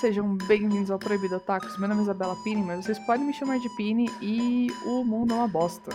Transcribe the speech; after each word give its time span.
Sejam 0.00 0.34
bem-vindos 0.34 0.90
ao 0.90 0.98
Proibido 0.98 1.36
Otakus. 1.36 1.76
Meu 1.76 1.86
nome 1.86 2.00
é 2.00 2.04
Isabela 2.04 2.34
Pini, 2.42 2.62
mas 2.62 2.86
vocês 2.86 2.98
podem 3.00 3.26
me 3.26 3.34
chamar 3.34 3.58
de 3.58 3.68
Pini 3.76 4.10
e 4.22 4.68
o 4.86 5.04
mundo 5.04 5.34
é 5.34 5.36
uma 5.36 5.46
bosta. 5.46 5.90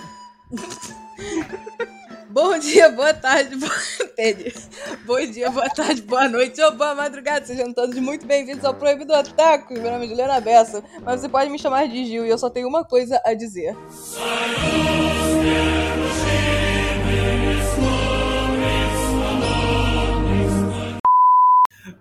Bom 2.29 2.55
dia, 2.59 2.91
boa 2.91 3.15
tarde, 3.15 3.55
boa... 3.55 3.71
Bom 5.07 5.25
dia, 5.25 5.49
boa 5.49 5.67
tarde, 5.71 6.03
boa 6.03 6.29
noite 6.29 6.61
ou 6.61 6.71
boa 6.73 6.93
madrugada. 6.93 7.47
Sejam 7.47 7.73
todos 7.73 7.97
muito 7.97 8.27
bem-vindos 8.27 8.63
ao 8.63 8.75
Proibido 8.75 9.11
Otaku. 9.11 9.73
Meu 9.73 9.91
nome 9.91 10.05
é 10.05 10.09
Juliana 10.09 10.39
Bessa, 10.39 10.83
mas 11.01 11.21
você 11.21 11.27
pode 11.27 11.49
me 11.49 11.57
chamar 11.57 11.87
de 11.87 12.05
Gil 12.05 12.27
e 12.27 12.29
eu 12.29 12.37
só 12.37 12.47
tenho 12.47 12.67
uma 12.67 12.83
coisa 12.83 13.19
a 13.25 13.33
dizer. 13.33 13.75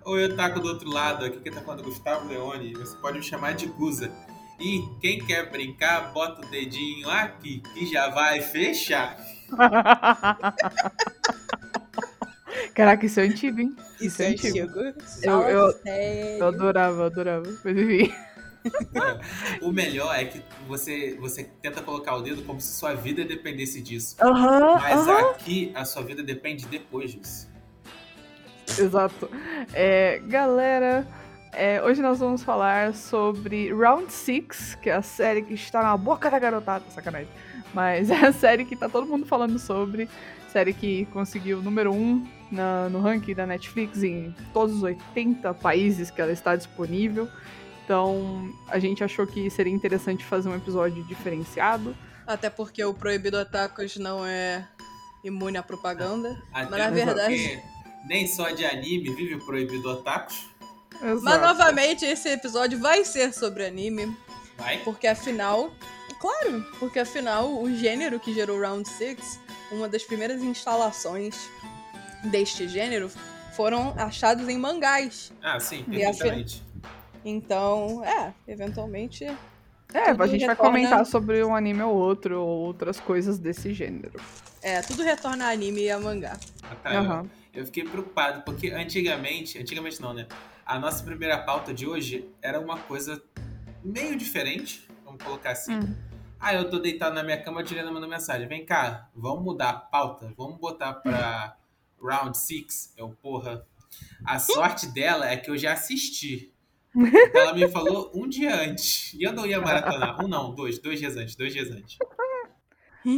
Oi, 0.05 0.25
Otaku 0.25 0.59
do 0.59 0.67
outro 0.67 0.87
lado, 0.87 1.25
aqui 1.25 1.39
quem 1.39 1.51
tá 1.51 1.61
falando 1.61 1.81
é 1.81 1.85
Gustavo 1.85 2.29
Leone, 2.29 2.75
você 2.75 2.95
pode 2.97 3.17
me 3.17 3.23
chamar 3.23 3.55
de 3.55 3.65
Guza. 3.65 4.11
E 4.59 4.83
quem 5.01 5.17
quer 5.17 5.49
brincar, 5.49 6.13
bota 6.13 6.45
o 6.45 6.51
dedinho 6.51 7.09
aqui, 7.09 7.63
que 7.73 7.87
já 7.87 8.09
vai 8.09 8.39
fechar. 8.39 9.17
Caraca, 12.75 13.03
isso 13.03 13.19
é 13.19 13.23
antigo, 13.23 13.59
hein? 13.59 13.75
Isso, 13.99 14.21
é 14.21 14.27
antigo. 14.27 14.57
Eu, 15.23 15.41
eu, 15.41 15.73
eu 16.37 16.47
adorava, 16.47 16.97
eu 16.97 17.05
adorava. 17.05 17.51
Mas 17.63 17.75
enfim. 17.75 18.13
o 19.63 19.71
melhor 19.71 20.15
é 20.15 20.25
que 20.25 20.39
você, 20.67 21.17
você 21.19 21.45
tenta 21.63 21.81
colocar 21.81 22.15
o 22.15 22.21
dedo 22.21 22.43
como 22.43 22.61
se 22.61 22.77
sua 22.77 22.93
vida 22.93 23.25
dependesse 23.25 23.81
disso. 23.81 24.15
Mas 24.19 25.07
aqui 25.07 25.71
a 25.73 25.83
sua 25.83 26.03
vida 26.03 26.21
depende 26.21 26.67
depois 26.67 27.11
disso. 27.11 27.54
Exato. 28.77 29.29
É, 29.73 30.21
galera, 30.27 31.07
é, 31.53 31.81
hoje 31.81 32.01
nós 32.01 32.19
vamos 32.19 32.43
falar 32.43 32.93
sobre 32.93 33.73
Round 33.73 34.11
6, 34.11 34.77
que 34.81 34.89
é 34.89 34.95
a 34.95 35.01
série 35.01 35.41
que 35.41 35.53
está 35.53 35.81
na 35.81 35.95
boca 35.95 36.29
da 36.29 36.37
garotada, 36.39 36.83
sacanagem. 36.89 37.29
Mas 37.73 38.09
é 38.11 38.25
a 38.25 38.33
série 38.33 38.65
que 38.65 38.75
tá 38.75 38.89
todo 38.89 39.07
mundo 39.07 39.25
falando 39.25 39.57
sobre, 39.59 40.09
série 40.51 40.73
que 40.73 41.05
conseguiu 41.07 41.59
o 41.59 41.61
número 41.61 41.93
1 41.93 42.27
na, 42.51 42.89
no 42.89 43.01
ranking 43.01 43.33
da 43.33 43.45
Netflix 43.45 44.03
em 44.03 44.35
todos 44.53 44.75
os 44.75 44.83
80 44.83 45.53
países 45.55 46.11
que 46.11 46.21
ela 46.21 46.31
está 46.31 46.55
disponível. 46.55 47.29
Então 47.83 48.51
a 48.67 48.79
gente 48.79 49.03
achou 49.03 49.27
que 49.27 49.49
seria 49.49 49.73
interessante 49.73 50.25
fazer 50.25 50.49
um 50.49 50.55
episódio 50.55 51.03
diferenciado. 51.03 51.95
Até 52.25 52.49
porque 52.49 52.83
o 52.83 52.93
Proibido 52.93 53.37
Otakus 53.37 53.97
não 53.97 54.25
é 54.25 54.67
imune 55.23 55.57
à 55.57 55.63
propaganda. 55.63 56.29
Até 56.51 56.69
Mas 56.69 56.79
na 56.79 56.89
verdade. 56.89 57.37
porque 57.37 57.74
nem 58.07 58.27
só 58.27 58.49
de 58.49 58.65
anime 58.65 59.13
vive 59.13 59.35
o 59.35 59.45
proibido 59.45 59.89
otakus. 59.89 60.49
Exato. 61.01 61.21
Mas 61.23 61.41
novamente 61.41 62.05
esse 62.05 62.29
episódio 62.29 62.79
vai 62.79 63.03
ser 63.03 63.33
sobre 63.33 63.65
anime. 63.65 64.15
Vai? 64.57 64.77
Porque 64.79 65.07
afinal. 65.07 65.71
Claro, 66.19 66.65
porque 66.79 66.99
afinal 66.99 67.51
o 67.61 67.73
gênero 67.75 68.19
que 68.19 68.33
gerou 68.33 68.59
Round 68.59 68.87
6, 68.87 69.39
uma 69.71 69.87
das 69.89 70.03
primeiras 70.03 70.41
instalações 70.41 71.35
deste 72.23 72.67
gênero, 72.67 73.11
foram 73.55 73.93
achados 73.97 74.47
em 74.47 74.57
mangás. 74.57 75.31
Ah, 75.43 75.59
sim, 75.59 75.83
E 75.89 75.99
perfeitamente. 75.99 76.63
Então, 77.23 78.03
é, 78.05 78.33
eventualmente. 78.47 79.25
É, 79.93 80.11
tudo 80.11 80.23
a 80.23 80.27
gente 80.27 80.45
vai 80.45 80.55
retorna- 80.55 80.55
comentar 80.55 81.05
sobre 81.05 81.43
um 81.43 81.55
anime 81.55 81.81
ou 81.83 81.93
outro, 81.95 82.39
ou 82.41 82.65
outras 82.65 82.99
coisas 82.99 83.37
desse 83.37 83.73
gênero. 83.73 84.19
É, 84.61 84.81
tudo 84.81 85.03
retorna 85.03 85.45
a 85.47 85.49
anime 85.49 85.83
e 85.83 85.91
a 85.91 85.99
mangá. 85.99 86.37
Ah, 86.63 86.75
tá, 86.75 86.89
Aham. 86.91 87.29
Eu, 87.55 87.65
fiquei 87.65 87.83
preocupado, 87.83 88.41
porque 88.43 88.69
antigamente, 88.69 89.57
antigamente 89.57 90.01
não, 90.01 90.13
né? 90.13 90.27
A 90.65 90.79
nossa 90.79 91.03
primeira 91.03 91.37
pauta 91.37 91.73
de 91.73 91.87
hoje 91.87 92.29
era 92.41 92.59
uma 92.59 92.77
coisa 92.77 93.21
meio 93.83 94.17
diferente, 94.17 94.87
vamos 95.03 95.23
colocar 95.23 95.51
assim. 95.51 95.75
Hum. 95.75 95.95
Ah, 96.39 96.53
eu 96.53 96.69
tô 96.69 96.79
deitado 96.79 97.15
na 97.15 97.23
minha 97.23 97.41
cama, 97.41 97.61
a 97.61 97.63
Juliana 97.63 97.91
mandou 97.91 98.09
mensagem. 98.09 98.47
Vem 98.47 98.65
cá, 98.65 99.09
vamos 99.15 99.43
mudar 99.43 99.69
a 99.69 99.73
pauta, 99.73 100.33
vamos 100.37 100.59
botar 100.59 100.93
pra 100.93 101.57
round 102.01 102.37
6. 102.37 102.93
Eu, 102.97 103.09
porra. 103.21 103.65
A 104.25 104.37
sorte 104.39 104.87
dela 104.87 105.29
é 105.29 105.37
que 105.37 105.49
eu 105.49 105.57
já 105.57 105.73
assisti. 105.73 106.51
Ela 107.33 107.53
me 107.53 107.67
falou 107.69 108.11
um 108.13 108.27
dia 108.27 108.55
antes. 108.61 109.13
E 109.13 109.23
eu 109.23 109.33
não 109.33 109.45
ia 109.45 109.59
maratonar. 109.59 110.23
Um 110.23 110.27
não, 110.27 110.53
dois. 110.53 110.79
Dois 110.79 110.99
dias 110.99 111.17
antes, 111.17 111.35
dois 111.35 111.51
dias 111.53 111.69
antes. 111.69 111.97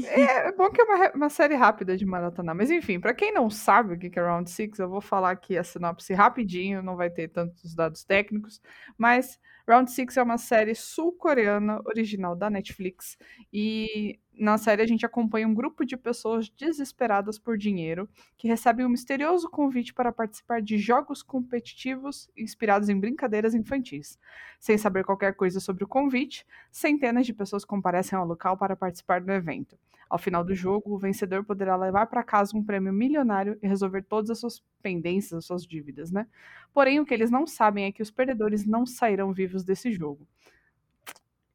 É, 0.05 0.47
é 0.49 0.51
bom 0.51 0.69
que 0.69 0.81
é 0.81 0.83
uma, 0.83 1.11
uma 1.13 1.29
série 1.29 1.55
rápida 1.55 1.95
de 1.95 2.05
maratonar. 2.05 2.55
Mas 2.55 2.69
enfim, 2.69 2.99
pra 2.99 3.13
quem 3.13 3.33
não 3.33 3.49
sabe 3.49 3.93
o 3.93 3.97
que 3.99 4.19
é 4.19 4.21
Round 4.21 4.49
6, 4.49 4.79
eu 4.79 4.89
vou 4.89 5.01
falar 5.01 5.31
aqui 5.31 5.57
a 5.57 5.63
sinopse 5.63 6.13
rapidinho, 6.13 6.81
não 6.83 6.95
vai 6.95 7.09
ter 7.09 7.29
tantos 7.29 7.73
dados 7.73 8.03
técnicos. 8.03 8.61
Mas 8.97 9.39
Round 9.67 9.91
6 9.91 10.16
é 10.16 10.23
uma 10.23 10.38
série 10.38 10.73
sul-coreana, 10.73 11.81
original 11.85 12.38
da 12.38 12.50
Netflix. 12.50 13.17
E 13.51 14.17
na 14.33 14.57
série 14.57 14.81
a 14.81 14.88
gente 14.88 15.05
acompanha 15.05 15.45
um 15.45 15.53
grupo 15.53 15.85
de 15.85 15.97
pessoas 15.97 16.47
desesperadas 16.47 17.38
por 17.38 17.57
dinheiro 17.57 18.07
que 18.38 18.47
recebem 18.47 18.85
um 18.85 18.89
misterioso 18.89 19.50
convite 19.50 19.94
para 19.94 20.13
participar 20.13 20.61
de 20.61 20.77
jogos 20.77 21.22
competitivos 21.22 22.29
inspirados 22.38 22.88
em 22.88 22.97
brincadeiras 22.97 23.53
infantis. 23.53 24.17
Sem 24.57 24.77
saber 24.77 25.03
qualquer 25.03 25.35
coisa 25.35 25.59
sobre 25.59 25.83
o 25.83 25.88
convite, 25.88 26.47
centenas 26.72 27.25
de 27.25 27.33
pessoas 27.33 27.66
comparecem 27.66 28.17
ao 28.17 28.25
local 28.25 28.56
para 28.56 28.73
participar 28.73 29.19
do 29.19 29.33
evento. 29.33 29.77
Ao 30.09 30.18
final 30.18 30.44
do 30.44 30.56
jogo, 30.56 30.94
o 30.94 30.97
vencedor 30.97 31.44
poderá 31.44 31.75
levar 31.75 32.07
para 32.07 32.23
casa 32.23 32.56
um 32.56 32.63
prêmio 32.63 32.94
milionário 32.94 33.57
e 33.62 33.68
resolver 33.68 34.03
todas 34.03 34.29
as 34.29 34.40
suas 34.40 34.63
pendências, 34.81 35.34
as 35.34 35.45
suas 35.45 35.66
dívidas, 35.66 36.12
né? 36.12 36.28
Porém, 36.73 37.00
o 37.00 37.06
que 37.06 37.13
eles 37.13 37.31
não 37.31 37.45
sabem 37.45 37.85
é 37.85 37.91
que 37.91 38.01
os 38.01 38.12
perdedores 38.12 38.66
não 38.66 38.85
sairão 38.85 39.34
vivos 39.34 39.63
desse 39.63 39.91
jogo. 39.91 40.28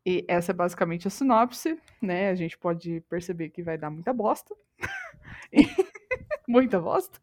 E 0.05 0.25
essa 0.27 0.51
é 0.51 0.55
basicamente 0.55 1.07
a 1.07 1.11
sinopse, 1.11 1.79
né? 2.01 2.31
A 2.31 2.35
gente 2.35 2.59
pode 2.59 3.01
perceber 3.09 3.51
que 3.51 3.63
vai 3.63 3.79
dar 3.79 3.91
muita 3.91 4.13
bosta. 4.13 4.55
Muita 6.49 6.81
bosta. 6.81 7.21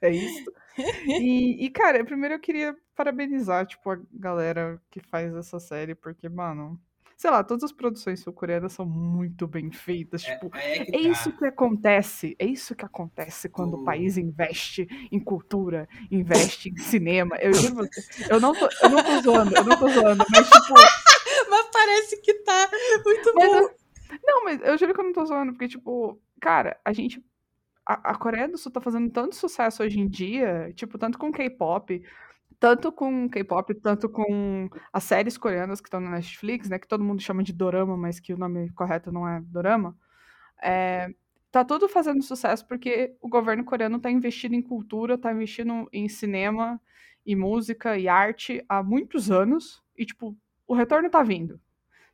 É 0.00 0.10
isso. 0.10 0.52
E, 1.06 1.64
e, 1.64 1.70
cara, 1.70 2.04
primeiro 2.04 2.34
eu 2.34 2.40
queria 2.40 2.76
parabenizar, 2.94 3.66
tipo, 3.66 3.90
a 3.90 3.98
galera 4.12 4.80
que 4.90 5.00
faz 5.00 5.34
essa 5.34 5.58
série, 5.58 5.94
porque, 5.94 6.28
mano, 6.28 6.80
sei 7.18 7.30
lá, 7.32 7.42
todas 7.42 7.64
as 7.64 7.72
produções 7.72 8.20
sul-coreanas 8.20 8.72
são 8.72 8.86
muito 8.86 9.46
bem 9.48 9.72
feitas, 9.72 10.22
É, 10.24 10.32
tipo, 10.34 10.50
é 10.56 10.84
que 10.84 10.96
é 10.96 11.02
tá. 11.02 11.08
isso 11.10 11.32
que 11.36 11.44
acontece, 11.44 12.36
é 12.38 12.46
isso 12.46 12.76
que 12.76 12.84
acontece 12.84 13.48
quando 13.48 13.74
o 13.74 13.78
Tu- 13.78 13.84
país 13.84 14.16
investe 14.16 14.86
em 15.10 15.18
cultura, 15.18 15.88
investe 16.12 16.70
em 16.70 16.76
cinema. 16.76 17.36
Eu 17.40 17.52
juro 17.74 17.74
você, 17.74 18.00
eu 18.30 18.40
não 18.40 18.54
tô, 18.54 18.68
eu 18.80 18.88
não 18.88 19.02
tô 19.02 19.20
zoando, 19.20 19.54
eu 19.56 19.64
não 19.64 19.76
tô 19.76 19.88
zoando, 19.88 20.24
mas 20.30 20.48
tipo, 20.48 20.74
Mas 21.50 21.66
parece 21.72 22.20
que 22.22 22.34
tá 22.34 22.70
muito 23.04 23.32
mas 23.34 23.52
bom. 23.52 23.58
eu- 23.58 23.70
não, 24.24 24.44
mas 24.44 24.60
eu 24.62 24.78
juro 24.78 24.94
que 24.94 25.00
eu 25.00 25.04
não 25.04 25.12
tô 25.12 25.24
zoando, 25.26 25.52
porque 25.52 25.68
tipo, 25.68 26.20
cara, 26.40 26.78
a 26.84 26.92
gente 26.92 27.22
a, 27.84 28.10
a 28.12 28.14
Coreia 28.16 28.46
do 28.48 28.56
Sul 28.58 28.70
tá 28.70 28.80
fazendo 28.80 29.10
tanto 29.10 29.34
sucesso 29.34 29.82
hoje 29.82 29.98
em 29.98 30.06
dia, 30.06 30.72
tipo, 30.74 30.98
tanto 30.98 31.18
com 31.18 31.32
K-pop, 31.32 32.02
tanto 32.60 32.90
com 32.92 33.28
K-pop, 33.28 33.74
tanto 33.76 34.08
com 34.08 34.68
as 34.92 35.04
séries 35.04 35.38
coreanas 35.38 35.80
que 35.80 35.88
estão 35.88 36.00
na 36.00 36.10
Netflix, 36.10 36.68
né, 36.68 36.78
que 36.78 36.88
todo 36.88 37.04
mundo 37.04 37.22
chama 37.22 37.42
de 37.42 37.52
dorama, 37.52 37.96
mas 37.96 38.20
que 38.20 38.32
o 38.34 38.38
nome 38.38 38.70
correto 38.72 39.12
não 39.12 39.28
é 39.28 39.40
dorama. 39.42 39.96
É, 40.62 41.10
tá 41.52 41.64
tudo 41.64 41.88
fazendo 41.88 42.22
sucesso 42.22 42.66
porque 42.66 43.14
o 43.20 43.28
governo 43.28 43.64
coreano 43.64 44.00
tá 44.00 44.10
investindo 44.10 44.54
em 44.54 44.62
cultura, 44.62 45.18
tá 45.18 45.32
investindo 45.32 45.88
em 45.92 46.08
cinema 46.08 46.80
e 47.26 47.36
música 47.36 47.98
e 47.98 48.08
arte 48.08 48.64
há 48.68 48.82
muitos 48.82 49.30
anos 49.30 49.82
e 49.96 50.04
tipo, 50.06 50.36
o 50.66 50.74
retorno 50.74 51.10
tá 51.10 51.22
vindo. 51.22 51.60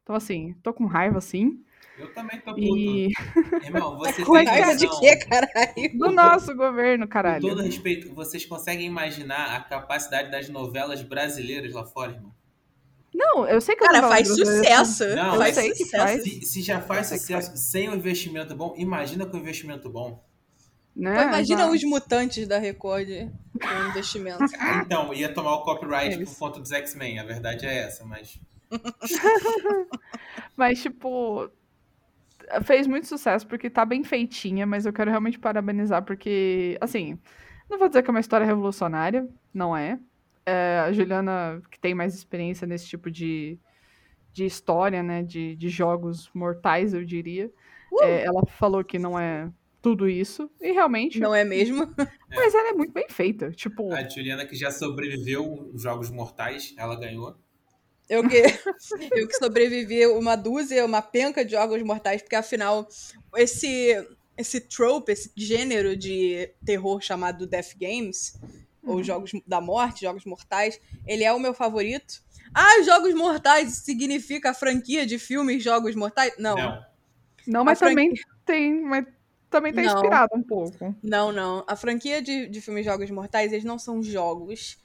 Então 0.02 0.16
assim, 0.16 0.54
tô 0.62 0.72
com 0.74 0.86
raiva 0.86 1.20
sim. 1.20 1.64
Eu 1.98 2.12
também 2.12 2.40
tô 2.40 2.52
puto. 2.54 2.60
E 2.60 3.12
Irmão, 3.62 3.96
você 3.98 4.24
Com 4.24 4.34
tem 4.34 4.46
Raiva 4.46 4.74
de 4.76 4.86
noção- 4.86 5.00
quê, 5.00 5.16
caralho? 5.16 5.98
do 5.98 6.10
nosso 6.10 6.54
governo, 6.56 7.06
Com 7.06 7.12
caralho. 7.12 7.40
todo 7.48 7.62
respeito, 7.62 8.12
vocês 8.14 8.44
conseguem 8.44 8.86
imaginar 8.86 9.54
a 9.56 9.60
capacidade 9.60 10.30
das 10.30 10.48
novelas 10.48 11.02
brasileiras 11.02 11.72
lá 11.72 11.84
fora, 11.84 12.12
irmão? 12.12 12.34
Não, 13.14 13.46
eu 13.46 13.60
sei 13.60 13.76
que 13.76 13.84
Cara, 13.84 14.08
faz 14.08 14.26
sucesso. 14.26 15.06
Não, 15.14 15.36
faz 15.36 15.54
sei 15.54 15.70
que 15.70 15.84
sucesso. 15.84 16.02
faz. 16.04 16.22
Se, 16.24 16.40
se 16.42 16.62
já 16.62 16.80
faz 16.80 17.10
que 17.10 17.18
sucesso 17.18 17.56
sem 17.56 17.88
um 17.88 17.94
investimento 17.94 18.56
bom, 18.56 18.74
imagina 18.76 19.24
com 19.24 19.36
um 19.36 19.40
investimento 19.40 19.88
bom. 19.88 20.20
Né? 20.96 21.14
Pô, 21.14 21.22
imagina 21.28 21.60
Exato. 21.60 21.74
os 21.76 21.84
mutantes 21.84 22.48
da 22.48 22.58
Record 22.58 23.08
com 23.52 23.88
investimento. 23.90 24.44
Ah, 24.58 24.82
então, 24.84 25.14
ia 25.14 25.32
tomar 25.32 25.54
o 25.54 25.62
copyright 25.62 26.20
É 26.20 26.24
por 26.24 26.36
conta 26.36 26.58
dos 26.60 26.72
X-Men, 26.72 27.20
a 27.20 27.24
verdade 27.24 27.64
é 27.66 27.78
essa, 27.84 28.04
mas. 28.04 28.36
Mas, 30.56 30.80
tipo, 30.82 31.50
fez 32.62 32.86
muito 32.86 33.06
sucesso 33.06 33.46
porque 33.46 33.70
tá 33.70 33.84
bem 33.84 34.04
feitinha, 34.04 34.66
mas 34.66 34.86
eu 34.86 34.92
quero 34.92 35.10
realmente 35.10 35.38
parabenizar 35.38 36.04
porque, 36.04 36.76
assim, 36.80 37.18
não 37.68 37.78
vou 37.78 37.88
dizer 37.88 38.02
que 38.02 38.10
é 38.10 38.12
uma 38.12 38.20
história 38.20 38.46
revolucionária, 38.46 39.28
não 39.52 39.76
é. 39.76 39.98
É, 40.46 40.80
a 40.80 40.92
Juliana, 40.92 41.62
que 41.70 41.78
tem 41.78 41.94
mais 41.94 42.14
experiência 42.14 42.66
nesse 42.66 42.86
tipo 42.86 43.10
de, 43.10 43.58
de 44.32 44.44
história, 44.44 45.02
né, 45.02 45.22
de, 45.22 45.56
de 45.56 45.68
jogos 45.68 46.30
mortais, 46.34 46.92
eu 46.92 47.04
diria, 47.04 47.50
é, 48.02 48.24
ela 48.24 48.44
falou 48.46 48.84
que 48.84 48.98
não 48.98 49.18
é 49.18 49.50
tudo 49.84 50.08
isso. 50.08 50.50
E 50.62 50.72
realmente. 50.72 51.20
Não 51.20 51.34
é 51.34 51.44
mesmo? 51.44 51.86
Mas 52.34 52.54
ela 52.54 52.70
é 52.70 52.72
muito 52.72 52.92
bem 52.92 53.06
feita. 53.08 53.50
Tipo. 53.50 53.92
A 53.92 54.08
Juliana 54.08 54.46
que 54.46 54.56
já 54.56 54.70
sobreviveu 54.70 55.70
os 55.72 55.82
Jogos 55.82 56.10
Mortais, 56.10 56.74
ela 56.78 56.98
ganhou. 56.98 57.36
Eu 58.08 58.28
que, 58.28 58.36
eu 59.12 59.28
que 59.28 59.36
sobrevivi 59.36 60.06
uma 60.06 60.36
dúzia, 60.36 60.84
uma 60.84 61.00
penca 61.02 61.44
de 61.44 61.52
Jogos 61.52 61.82
Mortais, 61.82 62.20
porque 62.22 62.36
afinal, 62.36 62.86
esse, 63.36 64.06
esse 64.36 64.60
trope, 64.60 65.12
esse 65.12 65.30
gênero 65.36 65.96
de 65.96 66.50
terror 66.64 67.00
chamado 67.00 67.46
Death 67.46 67.74
Games, 67.80 68.38
ou 68.82 69.02
Jogos 69.02 69.32
da 69.46 69.60
Morte, 69.60 70.02
Jogos 70.02 70.24
Mortais, 70.24 70.78
ele 71.06 71.24
é 71.24 71.32
o 71.32 71.38
meu 71.40 71.54
favorito. 71.54 72.22
Ah, 72.52 72.82
Jogos 72.84 73.14
Mortais 73.14 73.72
significa 73.78 74.50
a 74.50 74.54
franquia 74.54 75.06
de 75.06 75.18
filmes 75.18 75.62
Jogos 75.62 75.94
Mortais? 75.94 76.34
Não. 76.38 76.56
Não. 76.56 76.84
Não, 77.46 77.64
mas 77.64 77.78
franquia- 77.78 77.96
também 77.96 78.14
tem. 78.44 78.80
Mas 78.82 79.06
também 79.50 79.72
tá 79.72 79.82
Não. 79.82 79.94
inspirado 79.94 80.30
um 80.34 80.42
pouco. 80.42 80.94
Não, 81.02 81.32
não. 81.32 81.64
A 81.66 81.76
franquia 81.76 82.20
de, 82.20 82.46
de 82.48 82.60
filmes 82.60 82.84
Jogos 82.84 83.10
Mortais, 83.10 83.52
eles 83.52 83.64
não 83.64 83.78
são 83.78 84.02
jogos. 84.02 84.78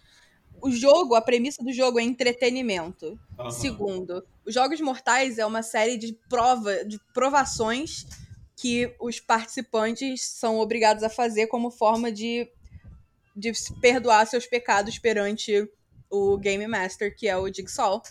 O 0.61 0.71
jogo, 0.71 1.15
a 1.15 1.21
premissa 1.21 1.63
do 1.63 1.71
jogo 1.71 1.99
é 1.99 2.03
entretenimento. 2.03 3.19
Aham. 3.37 3.51
Segundo, 3.51 4.25
os 4.45 4.53
Jogos 4.53 4.81
Mortais 4.81 5.37
é 5.37 5.45
uma 5.45 5.63
série 5.63 5.97
de 5.97 6.13
prova, 6.29 6.83
de 6.85 6.99
provações 7.13 8.05
que 8.55 8.93
os 8.99 9.19
participantes 9.19 10.21
são 10.23 10.59
obrigados 10.59 11.03
a 11.03 11.09
fazer 11.09 11.47
como 11.47 11.71
forma 11.71 12.11
de, 12.11 12.49
de 13.35 13.51
perdoar 13.79 14.27
seus 14.27 14.45
pecados 14.45 14.99
perante 14.99 15.69
o 16.09 16.37
Game 16.37 16.67
Master, 16.67 17.15
que 17.15 17.27
é 17.27 17.37
o 17.37 17.51
Jigsaw. 17.51 18.01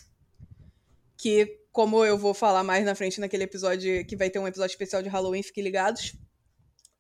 Que, 1.19 1.61
como 1.73 2.05
eu 2.05 2.17
vou 2.17 2.33
falar 2.33 2.63
mais 2.63 2.85
na 2.85 2.95
frente 2.95 3.21
naquele 3.21 3.45
episódio, 3.45 4.07
que 4.07 4.17
vai 4.17 4.31
ter 4.31 4.39
um 4.39 4.49
episódio 4.49 4.73
especial 4.73 5.03
de 5.03 5.09
Halloween, 5.09 5.43
fiquem 5.43 5.65
ligados. 5.65 6.15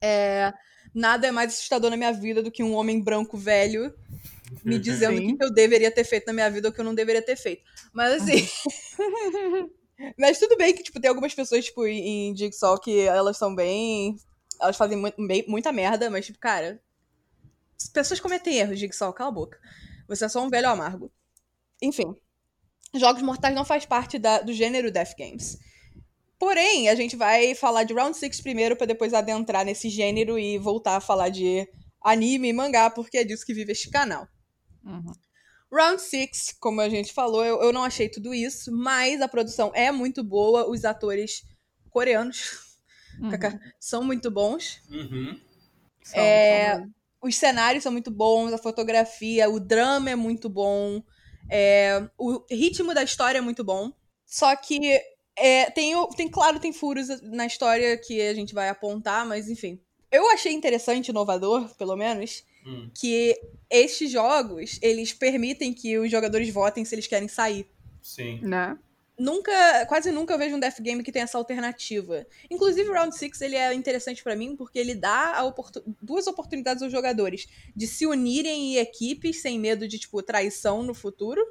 É, 0.03 0.53
nada 0.95 1.27
é 1.27 1.31
mais 1.31 1.55
assustador 1.55 1.91
na 1.91 1.97
minha 1.97 2.12
vida 2.12 2.43
do 2.43 2.50
que 2.50 2.62
um 2.62 2.75
homem 2.75 3.00
branco 3.03 3.37
velho 3.37 3.95
me 4.65 4.79
dizendo 4.79 5.15
o 5.15 5.19
Sim. 5.19 5.27
que 5.29 5.37
que 5.39 5.45
eu 5.45 5.50
deveria 5.53 5.91
ter 5.91 6.05
feito 6.05 6.27
na 6.27 6.33
minha 6.33 6.50
vida 6.50 6.69
ou 6.69 6.73
o 6.73 6.75
que 6.75 6.81
eu 6.81 6.85
não 6.85 6.95
deveria 6.95 7.23
ter 7.23 7.37
feito. 7.37 7.62
Mas 7.93 8.23
assim. 8.23 8.49
Mas 10.17 10.39
tudo 10.39 10.56
bem 10.56 10.73
que, 10.75 10.83
tipo, 10.83 11.00
tem 11.00 11.09
algumas 11.09 11.35
pessoas, 11.35 11.65
tipo, 11.65 11.85
em 11.87 12.37
Jigsaw 12.37 12.79
que 12.79 13.00
elas 13.00 13.37
são 13.37 13.55
bem. 13.55 14.17
Elas 14.61 14.77
fazem 14.77 14.97
mu- 14.97 15.12
muita 15.49 15.73
merda, 15.73 16.09
mas, 16.11 16.27
tipo, 16.27 16.39
cara. 16.39 16.81
as 17.81 17.89
Pessoas 17.89 18.21
cometem 18.21 18.56
erros, 18.59 18.79
Jigsaw, 18.79 19.12
cala 19.12 19.31
a 19.31 19.33
boca. 19.33 19.59
Você 20.06 20.25
é 20.25 20.29
só 20.29 20.43
um 20.43 20.49
velho 20.49 20.69
amargo. 20.69 21.11
Enfim. 21.83 22.15
Jogos 22.95 23.23
Mortais 23.23 23.55
não 23.55 23.65
faz 23.65 23.85
parte 23.85 24.19
da- 24.19 24.41
do 24.41 24.53
gênero 24.53 24.91
Death 24.91 25.15
Games. 25.19 25.59
Porém, 26.39 26.89
a 26.89 26.95
gente 26.95 27.17
vai 27.17 27.55
falar 27.56 27.83
de 27.83 27.93
Round 27.93 28.17
6 28.17 28.41
primeiro, 28.41 28.77
pra 28.77 28.87
depois 28.87 29.12
adentrar 29.12 29.65
nesse 29.65 29.91
gênero 29.91 30.39
e 30.39 30.56
voltar 30.59 30.97
a 30.97 31.00
falar 31.00 31.29
de 31.29 31.69
anime 32.00 32.49
e 32.49 32.53
mangá, 32.53 32.89
porque 32.89 33.19
é 33.19 33.25
disso 33.25 33.45
que 33.45 33.53
vive 33.53 33.73
este 33.73 33.91
canal. 33.91 34.27
Uhum. 34.84 35.12
Round 35.70 36.00
6, 36.00 36.56
como 36.58 36.80
a 36.80 36.88
gente 36.88 37.12
falou, 37.12 37.44
eu, 37.44 37.60
eu 37.62 37.72
não 37.72 37.84
achei 37.84 38.08
tudo 38.08 38.32
isso, 38.32 38.72
mas 38.72 39.20
a 39.20 39.28
produção 39.28 39.70
é 39.75 39.92
muito 39.92 40.25
boa, 40.25 40.69
os 40.69 40.84
atores 40.84 41.42
coreanos 41.90 42.76
Uhum. 43.20 43.60
são 43.80 44.02
muito 44.04 44.30
bons, 44.30 44.80
Uhum. 44.90 45.38
São, 46.02 46.20
É, 46.22 46.75
são- 46.76 46.90
os 47.20 47.36
cenários 47.36 47.82
são 47.82 47.92
muito 47.92 48.10
bons, 48.10 48.52
a 48.52 48.58
fotografia, 48.58 49.50
o 49.50 49.58
drama 49.60 50.08
é 50.10 50.14
muito 50.16 50.48
bom, 50.48 51.02
é, 51.50 52.08
o 52.16 52.44
ritmo 52.50 52.94
da 52.94 53.02
história 53.02 53.38
é 53.38 53.42
muito 53.42 53.64
bom. 53.64 53.92
Só 54.25 54.54
que 54.56 54.78
é, 55.36 55.70
tem, 55.70 55.94
tem, 56.16 56.28
claro, 56.30 56.60
tem 56.60 56.72
furos 56.72 57.08
na 57.22 57.44
história 57.46 57.96
que 57.98 58.20
a 58.20 58.34
gente 58.34 58.54
vai 58.54 58.69
apontar, 58.69 59.26
mas 59.26 59.48
enfim. 59.48 59.80
Eu 60.10 60.30
achei 60.30 60.52
interessante, 60.52 61.08
inovador, 61.08 61.75
pelo 61.76 61.96
menos, 61.96 62.42
Hum. 62.69 62.91
que 62.94 63.41
estes 63.70 64.11
jogos, 64.11 64.79
eles 64.82 65.12
permitem 65.12 65.73
que 65.73 65.99
os 65.99 66.11
jogadores 66.11 66.50
votem 66.53 66.85
se 66.85 66.94
eles 66.94 67.06
querem 67.06 67.26
sair. 67.29 67.67
Sim. 68.03 68.41
Né? 68.43 68.79
Nunca, 69.19 69.85
quase 69.87 70.12
nunca 70.12 70.35
eu 70.35 70.38
vejo 70.38 70.55
um 70.55 70.61
Death 70.61 70.81
Game 70.81 71.03
que 71.03 71.11
tem 71.11 71.23
essa 71.23 71.37
alternativa. 71.38 72.25
Inclusive, 72.49 72.88
o 72.88 72.93
Round 72.93 73.17
6 73.17 73.41
ele 73.41 73.56
é 73.56 73.75
interessante 73.75 74.23
pra 74.23 74.37
mim 74.37 74.55
porque 74.55 74.79
ele 74.79 74.94
dá 74.94 75.35
a 75.37 75.44
oportu- 75.44 75.82
duas 76.00 76.26
oportunidades 76.29 76.82
aos 76.82 76.93
jogadores 76.93 77.49
de 77.75 77.87
se 77.87 78.06
unirem 78.06 78.75
em 78.75 78.76
equipes 78.76 79.41
sem 79.43 79.59
medo 79.59 79.88
de, 79.88 79.99
tipo, 79.99 80.23
traição 80.23 80.82
no 80.85 80.94
futuro 80.94 81.44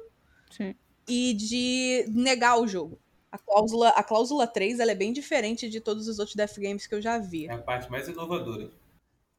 Sim. 0.50 0.74
e 1.06 1.34
de 1.34 2.06
negar 2.08 2.58
o 2.58 2.66
jogo. 2.66 2.98
A 3.30 3.36
cláusula, 3.36 3.90
a 3.90 4.02
cláusula 4.02 4.46
3 4.46 4.80
ela 4.80 4.92
é 4.92 4.94
bem 4.94 5.12
diferente 5.12 5.68
de 5.68 5.78
todos 5.80 6.08
os 6.08 6.18
outros 6.18 6.34
Death 6.34 6.56
Games 6.58 6.86
que 6.86 6.94
eu 6.94 7.02
já 7.02 7.18
vi. 7.18 7.48
É 7.48 7.52
a 7.52 7.58
parte 7.58 7.90
mais 7.90 8.08
inovadora. 8.08 8.70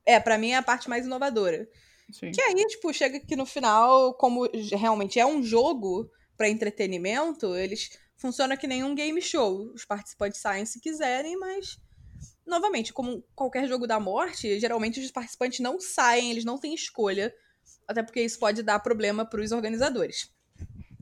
É, 0.09 0.19
pra 0.19 0.39
mim 0.39 0.49
é 0.49 0.55
a 0.55 0.63
parte 0.63 0.89
mais 0.89 1.05
inovadora. 1.05 1.69
Sim. 2.11 2.31
Que 2.31 2.41
aí, 2.41 2.55
tipo, 2.65 2.91
chega 2.91 3.19
que 3.19 3.35
no 3.35 3.45
final, 3.45 4.15
como 4.15 4.49
realmente 4.75 5.19
é 5.19 5.25
um 5.25 5.43
jogo 5.43 6.09
pra 6.35 6.49
entretenimento, 6.49 7.55
eles 7.55 7.91
funcionam 8.17 8.57
que 8.57 8.65
nem 8.65 8.83
um 8.83 8.95
game 8.95 9.21
show. 9.21 9.71
Os 9.71 9.85
participantes 9.85 10.41
saem 10.41 10.65
se 10.65 10.79
quiserem, 10.79 11.37
mas 11.37 11.77
novamente, 12.43 12.91
como 12.91 13.23
qualquer 13.35 13.67
jogo 13.67 13.85
da 13.85 13.99
morte, 13.99 14.59
geralmente 14.59 14.99
os 14.99 15.11
participantes 15.11 15.59
não 15.59 15.79
saem, 15.79 16.31
eles 16.31 16.43
não 16.43 16.57
têm 16.57 16.73
escolha, 16.73 17.31
até 17.87 18.01
porque 18.01 18.23
isso 18.23 18.39
pode 18.39 18.63
dar 18.63 18.79
problema 18.79 19.23
pros 19.23 19.51
organizadores. 19.51 20.33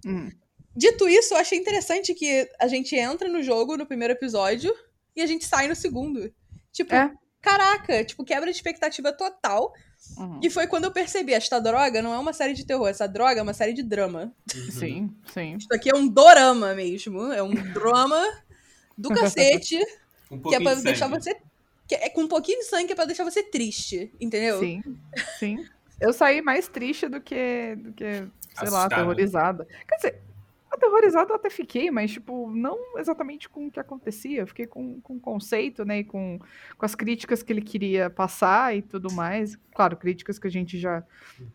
Uhum. 0.06 0.30
Dito 0.76 1.08
isso, 1.08 1.34
eu 1.34 1.38
achei 1.38 1.58
interessante 1.58 2.14
que 2.14 2.50
a 2.60 2.68
gente 2.68 2.94
entra 2.94 3.30
no 3.30 3.42
jogo 3.42 3.78
no 3.78 3.88
primeiro 3.88 4.14
episódio 4.14 4.76
e 5.16 5.22
a 5.22 5.26
gente 5.26 5.46
sai 5.46 5.70
no 5.70 5.76
segundo. 5.76 6.30
Tipo, 6.74 6.94
É. 6.94 7.10
caraca, 7.48 8.04
tipo, 8.04 8.24
quebra 8.24 8.52
de 8.52 8.58
expectativa 8.58 9.12
total. 9.14 9.74
Uhum. 10.18 10.40
E 10.44 10.50
foi 10.50 10.68
quando 10.68 10.86
eu 10.86 10.92
percebi, 10.92 11.34
esta 11.34 11.60
droga 11.60 12.02
não 12.02 12.14
é 12.14 12.18
uma 12.18 12.34
série 12.34 12.54
de 12.54 12.66
terror, 12.66 12.88
essa 12.88 13.08
droga 13.08 13.40
é 13.40 13.44
uma 13.44 13.54
série 13.54 13.74
de 13.74 13.84
drama. 13.84 14.32
Uhum. 14.56 14.72
Sim, 14.72 15.16
sim. 15.34 15.56
Isso 15.56 15.68
aqui 15.72 15.90
é 15.90 15.96
um 15.96 16.08
dorama 16.08 16.74
mesmo, 16.74 17.32
é 17.32 17.42
um 17.42 17.54
drama 17.54 18.22
do 18.98 19.10
cacete, 19.16 19.80
Um 20.30 20.40
que 20.42 20.56
é 20.56 20.60
pra 20.60 20.76
de 20.76 20.84
deixar 20.84 21.10
sangue. 21.10 21.24
você... 21.24 21.38
Que 21.88 21.96
é 21.96 22.10
com 22.10 22.22
um 22.24 22.28
pouquinho 22.28 22.60
de 22.60 22.66
sangue 22.66 22.88
que 22.88 22.92
é 22.92 22.96
pra 22.96 23.06
deixar 23.06 23.24
você 23.24 23.42
triste, 23.42 24.12
entendeu? 24.20 24.60
Sim, 24.60 24.84
sim. 25.40 25.66
Eu 26.02 26.12
saí 26.12 26.42
mais 26.42 26.68
triste 26.68 27.08
do 27.08 27.22
que, 27.22 27.76
do 27.78 27.94
que 27.94 28.04
sei 28.06 28.70
lá, 28.70 28.80
Assustada. 28.80 28.96
aterrorizada. 28.96 29.68
Quer 29.88 29.96
dizer, 29.96 30.22
aterrorizada 30.72 31.32
eu 31.32 31.36
até 31.36 31.50
fiquei, 31.50 31.90
mas, 31.92 32.12
tipo, 32.12 32.50
não 32.52 32.98
exatamente 32.98 33.48
com 33.50 33.68
o 33.68 33.72
que 33.72 33.80
acontecia. 33.80 34.42
Eu 34.42 34.48
fiquei 34.48 34.68
com, 34.68 35.00
com 35.02 35.16
o 35.16 35.20
conceito, 35.20 35.84
né, 35.86 36.00
e 36.00 36.04
com, 36.04 36.40
com 36.78 36.86
as 36.86 36.96
críticas 36.96 37.42
que 37.44 37.52
ele 37.54 37.62
queria 37.62 38.10
passar 38.10 38.76
e 38.76 38.82
tudo 38.82 39.12
mais. 39.14 39.56
Claro, 39.74 39.96
críticas 39.98 40.38
que 40.40 40.48
a 40.48 40.52
gente 40.52 40.78
já, 40.78 41.04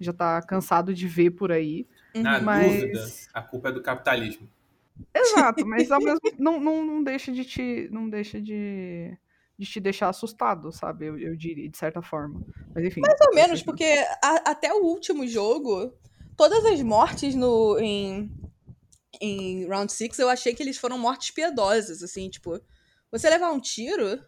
já 0.01 0.13
tá 0.13 0.41
cansado 0.43 0.95
de 0.95 1.07
ver 1.07 1.31
por 1.31 1.53
aí. 1.53 1.87
Na 2.15 2.39
Uhum. 2.39 2.45
Mas- 2.45 2.81
dúvida, 2.81 3.07
a 3.35 3.43
culpa 3.43 3.69
é 3.69 3.73
do 3.73 3.83
capitalismo. 3.83 4.49
Exato, 5.15 5.67
mas 5.67 5.91
ao 5.91 6.01
mesmo 6.03 6.21
não, 6.39 6.61
não, 6.61 6.85
não 6.85 7.03
deixa 7.03 7.33
de 7.33 7.45
te. 7.45 7.89
Não 7.91 8.09
deixa 8.11 8.39
de, 8.41 9.17
de 9.59 9.67
te 9.67 9.81
deixar 9.81 10.11
assustado, 10.11 10.71
sabe? 10.71 11.07
Eu, 11.07 11.19
eu 11.19 11.35
diria, 11.35 11.69
de 11.69 11.77
certa 11.79 12.03
forma. 12.03 12.43
Mas 12.75 12.85
enfim. 12.85 13.01
Mais 13.01 13.19
ou 13.23 13.35
menos, 13.35 13.63
porque 13.63 13.85
a- 14.23 14.51
até 14.51 14.73
o 14.73 14.83
último 14.85 15.27
jogo, 15.27 15.93
todas 16.37 16.65
as 16.67 16.83
mortes 16.83 17.35
no, 17.35 17.79
em, 17.81 18.31
em 19.23 19.67
Round 19.67 19.93
6, 19.93 20.19
eu 20.19 20.29
achei 20.29 20.53
que 20.55 20.63
eles 20.63 20.77
foram 20.77 20.99
mortes 20.99 21.31
piedosas, 21.31 22.03
assim, 22.03 22.29
tipo, 22.29 22.61
você 23.11 23.31
levar 23.31 23.53
um 23.53 23.61
tiro, 23.61 24.19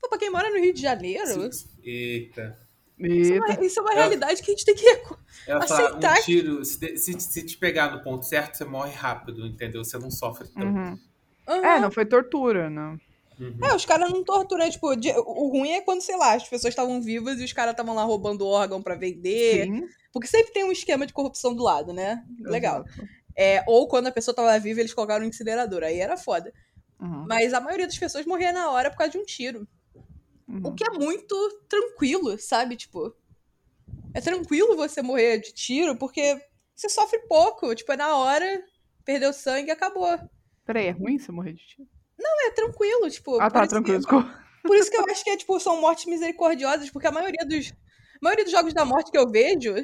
pô, 0.00 0.08
pra 0.08 0.18
quem 0.18 0.30
mora 0.30 0.50
no 0.50 0.58
Rio 0.60 0.74
de 0.74 0.82
Janeiro, 0.82 1.48
Eita. 1.82 2.58
isso 2.98 3.32
é 3.32 3.38
uma, 3.38 3.64
isso 3.64 3.78
é 3.78 3.82
uma 3.82 3.92
É. 3.92 3.94
realidade 3.96 4.42
que 4.42 4.50
a 4.50 4.54
gente 4.54 4.64
tem 4.64 4.74
que 4.74 4.88
Aceitar 5.50 6.18
um 6.18 6.22
tiro, 6.22 6.64
se, 6.64 6.96
se, 6.98 7.18
se 7.20 7.42
te 7.44 7.56
pegar 7.56 7.90
no 7.90 8.02
ponto 8.02 8.24
certo, 8.26 8.56
você 8.56 8.64
morre 8.64 8.92
rápido, 8.92 9.46
entendeu? 9.46 9.82
Você 9.84 9.98
não 9.98 10.10
sofre 10.10 10.46
tanto. 10.48 10.66
Uhum. 10.66 10.98
Aham. 11.48 11.66
É, 11.66 11.80
não 11.80 11.90
foi 11.90 12.04
tortura, 12.06 12.68
não. 12.70 12.98
Uhum. 13.38 13.58
É, 13.64 13.74
os 13.74 13.84
caras 13.84 14.10
não 14.10 14.22
torturam, 14.22 14.68
tipo, 14.70 14.94
de- 14.94 15.10
o 15.10 15.48
ruim 15.48 15.72
é 15.72 15.80
quando, 15.80 16.00
sei 16.00 16.16
lá, 16.16 16.34
as 16.34 16.48
pessoas 16.48 16.70
estavam 16.72 17.02
vivas 17.02 17.40
e 17.40 17.44
os 17.44 17.52
caras 17.52 17.72
estavam 17.72 17.94
lá 17.94 18.04
roubando 18.04 18.46
órgão 18.46 18.80
pra 18.80 18.94
vender. 18.94 19.64
Sim. 19.64 19.86
Porque 20.12 20.28
sempre 20.28 20.52
tem 20.52 20.62
um 20.64 20.70
esquema 20.70 21.04
de 21.06 21.12
corrupção 21.12 21.52
do 21.54 21.62
lado, 21.62 21.92
né? 21.92 22.24
Legal. 22.40 22.84
É, 23.36 23.64
ou 23.66 23.88
quando 23.88 24.06
a 24.06 24.12
pessoa 24.12 24.34
tava 24.34 24.58
viva, 24.58 24.80
eles 24.80 24.94
colocaram 24.94 25.22
no 25.22 25.28
incinerador. 25.28 25.82
Aí 25.82 25.98
era 25.98 26.16
foda. 26.16 26.52
Uhum, 27.00 27.26
Mas 27.28 27.52
a 27.52 27.60
maioria 27.60 27.86
das 27.86 27.98
pessoas 27.98 28.24
morria 28.24 28.52
na 28.52 28.70
hora 28.70 28.90
por 28.90 28.98
causa 28.98 29.12
de 29.12 29.18
um 29.18 29.24
tiro. 29.24 29.66
uhum. 30.48 30.60
O 30.64 30.74
que 30.74 30.84
é 30.84 30.90
muito 30.90 31.34
tranquilo, 31.68 32.38
sabe? 32.38 32.76
Tipo, 32.76 33.14
é 34.12 34.20
tranquilo 34.20 34.76
você 34.76 35.02
morrer 35.02 35.38
de 35.38 35.52
tiro 35.52 35.96
porque 35.96 36.40
você 36.74 36.88
sofre 36.88 37.18
pouco. 37.28 37.74
Tipo, 37.74 37.92
é 37.92 37.96
na 37.96 38.16
hora, 38.16 38.64
perdeu 39.04 39.32
sangue 39.32 39.68
e 39.68 39.72
acabou. 39.72 40.18
Peraí, 40.64 40.86
é 40.86 40.90
ruim 40.92 41.18
você 41.18 41.32
morrer 41.32 41.52
de 41.54 41.66
tiro? 41.66 41.88
É 42.46 42.50
tranquilo, 42.50 43.10
tipo. 43.10 43.40
Ah, 43.40 43.50
por 43.50 43.52
tá, 43.54 43.60
isso 43.62 43.70
tranquilo. 43.70 43.98
Desculpa. 43.98 44.44
por 44.62 44.76
isso 44.76 44.90
que 44.90 44.96
eu 44.96 45.04
acho 45.10 45.24
que 45.24 45.30
é, 45.30 45.36
tipo, 45.36 45.58
são 45.58 45.80
mortes 45.80 46.04
misericordiosas, 46.06 46.90
porque 46.90 47.06
a 47.06 47.12
maioria 47.12 47.44
dos. 47.46 47.72
A 47.72 48.18
maioria 48.22 48.44
dos 48.44 48.52
jogos 48.52 48.72
da 48.74 48.84
morte 48.84 49.10
que 49.10 49.18
eu 49.18 49.28
vejo, 49.28 49.74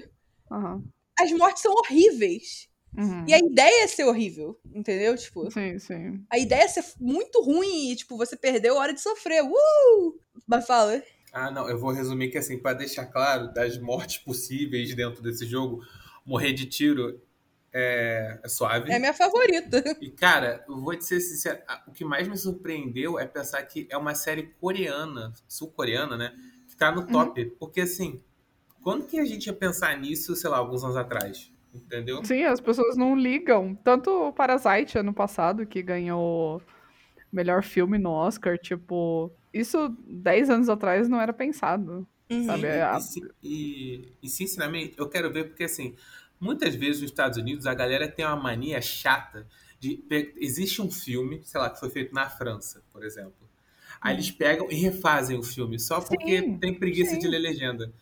Aham. 0.50 0.82
as 1.18 1.32
mortes 1.32 1.62
são 1.62 1.72
horríveis. 1.72 2.68
Uhum. 2.96 3.24
E 3.26 3.32
a 3.32 3.38
ideia 3.38 3.84
é 3.84 3.86
ser 3.86 4.04
horrível, 4.04 4.58
entendeu? 4.74 5.16
Tipo, 5.16 5.50
Sim, 5.50 5.78
sim. 5.78 6.24
a 6.28 6.38
ideia 6.38 6.64
é 6.64 6.68
ser 6.68 6.84
muito 7.00 7.40
ruim 7.42 7.92
e, 7.92 7.96
tipo, 7.96 8.16
você 8.16 8.36
perdeu 8.36 8.76
a 8.76 8.80
hora 8.80 8.92
de 8.92 9.00
sofrer. 9.00 9.42
Uh! 9.44 10.18
Mas 10.46 10.66
fala. 10.66 11.02
Ah, 11.32 11.50
não, 11.50 11.68
eu 11.68 11.78
vou 11.78 11.92
resumir 11.92 12.30
que 12.30 12.38
assim, 12.38 12.58
para 12.58 12.76
deixar 12.76 13.06
claro, 13.06 13.52
das 13.52 13.78
mortes 13.78 14.18
possíveis 14.18 14.94
dentro 14.94 15.22
desse 15.22 15.46
jogo, 15.46 15.80
morrer 16.26 16.52
de 16.52 16.66
tiro 16.66 17.20
é, 17.72 18.40
é 18.42 18.48
suave. 18.48 18.90
É 18.90 18.98
minha 18.98 19.14
favorita. 19.14 19.82
E, 20.00 20.10
cara, 20.10 20.64
eu 20.68 20.80
vou 20.80 20.96
te 20.96 21.04
ser 21.04 21.20
sincero, 21.20 21.60
o 21.86 21.92
que 21.92 22.04
mais 22.04 22.26
me 22.26 22.36
surpreendeu 22.36 23.18
é 23.18 23.26
pensar 23.26 23.62
que 23.62 23.86
é 23.90 23.96
uma 23.96 24.14
série 24.14 24.54
coreana, 24.60 25.32
sul-coreana, 25.46 26.16
né? 26.16 26.32
Que 26.68 26.76
tá 26.76 26.90
no 26.90 27.06
top. 27.06 27.40
Uhum. 27.42 27.50
Porque, 27.58 27.82
assim, 27.82 28.20
quando 28.82 29.06
que 29.06 29.18
a 29.18 29.24
gente 29.24 29.46
ia 29.46 29.52
pensar 29.52 29.96
nisso, 29.98 30.34
sei 30.34 30.50
lá, 30.50 30.58
alguns 30.58 30.82
anos 30.82 30.96
atrás? 30.96 31.49
Entendeu? 31.74 32.24
Sim, 32.24 32.44
as 32.44 32.60
pessoas 32.60 32.96
não 32.96 33.16
ligam. 33.16 33.74
Tanto 33.74 34.10
o 34.10 34.32
Parasite 34.32 34.98
ano 34.98 35.12
passado, 35.12 35.66
que 35.66 35.82
ganhou 35.82 36.60
melhor 37.32 37.62
filme 37.62 37.96
no 37.96 38.10
Oscar, 38.10 38.58
tipo, 38.58 39.30
isso 39.52 39.94
10 40.06 40.50
anos 40.50 40.68
atrás 40.68 41.08
não 41.08 41.20
era 41.20 41.32
pensado. 41.32 42.06
Uhum. 42.30 42.46
Sabe? 42.46 42.66
E, 43.42 43.48
e, 43.48 44.12
e, 44.22 44.28
sinceramente, 44.28 44.94
eu 44.96 45.08
quero 45.08 45.32
ver 45.32 45.48
porque 45.48 45.64
assim, 45.64 45.96
muitas 46.40 46.74
vezes 46.74 47.02
nos 47.02 47.10
Estados 47.10 47.38
Unidos 47.38 47.66
a 47.66 47.74
galera 47.74 48.08
tem 48.08 48.24
uma 48.24 48.36
mania 48.36 48.80
chata 48.80 49.46
de. 49.78 50.04
Existe 50.36 50.80
um 50.80 50.90
filme, 50.90 51.40
sei 51.44 51.60
lá, 51.60 51.70
que 51.70 51.80
foi 51.80 51.90
feito 51.90 52.14
na 52.14 52.28
França, 52.28 52.82
por 52.92 53.04
exemplo. 53.04 53.34
Aí 54.00 54.14
eles 54.14 54.30
pegam 54.30 54.70
e 54.70 54.76
refazem 54.76 55.36
o 55.36 55.42
filme 55.42 55.78
só 55.78 56.00
porque 56.00 56.40
sim, 56.40 56.58
tem 56.58 56.74
preguiça 56.74 57.14
sim. 57.14 57.18
de 57.18 57.28
ler 57.28 57.38
legenda. 57.38 57.92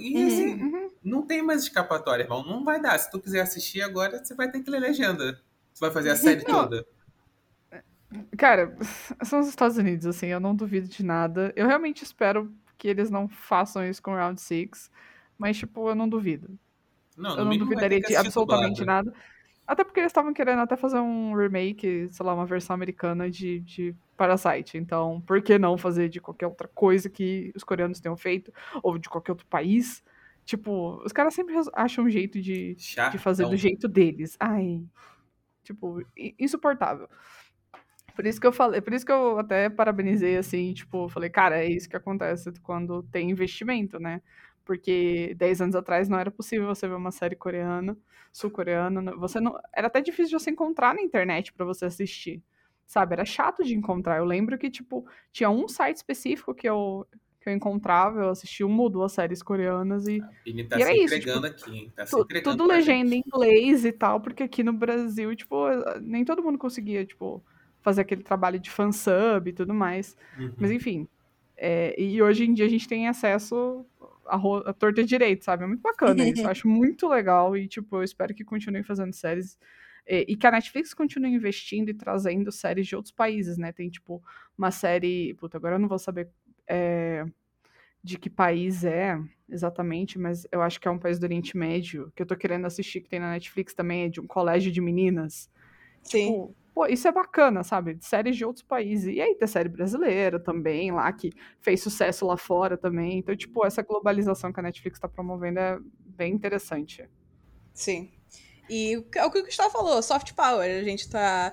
E 0.00 0.14
uhum, 0.16 0.26
assim, 0.26 0.62
uhum. 0.62 0.90
não 1.02 1.22
tem 1.26 1.42
mais 1.42 1.62
escapatória, 1.62 2.22
irmão. 2.24 2.44
Não 2.44 2.64
vai 2.64 2.80
dar. 2.80 2.98
Se 2.98 3.10
tu 3.10 3.20
quiser 3.20 3.40
assistir 3.40 3.82
agora, 3.82 4.22
você 4.22 4.34
vai 4.34 4.50
ter 4.50 4.60
que 4.60 4.70
ler 4.70 4.80
legenda. 4.80 5.40
Você 5.72 5.80
vai 5.80 5.90
fazer 5.90 6.10
a 6.10 6.16
série 6.16 6.44
não. 6.46 6.62
toda. 6.62 6.86
Cara, 8.36 8.76
são 9.24 9.40
os 9.40 9.48
Estados 9.48 9.78
Unidos, 9.78 10.06
assim, 10.06 10.26
eu 10.26 10.40
não 10.40 10.54
duvido 10.54 10.86
de 10.86 11.02
nada. 11.02 11.52
Eu 11.56 11.66
realmente 11.66 12.04
espero 12.04 12.52
que 12.76 12.88
eles 12.88 13.10
não 13.10 13.28
façam 13.28 13.86
isso 13.88 14.02
com 14.02 14.14
Round 14.14 14.40
6, 14.40 14.90
mas, 15.38 15.56
tipo, 15.56 15.88
eu 15.88 15.94
não 15.94 16.08
duvido. 16.08 16.58
Não, 17.16 17.38
eu 17.38 17.44
não 17.44 17.56
duvidaria 17.56 18.00
de 18.00 18.16
absolutamente 18.16 18.84
nada. 18.84 19.12
Até 19.66 19.84
porque 19.84 20.00
eles 20.00 20.10
estavam 20.10 20.34
querendo 20.34 20.60
até 20.60 20.76
fazer 20.76 20.98
um 20.98 21.34
remake, 21.34 22.08
sei 22.10 22.26
lá, 22.26 22.34
uma 22.34 22.44
versão 22.44 22.74
americana 22.74 23.30
de, 23.30 23.60
de 23.60 23.94
Parasite. 24.16 24.76
Então, 24.76 25.20
por 25.26 25.40
que 25.40 25.58
não 25.58 25.78
fazer 25.78 26.08
de 26.08 26.20
qualquer 26.20 26.46
outra 26.46 26.68
coisa 26.68 27.08
que 27.08 27.52
os 27.54 27.62
coreanos 27.62 28.00
tenham 28.00 28.16
feito? 28.16 28.52
Ou 28.82 28.98
de 28.98 29.08
qualquer 29.08 29.32
outro 29.32 29.46
país? 29.46 30.02
Tipo, 30.44 31.00
os 31.04 31.12
caras 31.12 31.34
sempre 31.34 31.54
acham 31.74 32.04
um 32.04 32.10
jeito 32.10 32.40
de, 32.40 32.74
de 32.74 33.18
fazer 33.18 33.46
do 33.46 33.56
jeito 33.56 33.86
deles. 33.88 34.36
Ai. 34.40 34.82
Tipo, 35.62 36.02
insuportável. 36.38 37.08
Por 38.14 38.26
isso 38.26 38.40
que 38.40 38.46
eu 38.46 38.52
falei, 38.52 38.80
por 38.80 38.92
isso 38.92 39.06
que 39.06 39.12
eu 39.12 39.38
até 39.38 39.70
parabenizei 39.70 40.36
assim, 40.36 40.74
tipo, 40.74 41.08
falei, 41.08 41.30
cara, 41.30 41.64
é 41.64 41.70
isso 41.70 41.88
que 41.88 41.96
acontece 41.96 42.52
quando 42.60 43.02
tem 43.04 43.30
investimento, 43.30 43.98
né? 43.98 44.20
Porque 44.64 45.34
10 45.36 45.60
anos 45.62 45.74
atrás 45.74 46.08
não 46.08 46.18
era 46.18 46.30
possível 46.30 46.66
você 46.66 46.86
ver 46.86 46.94
uma 46.94 47.10
série 47.10 47.36
coreana, 47.36 47.96
sul-coreana, 48.32 49.14
você 49.16 49.40
não, 49.40 49.58
era 49.74 49.88
até 49.88 50.00
difícil 50.00 50.38
de 50.38 50.44
você 50.44 50.50
encontrar 50.50 50.94
na 50.94 51.02
internet 51.02 51.52
para 51.52 51.66
você 51.66 51.84
assistir. 51.84 52.42
Sabe, 52.86 53.14
era 53.14 53.24
chato 53.24 53.64
de 53.64 53.74
encontrar. 53.74 54.18
Eu 54.18 54.24
lembro 54.24 54.58
que 54.58 54.70
tipo, 54.70 55.06
tinha 55.32 55.50
um 55.50 55.66
site 55.66 55.96
específico 55.96 56.54
que 56.54 56.68
eu 56.68 57.06
que 57.42 57.48
eu 57.48 57.52
encontrava, 57.52 58.20
eu 58.20 58.28
assisti 58.28 58.62
uma 58.62 58.82
ou 58.82 58.88
duas 58.88 59.12
séries 59.12 59.42
coreanas 59.42 60.06
e. 60.06 60.22
E 60.46 60.64
tá 60.64 60.78
e 60.78 60.84
se 60.84 61.02
entregando 61.02 61.48
tipo, 61.48 61.60
aqui, 61.68 61.76
hein? 61.76 61.92
Tá 61.94 62.06
se 62.06 62.16
entregando 62.16 62.56
tudo 62.56 62.68
legenda 62.68 63.14
em 63.14 63.22
inglês 63.26 63.84
e 63.84 63.90
tal, 63.90 64.20
porque 64.20 64.44
aqui 64.44 64.62
no 64.62 64.72
Brasil, 64.72 65.34
tipo, 65.34 65.56
nem 66.00 66.24
todo 66.24 66.42
mundo 66.42 66.56
conseguia, 66.56 67.04
tipo, 67.04 67.42
fazer 67.80 68.02
aquele 68.02 68.22
trabalho 68.22 68.60
de 68.60 68.70
fansub 68.70 69.50
e 69.50 69.52
tudo 69.52 69.74
mais. 69.74 70.16
Uhum. 70.38 70.52
Mas 70.56 70.70
enfim. 70.70 71.08
É, 71.56 72.00
e 72.00 72.22
hoje 72.22 72.44
em 72.44 72.54
dia 72.54 72.64
a 72.64 72.68
gente 72.68 72.88
tem 72.88 73.08
acesso 73.08 73.84
a, 74.26 74.36
a 74.70 74.72
torta 74.72 75.04
direito, 75.04 75.44
sabe? 75.44 75.64
É 75.64 75.66
muito 75.66 75.80
bacana 75.80 76.26
isso. 76.28 76.42
Eu 76.42 76.48
acho 76.50 76.68
muito 76.68 77.08
legal 77.08 77.56
e, 77.56 77.66
tipo, 77.66 77.96
eu 77.96 78.02
espero 78.02 78.34
que 78.34 78.44
continuem 78.44 78.82
fazendo 78.82 79.12
séries. 79.12 79.58
E, 80.06 80.26
e 80.28 80.36
que 80.36 80.46
a 80.46 80.50
Netflix 80.50 80.94
continue 80.94 81.30
investindo 81.34 81.88
e 81.88 81.94
trazendo 81.94 82.50
séries 82.50 82.86
de 82.86 82.96
outros 82.96 83.12
países, 83.12 83.56
né? 83.58 83.72
Tem, 83.72 83.88
tipo, 83.88 84.22
uma 84.56 84.70
série. 84.70 85.34
Puta, 85.34 85.56
agora 85.56 85.76
eu 85.76 85.80
não 85.80 85.88
vou 85.88 85.98
saber. 85.98 86.28
É, 86.66 87.24
de 88.04 88.18
que 88.18 88.28
país 88.28 88.84
é 88.84 89.16
exatamente, 89.48 90.18
mas 90.18 90.46
eu 90.50 90.60
acho 90.60 90.80
que 90.80 90.88
é 90.88 90.90
um 90.90 90.98
país 90.98 91.18
do 91.18 91.24
Oriente 91.24 91.56
Médio, 91.56 92.12
que 92.16 92.22
eu 92.22 92.26
tô 92.26 92.34
querendo 92.34 92.66
assistir, 92.66 93.00
que 93.00 93.08
tem 93.08 93.20
na 93.20 93.30
Netflix 93.30 93.74
também, 93.74 94.04
é 94.04 94.08
de 94.08 94.20
um 94.20 94.26
colégio 94.26 94.72
de 94.72 94.80
meninas. 94.80 95.48
Sim. 96.02 96.26
Tipo, 96.26 96.56
Pô, 96.74 96.86
isso 96.86 97.06
é 97.06 97.12
bacana, 97.12 97.62
sabe? 97.62 97.94
De 97.94 98.04
séries 98.04 98.36
de 98.36 98.44
outros 98.44 98.64
países. 98.64 99.14
E 99.14 99.20
aí 99.20 99.34
tem 99.34 99.46
série 99.46 99.68
brasileira 99.68 100.40
também, 100.40 100.90
lá, 100.90 101.12
que 101.12 101.30
fez 101.60 101.82
sucesso 101.82 102.26
lá 102.26 102.36
fora 102.36 102.78
também. 102.78 103.18
Então, 103.18 103.36
tipo, 103.36 103.64
essa 103.66 103.82
globalização 103.82 104.52
que 104.52 104.58
a 104.58 104.62
Netflix 104.62 104.96
está 104.96 105.06
promovendo 105.06 105.58
é 105.58 105.78
bem 106.06 106.32
interessante. 106.32 107.06
Sim. 107.74 108.10
E 108.70 109.04
é 109.14 109.24
o 109.24 109.30
que 109.30 109.38
o 109.38 109.44
Gustavo 109.44 109.70
falou, 109.70 110.02
soft 110.02 110.32
power. 110.32 110.80
A 110.80 110.82
gente 110.82 111.10
tá. 111.10 111.52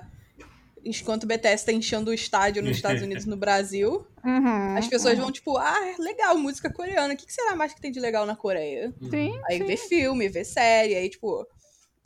Enquanto 0.82 1.24
o 1.24 1.26
BTS 1.26 1.66
tá 1.66 1.72
enchendo 1.72 2.10
o 2.10 2.14
estádio 2.14 2.62
nos 2.62 2.76
Estados 2.76 3.02
Unidos 3.02 3.26
e 3.26 3.28
no 3.28 3.36
Brasil, 3.36 4.06
uhum, 4.24 4.78
as 4.78 4.88
pessoas 4.88 5.18
uhum. 5.18 5.24
vão, 5.24 5.32
tipo, 5.32 5.58
ah, 5.58 5.94
legal, 5.98 6.38
música 6.38 6.72
coreana. 6.72 7.12
O 7.12 7.16
que 7.18 7.30
será 7.30 7.54
mais 7.54 7.74
que 7.74 7.80
tem 7.82 7.92
de 7.92 8.00
legal 8.00 8.24
na 8.24 8.34
Coreia? 8.34 8.90
Sim. 9.10 9.38
Aí 9.44 9.58
sim. 9.58 9.66
vê 9.66 9.76
filme, 9.76 10.28
vê 10.30 10.42
série, 10.42 10.94
aí, 10.94 11.10
tipo, 11.10 11.46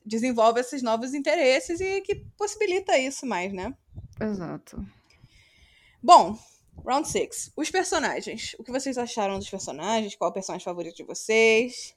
desenvolve 0.05 0.61
esses 0.61 0.83
novos 0.83 1.15
interesses 1.15 1.81
e 1.81 2.01
que 2.03 2.17
possibilita 2.37 2.99
isso 2.99 3.25
mais, 3.25 3.53
né? 3.53 3.75
Exato. 4.21 4.85
Bom, 6.03 6.39
round 6.87 7.09
6. 7.09 7.53
Os 7.57 7.71
personagens. 7.71 8.55
O 8.59 8.65
que 8.65 8.71
vocês 8.71 8.99
acharam 8.99 9.39
dos 9.39 9.49
personagens? 9.49 10.15
Qual 10.15 10.29
é 10.29 10.31
o 10.31 10.35
personagem 10.35 10.65
favorito 10.65 10.97
de 10.97 11.05
vocês? 11.05 11.95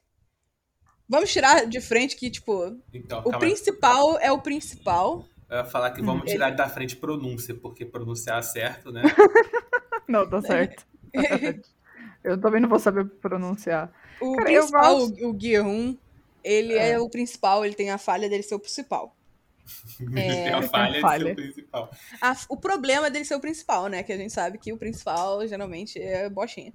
Vamos 1.09 1.31
tirar 1.31 1.65
de 1.65 1.79
frente 1.79 2.15
que, 2.15 2.29
tipo, 2.29 2.77
então, 2.93 3.21
o 3.25 3.37
principal 3.39 4.17
aí. 4.17 4.25
é 4.25 4.31
o 4.31 4.41
principal. 4.41 5.25
Eu 5.49 5.57
ia 5.57 5.65
falar 5.65 5.91
que 5.91 6.01
vamos 6.01 6.23
hum, 6.23 6.25
tirar 6.25 6.49
ele... 6.49 6.57
da 6.57 6.67
frente 6.67 6.95
pronúncia, 6.97 7.55
porque 7.55 7.85
pronunciar 7.85 8.43
certo, 8.43 8.91
né? 8.91 9.03
não, 10.07 10.29
tá 10.29 10.41
certo. 10.41 10.85
eu 12.23 12.39
também 12.39 12.59
não 12.59 12.67
vou 12.67 12.79
saber 12.79 13.05
pronunciar. 13.05 13.91
O 14.19 14.35
Cara, 14.35 14.45
principal, 14.45 14.99
gosto... 14.99 15.29
o, 15.29 15.39
Gear 15.39 15.65
1, 15.65 15.97
ele 16.47 16.73
é. 16.73 16.91
é. 16.91 16.99
o 16.99 17.09
principal, 17.09 17.65
ele 17.65 17.75
tem 17.75 17.91
a 17.91 17.97
falha 17.97 18.29
dele 18.29 18.43
ser 18.43 18.55
o 18.55 18.59
principal. 18.59 19.15
ele 19.99 20.19
é, 20.19 20.43
tem 20.45 20.53
a 20.53 20.61
falha, 20.61 21.01
falha, 21.01 21.35
de 21.35 21.41
ser 21.41 21.49
o 21.49 21.53
principal. 21.53 21.91
A, 22.21 22.37
o 22.49 22.57
problema 22.57 23.09
dele 23.09 23.25
ser 23.25 23.35
o 23.35 23.39
principal, 23.39 23.87
né? 23.87 24.03
Que 24.03 24.13
a 24.13 24.17
gente 24.17 24.33
sabe 24.33 24.57
que 24.57 24.71
o 24.71 24.77
principal 24.77 25.45
geralmente 25.47 25.99
é 25.99 26.29
bochinha. 26.29 26.73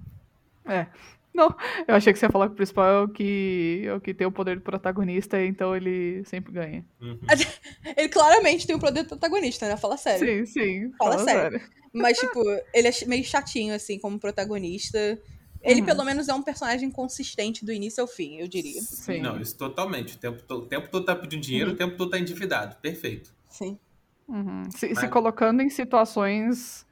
É. 0.65 0.87
Não, 1.33 1.53
eu 1.87 1.95
achei 1.95 2.13
que 2.13 2.19
você 2.19 2.27
ia 2.27 2.31
falar 2.31 2.45
que 2.47 2.53
o 2.53 2.55
principal 2.55 2.85
é 2.85 3.01
o 3.01 3.07
que, 3.07 3.83
é 3.85 3.93
o 3.93 3.99
que 3.99 4.13
tem 4.13 4.27
o 4.27 4.31
poder 4.31 4.57
do 4.57 4.61
protagonista, 4.61 5.43
então 5.43 5.75
ele 5.75 6.23
sempre 6.25 6.53
ganha. 6.53 6.85
Uhum. 7.01 7.19
Ele 7.97 8.07
claramente 8.07 8.67
tem 8.67 8.75
o 8.75 8.79
poder 8.79 9.01
do 9.01 9.09
protagonista, 9.09 9.67
né? 9.67 9.75
Fala 9.75 9.97
sério. 9.97 10.45
Sim, 10.45 10.45
sim. 10.45 10.91
Fala, 10.97 11.13
fala 11.13 11.23
sério. 11.23 11.59
sério. 11.59 11.71
Mas, 11.93 12.17
tipo, 12.17 12.41
ele 12.73 12.87
é 12.87 12.91
meio 13.05 13.23
chatinho, 13.23 13.73
assim, 13.73 13.99
como 13.99 14.19
protagonista. 14.19 15.19
Ele, 15.63 15.79
uhum. 15.79 15.85
pelo 15.85 16.03
menos, 16.03 16.27
é 16.27 16.33
um 16.33 16.43
personagem 16.43 16.91
consistente 16.91 17.63
do 17.65 17.71
início 17.71 18.01
ao 18.01 18.07
fim, 18.07 18.35
eu 18.35 18.47
diria. 18.47 18.81
Sim. 18.81 19.21
Não, 19.21 19.39
isso 19.39 19.57
totalmente. 19.57 20.15
O 20.15 20.17
tempo, 20.19 20.43
to 20.43 20.55
o 20.55 20.65
tempo 20.65 20.89
todo 20.89 21.05
tá 21.05 21.15
pedindo 21.15 21.41
dinheiro, 21.41 21.69
uhum. 21.69 21.75
o 21.75 21.77
tempo 21.77 21.95
todo 21.95 22.11
tá 22.11 22.19
endividado. 22.19 22.75
Perfeito. 22.77 23.33
Sim. 23.49 23.79
Uhum. 24.27 24.69
Se, 24.71 24.89
Mas... 24.89 24.99
se, 24.99 25.07
colocando 25.07 25.61
em 25.61 25.69
situações 25.69 26.85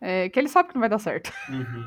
é, 0.00 0.28
que 0.28 0.38
ele 0.38 0.48
sabe 0.48 0.68
que 0.68 0.74
não 0.74 0.80
vai 0.80 0.88
dar 0.88 0.98
certo. 0.98 1.32
Uhum. 1.48 1.84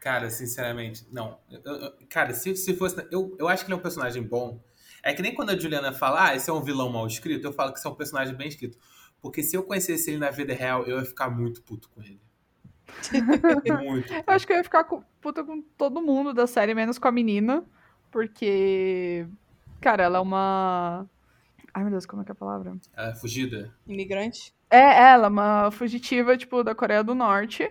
Cara, 0.00 0.30
sinceramente, 0.30 1.06
não. 1.10 1.38
Eu, 1.50 1.60
eu, 1.60 1.92
cara, 2.08 2.32
se, 2.34 2.54
se 2.54 2.74
fosse. 2.74 3.06
Eu, 3.10 3.34
eu 3.38 3.48
acho 3.48 3.64
que 3.64 3.70
ele 3.70 3.74
é 3.74 3.78
um 3.78 3.82
personagem 3.82 4.22
bom. 4.22 4.60
É 5.02 5.12
que 5.12 5.22
nem 5.22 5.34
quando 5.34 5.50
a 5.50 5.58
Juliana 5.58 5.92
fala, 5.92 6.28
ah, 6.28 6.36
esse 6.36 6.50
é 6.50 6.52
um 6.52 6.62
vilão 6.62 6.90
mal 6.90 7.06
escrito, 7.06 7.46
eu 7.46 7.52
falo 7.52 7.72
que 7.72 7.78
esse 7.78 7.86
é 7.86 7.90
um 7.90 7.94
personagem 7.94 8.34
bem 8.34 8.48
escrito. 8.48 8.78
Porque 9.20 9.42
se 9.42 9.56
eu 9.56 9.62
conhecesse 9.62 10.10
ele 10.10 10.18
na 10.18 10.30
vida 10.30 10.52
real, 10.54 10.84
eu 10.84 10.98
ia 10.98 11.04
ficar 11.04 11.28
muito 11.28 11.62
puto 11.62 11.88
com 11.90 12.02
ele. 12.02 12.20
Muito. 13.84 14.12
Eu 14.12 14.24
acho 14.26 14.46
que 14.46 14.52
eu 14.52 14.56
ia 14.56 14.64
ficar 14.64 14.84
puta 15.20 15.44
com 15.44 15.62
todo 15.76 16.02
mundo 16.02 16.32
da 16.32 16.46
série, 16.46 16.74
menos 16.74 16.98
com 16.98 17.08
a 17.08 17.12
menina. 17.12 17.64
Porque, 18.10 19.26
cara, 19.80 20.04
ela 20.04 20.18
é 20.18 20.20
uma. 20.20 21.06
Ai, 21.74 21.82
meu 21.82 21.90
Deus, 21.90 22.06
como 22.06 22.22
é 22.22 22.24
que 22.24 22.30
é 22.30 22.32
a 22.32 22.36
palavra? 22.36 22.76
É 22.96 23.14
fugida. 23.14 23.74
Imigrante? 23.86 24.54
É, 24.70 25.10
ela 25.12 25.26
é 25.26 25.30
uma 25.30 25.70
fugitiva, 25.70 26.36
tipo, 26.36 26.62
da 26.62 26.74
Coreia 26.74 27.02
do 27.04 27.14
Norte. 27.14 27.70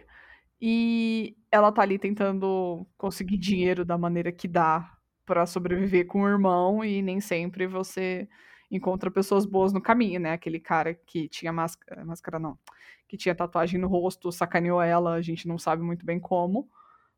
E 0.62 1.36
ela 1.52 1.72
tá 1.72 1.82
ali 1.82 2.00
tentando 2.00 2.86
conseguir 2.98 3.38
dinheiro 3.38 3.86
da 3.86 3.98
maneira 3.98 4.32
que 4.32 4.48
dá 4.48 4.92
para 5.26 5.46
sobreviver 5.46 6.08
com 6.08 6.22
o 6.22 6.28
irmão. 6.28 6.84
E 6.84 7.02
nem 7.02 7.20
sempre 7.20 7.68
você 7.68 8.28
encontra 8.70 9.10
pessoas 9.12 9.46
boas 9.46 9.72
no 9.74 9.82
caminho, 9.82 10.20
né? 10.20 10.34
Aquele 10.34 10.60
cara 10.60 10.94
que 10.94 11.28
tinha 11.30 11.52
máscara. 11.54 12.04
Máscara 12.06 12.40
não 12.40 12.58
que 13.08 13.16
tinha 13.16 13.34
tatuagem 13.34 13.80
no 13.80 13.88
rosto, 13.88 14.32
sacaneou 14.34 14.82
ela, 14.82 15.14
a 15.14 15.22
gente 15.22 15.48
não 15.48 15.58
sabe 15.58 15.82
muito 15.82 16.06
bem 16.06 16.20
como. 16.20 16.70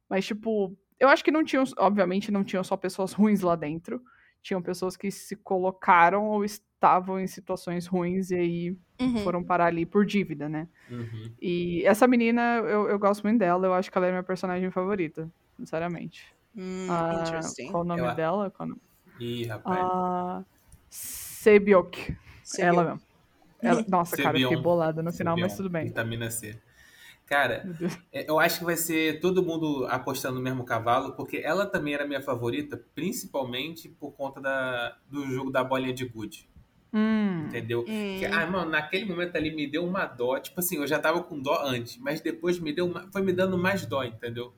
Mas, 0.09 0.25
tipo, 0.25 0.77
eu 0.99 1.09
acho 1.09 1.23
que 1.23 1.31
não 1.31 1.43
tinham, 1.43 1.63
obviamente, 1.79 2.31
não 2.31 2.43
tinham 2.43 2.63
só 2.63 2.77
pessoas 2.77 3.13
ruins 3.13 3.41
lá 3.41 3.55
dentro. 3.55 4.01
Tinham 4.41 4.61
pessoas 4.61 4.95
que 4.95 5.09
se 5.11 5.35
colocaram 5.35 6.25
ou 6.27 6.45
estavam 6.45 7.19
em 7.19 7.27
situações 7.27 7.87
ruins 7.87 8.31
e 8.31 8.35
aí 8.35 8.77
Uhum. 9.01 9.17
foram 9.23 9.43
parar 9.43 9.67
ali 9.67 9.85
por 9.85 10.05
dívida, 10.05 10.47
né? 10.49 10.67
Uhum. 10.91 11.33
E 11.41 11.83
essa 11.85 12.05
menina, 12.07 12.57
eu, 12.57 12.87
eu 12.89 12.99
gosto 12.99 13.23
muito 13.23 13.39
dela, 13.39 13.65
eu 13.65 13.73
acho 13.73 13.91
que 13.91 13.97
ela 13.97 14.07
é 14.07 14.11
minha 14.11 14.23
personagem 14.23 14.69
favorita, 14.71 15.29
sinceramente. 15.57 16.33
Hum, 16.55 16.85
Ah, 16.89 17.41
qual 17.71 17.83
o 17.83 17.85
nome 17.87 18.01
Ela- 18.01 18.13
dela? 18.13 18.51
Qual 18.51 18.67
o 18.67 18.69
nome? 18.71 18.81
Ih, 19.19 19.45
rapaz. 19.45 19.87
Ah, 19.89 20.43
Sebiok. 21.39 22.17
Ela 22.57 22.83
mesmo. 22.83 23.01
Ela- 23.61 23.85
nossa, 23.87 24.17
cara, 24.17 24.37
eu 24.37 24.49
fiquei 24.49 24.61
bolada 24.61 25.01
no 25.01 25.11
final, 25.13 25.37
mas 25.37 25.55
tudo 25.55 25.69
bem. 25.69 25.85
Vitamina 25.85 26.29
C. 26.29 26.59
Cara, 27.25 27.63
é, 28.11 28.29
eu 28.29 28.39
acho 28.39 28.59
que 28.59 28.65
vai 28.65 28.75
ser 28.75 29.19
todo 29.21 29.41
mundo 29.43 29.85
apostando 29.89 30.35
no 30.35 30.41
mesmo 30.41 30.65
cavalo, 30.65 31.13
porque 31.15 31.37
ela 31.37 31.65
também 31.65 31.93
era 31.93 32.05
minha 32.05 32.21
favorita, 32.21 32.75
principalmente 32.95 33.87
por 33.87 34.11
conta 34.13 34.41
da, 34.41 34.97
do 35.09 35.27
jogo 35.27 35.49
da 35.51 35.63
bolinha 35.63 35.93
de 35.93 36.05
gude, 36.05 36.49
Hum, 36.91 37.45
entendeu? 37.45 37.81
Hum. 37.87 38.17
Que, 38.19 38.25
ah, 38.25 38.47
mano, 38.47 38.71
naquele 38.71 39.05
momento 39.05 39.35
ali 39.35 39.55
me 39.55 39.67
deu 39.67 39.85
uma 39.85 40.05
dó. 40.07 40.39
Tipo 40.39 40.59
assim, 40.59 40.77
eu 40.77 40.87
já 40.87 40.99
tava 40.99 41.21
com 41.23 41.39
dó 41.39 41.61
antes, 41.63 41.97
mas 41.97 42.19
depois 42.19 42.59
me 42.59 42.73
deu 42.73 42.87
uma- 42.87 43.07
foi 43.13 43.21
me 43.21 43.31
dando 43.31 43.57
mais 43.57 43.85
dó, 43.85 44.03
entendeu? 44.03 44.51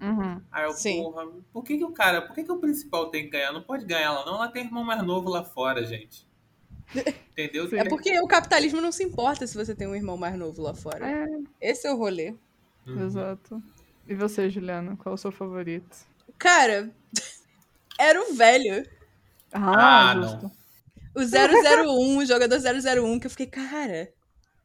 Uhum. 0.00 0.40
Aí 0.50 0.64
eu, 0.64 0.72
Sim. 0.72 1.02
porra, 1.02 1.26
por 1.52 1.62
que, 1.64 1.78
que 1.78 1.84
o 1.84 1.92
cara, 1.92 2.22
por 2.22 2.34
que, 2.34 2.44
que 2.44 2.52
o 2.52 2.58
principal 2.58 3.10
tem 3.10 3.24
que 3.24 3.30
ganhar? 3.30 3.52
Não 3.52 3.62
pode 3.62 3.84
ganhar 3.84 4.02
ela, 4.06 4.24
não. 4.24 4.34
Ela 4.36 4.48
tem 4.48 4.64
irmão 4.64 4.84
mais 4.84 5.02
novo 5.02 5.28
lá 5.28 5.42
fora, 5.44 5.84
gente. 5.84 6.26
Entendeu? 7.32 7.68
Sim. 7.68 7.78
É 7.78 7.84
porque 7.88 8.18
o 8.20 8.26
capitalismo 8.26 8.80
não 8.80 8.92
se 8.92 9.02
importa 9.02 9.46
se 9.46 9.56
você 9.56 9.74
tem 9.74 9.86
um 9.88 9.94
irmão 9.96 10.16
mais 10.16 10.36
novo 10.38 10.62
lá 10.62 10.74
fora. 10.74 11.06
É, 11.10 11.26
Esse 11.60 11.86
é 11.86 11.92
o 11.92 11.96
rolê. 11.96 12.34
Uhum. 12.86 13.04
exato. 13.04 13.62
E 14.08 14.14
você, 14.14 14.48
Juliana, 14.48 14.96
qual 14.96 15.12
é 15.12 15.16
o 15.16 15.18
seu 15.18 15.32
favorito? 15.32 15.96
Cara, 16.38 16.90
era 17.98 18.20
o 18.22 18.34
velho. 18.34 18.88
Ah, 19.52 20.10
Ah, 20.10 20.14
não. 20.14 20.22
justo. 20.22 20.50
O 21.14 21.22
001, 21.22 22.18
o 22.18 22.26
jogador 22.26 22.58
001, 22.60 23.18
que 23.18 23.26
eu 23.26 23.30
fiquei, 23.30 23.46
cara, 23.46 24.12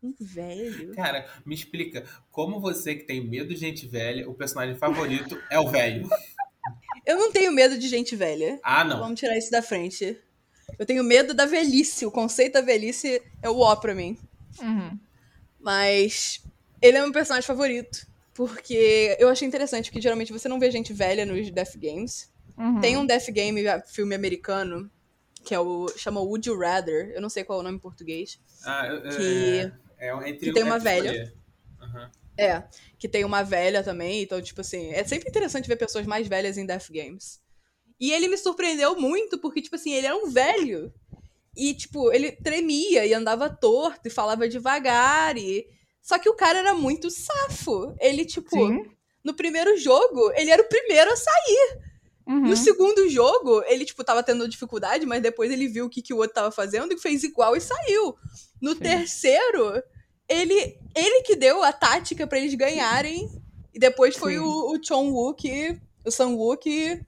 um 0.02 0.14
velho. 0.20 0.94
Cara, 0.96 1.28
me 1.46 1.54
explica, 1.56 2.04
como 2.32 2.60
você 2.60 2.96
que 2.96 3.04
tem 3.04 3.24
medo 3.26 3.50
de 3.54 3.60
gente 3.60 3.88
velha, 3.88 4.30
o 4.30 4.34
personagem 4.34 4.76
favorito 4.76 5.38
é 5.50 5.60
o 5.60 5.68
velho? 5.70 6.08
Eu 7.06 7.18
não 7.18 7.32
tenho 7.32 7.52
medo 7.52 7.78
de 7.78 7.88
gente 7.88 8.16
velha. 8.16 8.60
Ah, 8.64 8.84
não. 8.84 9.00
Vamos 9.00 9.20
tirar 9.20 9.36
isso 9.38 9.50
da 9.50 9.62
frente. 9.62 10.18
Eu 10.78 10.86
tenho 10.86 11.04
medo 11.04 11.34
da 11.34 11.46
velhice. 11.48 12.06
O 12.06 12.12
conceito 12.12 12.54
da 12.54 12.62
velhice 12.62 13.22
é 13.42 13.50
o 13.50 13.58
ó 13.60 13.76
pra 13.76 13.96
mim. 13.96 14.18
Uhum. 14.62 15.00
Mas 15.60 16.44
ele 16.82 16.98
é 16.98 17.02
meu 17.02 17.12
personagem 17.12 17.46
favorito. 17.48 18.06
Porque 18.34 19.16
eu 19.20 19.30
achei 19.30 19.48
interessante, 19.48 19.90
porque 19.90 20.02
geralmente 20.02 20.32
você 20.32 20.48
não 20.48 20.60
vê 20.60 20.72
gente 20.72 20.94
velha 20.94 21.26
nos 21.26 21.50
Death 21.52 21.76
Games. 21.78 22.32
Uhum. 22.58 22.80
Tem 22.80 22.96
um 22.98 23.06
Death 23.06 23.30
Game, 23.32 23.62
filme 23.88 24.16
americano, 24.16 24.90
que 25.44 25.54
é 25.54 25.60
o. 25.60 25.88
chama 25.98 26.22
Would 26.22 26.48
You 26.48 26.58
Rather. 26.58 27.12
Eu 27.14 27.22
não 27.22 27.30
sei 27.30 27.44
qual 27.44 27.60
é 27.60 27.62
o 27.62 27.64
nome 27.64 27.78
em 27.78 27.82
português. 27.82 28.40
Ah, 28.64 28.88
eu- 28.88 28.96
eu- 28.98 29.18
Que- 29.18 29.60
é, 29.60 29.72
é 30.02 30.30
entre 30.30 30.48
que 30.48 30.54
tem 30.54 30.64
uma 30.64 30.78
é 30.78 30.80
pra 30.80 30.92
velha. 30.92 31.34
Aham. 31.80 32.12
É, 32.38 32.64
que 32.98 33.08
tem 33.08 33.24
uma 33.24 33.44
velha 33.44 33.84
também, 33.84 34.24
então, 34.24 34.42
tipo 34.42 34.62
assim, 34.62 34.90
é 34.92 35.04
sempre 35.04 35.30
interessante 35.30 35.68
ver 35.68 35.76
pessoas 35.76 36.08
mais 36.08 36.28
velhas 36.28 36.58
em 36.58 36.66
Death 36.66 36.90
Games. 36.90 37.40
E 38.00 38.12
ele 38.12 38.28
me 38.28 38.38
surpreendeu 38.38 39.00
muito, 39.00 39.38
porque, 39.38 39.62
tipo 39.62 39.76
assim, 39.76 39.94
ele 39.94 40.08
era 40.08 40.16
um 40.16 40.28
velho. 40.28 40.92
E, 41.56 41.76
tipo, 41.76 42.12
ele 42.12 42.32
tremia 42.32 43.06
e 43.06 43.14
andava 43.14 43.48
torto 43.48 44.08
e 44.08 44.12
falava 44.12 44.50
devagar. 44.50 45.38
E... 45.38 45.68
Só 46.02 46.18
que 46.18 46.28
o 46.28 46.34
cara 46.34 46.60
era 46.60 46.74
muito 46.74 47.12
safo. 47.12 47.96
Ele, 48.00 48.26
tipo, 48.26 48.50
Sim. 48.50 48.86
no 49.24 49.36
primeiro 49.36 49.78
jogo, 49.78 50.32
ele 50.36 50.50
era 50.50 50.64
o 50.64 50.68
primeiro 50.68 51.12
a 51.12 51.16
sair. 51.16 51.80
Uhum. 52.28 52.48
No 52.48 52.58
segundo 52.58 53.08
jogo, 53.08 53.62
ele, 53.68 53.86
tipo, 53.86 54.04
tava 54.04 54.24
tendo 54.24 54.50
dificuldade, 54.50 55.06
mas 55.06 55.22
depois 55.22 55.52
ele 55.52 55.68
viu 55.68 55.86
o 55.86 55.90
que, 55.90 56.02
que 56.02 56.14
o 56.14 56.18
outro 56.18 56.34
tava 56.34 56.52
fazendo 56.52 56.92
e 56.94 56.98
fez 56.98 57.24
igual 57.24 57.56
e 57.56 57.62
saiu. 57.62 58.16
No 58.62 58.74
Sim. 58.74 58.80
terceiro, 58.80 59.84
ele, 60.28 60.78
ele 60.96 61.22
que 61.24 61.36
deu 61.36 61.64
a 61.64 61.74
tática 61.74 62.28
pra 62.28 62.38
eles 62.38 62.54
ganharem. 62.54 63.30
E 63.74 63.80
depois 63.80 64.16
foi 64.16 64.34
Sim. 64.34 64.40
o, 64.40 64.74
o 64.74 64.84
Chon 64.84 65.12
Woo 65.12 65.34
que. 65.34 65.80
O 66.06 66.12
Sang 66.12 66.36
Woo 66.36 66.58
que 66.58 67.00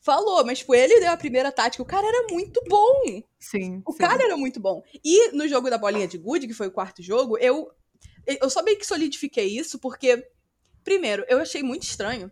falou. 0.00 0.44
Mas, 0.44 0.58
tipo, 0.58 0.74
ele 0.74 1.00
deu 1.00 1.10
a 1.10 1.16
primeira 1.16 1.52
tática. 1.52 1.82
O 1.82 1.86
cara 1.86 2.06
era 2.06 2.26
muito 2.30 2.60
bom. 2.68 3.22
Sim. 3.38 3.82
O 3.86 3.92
sim. 3.92 3.98
cara 3.98 4.24
era 4.24 4.36
muito 4.36 4.60
bom. 4.60 4.82
E 5.04 5.32
no 5.32 5.46
jogo 5.48 5.70
da 5.70 5.78
bolinha 5.78 6.08
de 6.08 6.18
gude, 6.18 6.46
que 6.46 6.54
foi 6.54 6.68
o 6.68 6.72
quarto 6.72 7.02
jogo, 7.02 7.38
eu, 7.38 7.70
eu 8.26 8.50
só 8.50 8.62
meio 8.62 8.78
que 8.78 8.86
solidifiquei 8.86 9.46
isso, 9.46 9.78
porque, 9.78 10.26
primeiro, 10.82 11.24
eu 11.28 11.38
achei 11.38 11.62
muito 11.62 11.82
estranho 11.82 12.30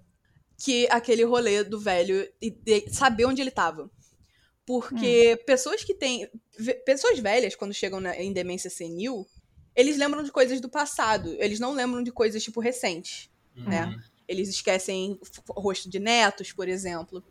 que 0.57 0.87
aquele 0.91 1.25
rolê 1.25 1.65
do 1.65 1.81
velho 1.81 2.29
e 2.41 2.55
saber 2.91 3.25
onde 3.27 3.43
ele 3.43 3.51
tava. 3.51 3.91
Porque 4.67 5.43
pessoas 5.47 5.85
que 5.85 5.95
têm. 5.95 6.29
Pessoas 6.85 7.19
velhas, 7.19 7.55
quando 7.55 7.75
chegam 7.75 8.01
na- 8.01 8.17
em 8.17 8.33
demência 8.33 8.71
senil, 8.71 9.27
eles 9.75 9.97
lembram 9.97 10.23
de 10.23 10.31
coisas 10.31 10.61
do 10.61 10.69
passado. 10.69 11.35
Eles 11.39 11.59
não 11.59 11.73
lembram 11.73 12.03
de 12.03 12.13
coisas, 12.13 12.43
tipo, 12.43 12.61
recentes. 12.61 13.31
né? 13.57 13.87
Uhum. 13.87 14.01
Eles 14.27 14.49
esquecem 14.49 15.19
rosto 15.51 15.89
de 15.89 15.99
netos, 16.01 16.53
por 16.53 16.69
exemplo. 16.69 17.23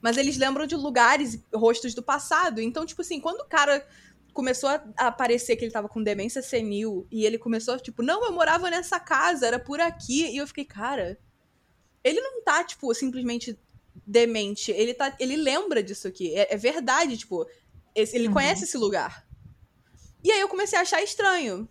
Mas 0.00 0.16
eles 0.16 0.36
lembram 0.36 0.66
de 0.66 0.74
lugares 0.74 1.34
e 1.34 1.42
rostos 1.54 1.94
do 1.94 2.02
passado. 2.02 2.60
Então, 2.60 2.84
tipo 2.84 3.00
assim, 3.02 3.20
quando 3.20 3.40
o 3.40 3.46
cara 3.48 3.86
começou 4.34 4.68
a 4.68 4.82
a 4.96 5.06
aparecer 5.08 5.56
que 5.56 5.64
ele 5.64 5.72
tava 5.72 5.88
com 5.88 6.02
demência 6.02 6.42
senil 6.42 7.06
e 7.10 7.24
ele 7.24 7.38
começou, 7.38 7.78
tipo, 7.78 8.02
não, 8.02 8.24
eu 8.24 8.32
morava 8.32 8.68
nessa 8.70 8.98
casa, 8.98 9.46
era 9.46 9.58
por 9.58 9.80
aqui. 9.80 10.26
E 10.30 10.36
eu 10.38 10.46
fiquei, 10.46 10.64
cara, 10.64 11.18
ele 12.02 12.20
não 12.20 12.42
tá, 12.42 12.64
tipo, 12.64 12.92
simplesmente 12.94 13.56
demente. 14.06 14.72
Ele 14.72 14.92
tá. 14.94 15.14
Ele 15.20 15.36
lembra 15.36 15.82
disso 15.82 16.08
aqui. 16.08 16.34
É, 16.34 16.52
é 16.54 16.56
verdade, 16.56 17.16
tipo, 17.16 17.46
esse- 17.94 18.16
ele 18.16 18.28
Uhum. 18.28 18.34
conhece 18.34 18.64
esse 18.64 18.76
lugar. 18.76 19.26
E 20.24 20.30
aí 20.30 20.40
eu 20.40 20.48
comecei 20.48 20.78
a 20.78 20.82
achar 20.82 21.02
estranho. 21.02 21.68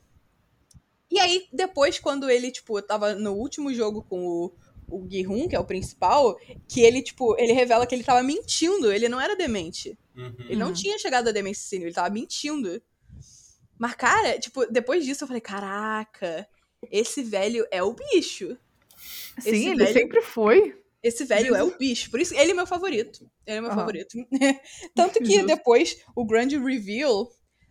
E 1.10 1.20
aí, 1.20 1.48
depois, 1.52 2.00
quando 2.00 2.30
ele, 2.30 2.52
tipo, 2.52 2.82
tava 2.82 3.14
no 3.16 3.34
último 3.34 3.74
jogo 3.74 4.02
com 4.04 4.26
o, 4.26 4.54
o 4.88 5.08
Gi-hun, 5.10 5.48
que 5.48 5.56
é 5.56 5.60
o 5.60 5.66
principal, 5.66 6.38
que 6.68 6.82
ele, 6.82 7.02
tipo, 7.02 7.36
ele 7.38 7.52
revela 7.54 7.86
que 7.86 7.94
ele 7.96 8.04
tava 8.04 8.24
mentindo, 8.24 8.92
ele 8.92 9.10
não 9.10 9.20
era 9.20 9.36
demente. 9.36 9.98
Uhum. 10.16 10.36
Ele 10.40 10.56
não 10.56 10.68
Uhum. 10.68 10.74
tinha 10.74 10.98
chegado 11.00 11.28
à 11.28 11.32
demência 11.32 11.64
senil, 11.68 11.88
ele 11.88 11.96
tava 11.96 12.10
mentindo. 12.10 12.82
Mas, 13.78 13.96
cara, 13.96 14.38
tipo, 14.40 14.66
depois 14.68 15.04
disso 15.06 15.24
eu 15.24 15.28
falei, 15.28 15.42
caraca, 15.42 16.48
esse 16.92 17.24
velho 17.24 17.66
é 17.72 17.82
o 17.84 17.94
bicho. 17.94 18.58
Sim, 19.40 19.50
esse 19.50 19.66
ele 19.68 19.84
velho- 19.84 19.94
sempre 19.94 20.22
foi. 20.22 20.81
Esse 21.04 21.26
velho 21.26 21.56
é 21.56 21.64
o 21.64 21.76
bicho. 21.78 22.12
Por 22.12 22.20
isso, 22.20 22.34
ele 22.36 22.52
é 22.52 22.54
meu 22.54 22.68
favorito. 22.68 23.30
Ele 23.46 23.58
é 23.58 23.62
meu 23.62 23.70
Aham. 23.72 23.80
favorito. 23.80 24.18
Tanto 24.96 25.20
que 25.20 25.44
depois, 25.44 25.98
o 26.16 26.26
grande 26.26 26.58
reveal 26.60 27.30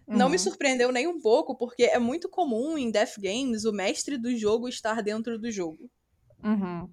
não 0.09 0.29
me 0.29 0.37
Uhum. 0.37 0.43
surpreendeu 0.43 0.91
nem 0.91 1.07
um 1.07 1.21
pouco, 1.21 1.57
porque 1.57 1.85
é 1.85 1.99
muito 1.99 2.29
comum 2.29 2.77
em 2.77 2.91
Death 2.91 3.15
Games 3.19 3.65
o 3.65 3.73
mestre 3.73 4.19
do 4.19 4.37
jogo 4.37 4.69
estar 4.69 5.01
dentro 5.03 5.39
do 5.39 5.51
jogo. 5.51 5.89
Uhum. 6.43 6.89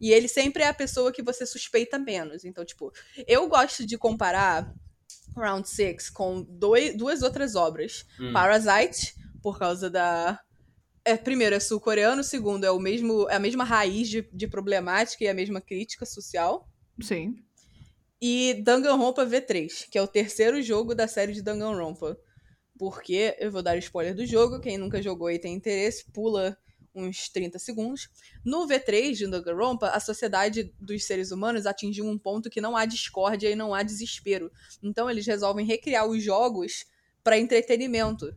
E 0.00 0.12
ele 0.12 0.28
sempre 0.28 0.62
é 0.62 0.68
a 0.68 0.74
pessoa 0.74 1.10
que 1.10 1.22
você 1.22 1.44
suspeita 1.46 1.98
menos. 1.98 2.44
Então, 2.44 2.64
tipo, 2.64 2.92
eu 3.26 3.48
gosto 3.48 3.84
de 3.84 3.98
comparar 3.98 4.72
Round 5.36 5.68
6 5.68 6.10
com 6.10 6.42
doi- 6.42 6.92
duas 6.92 7.22
outras 7.22 7.56
obras. 7.56 8.06
Hum. 8.20 8.32
Parasite, 8.32 9.14
por 9.42 9.58
causa 9.58 9.90
da. 9.90 10.38
É, 11.04 11.16
primeiro, 11.16 11.54
é 11.54 11.60
sul-coreano. 11.60 12.24
Segundo, 12.24 12.64
é, 12.64 12.70
o 12.70 12.78
mesmo, 12.78 13.28
é 13.28 13.36
a 13.36 13.38
mesma 13.38 13.64
raiz 13.64 14.08
de, 14.08 14.22
de 14.32 14.48
problemática 14.48 15.24
e 15.24 15.28
a 15.28 15.34
mesma 15.34 15.60
crítica 15.60 16.06
social. 16.06 16.68
Sim. 17.00 17.36
E 18.20 18.54
Danganronpa 18.64 19.26
V3, 19.26 19.88
que 19.90 19.98
é 19.98 20.02
o 20.02 20.08
terceiro 20.08 20.62
jogo 20.62 20.94
da 20.94 21.06
série 21.06 21.32
de 21.32 21.42
Danganronpa. 21.42 22.16
Porque, 22.78 23.36
eu 23.38 23.52
vou 23.52 23.62
dar 23.62 23.76
spoiler 23.78 24.14
do 24.14 24.26
jogo, 24.26 24.60
quem 24.60 24.78
nunca 24.78 25.02
jogou 25.02 25.30
e 25.30 25.38
tem 25.38 25.54
interesse, 25.54 26.10
pula 26.10 26.56
uns 26.94 27.28
30 27.28 27.58
segundos. 27.58 28.08
No 28.44 28.66
V3 28.66 29.12
de 29.12 29.26
Danganronpa, 29.26 29.88
a 29.88 30.00
sociedade 30.00 30.72
dos 30.80 31.04
seres 31.04 31.30
humanos 31.30 31.66
atingiu 31.66 32.06
um 32.06 32.18
ponto 32.18 32.48
que 32.48 32.60
não 32.60 32.76
há 32.76 32.86
discórdia 32.86 33.50
e 33.50 33.56
não 33.56 33.74
há 33.74 33.82
desespero. 33.82 34.50
Então 34.82 35.10
eles 35.10 35.26
resolvem 35.26 35.66
recriar 35.66 36.06
os 36.06 36.22
jogos 36.22 36.86
para 37.22 37.38
entretenimento. 37.38 38.34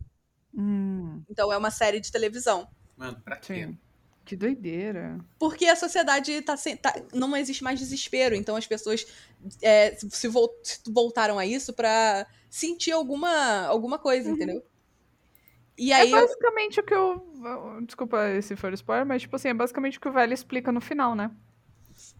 Hum, 0.57 1.21
Então 1.29 1.53
é 1.53 1.57
uma 1.57 1.69
série 1.71 1.99
de 1.99 2.11
televisão. 2.11 2.67
Mano, 2.97 3.21
pra 3.23 3.37
quê? 3.37 3.65
sim. 3.67 3.77
Que 4.25 4.35
doideira. 4.35 5.17
Porque 5.39 5.65
a 5.67 5.75
sociedade 5.77 6.41
tá, 6.41 6.57
sem- 6.57 6.75
tá- 6.75 6.93
não 7.13 7.33
existe 7.37 7.63
mais 7.63 7.79
desespero, 7.79 8.35
então 8.35 8.57
as 8.57 8.67
pessoas 8.67 9.05
é, 9.61 9.95
se, 9.95 10.27
vol- 10.27 10.53
se 10.61 10.79
voltaram 10.91 11.39
a 11.39 11.45
isso 11.45 11.71
pra 11.71 12.27
sentir 12.49 12.91
alguma, 12.91 13.65
alguma 13.67 13.97
coisa, 13.97 14.27
Uhum. 14.27 14.35
entendeu? 14.35 14.61
E 15.77 15.93
aí, 15.93 16.11
é 16.11 16.13
eu- 16.13 16.19
basicamente 16.27 16.79
o 16.79 16.83
que 16.83 16.93
eu. 16.93 17.81
Desculpa 17.85 18.17
se 18.41 18.55
for 18.57 18.73
spoiler, 18.73 19.05
mas, 19.05 19.21
tipo 19.21 19.35
assim, 19.35 19.47
é 19.49 19.53
basicamente 19.53 19.97
o 19.97 20.01
que 20.01 20.09
o 20.09 20.11
velho 20.11 20.33
explica 20.33 20.71
no 20.73 20.81
final, 20.81 21.15
né? 21.15 21.31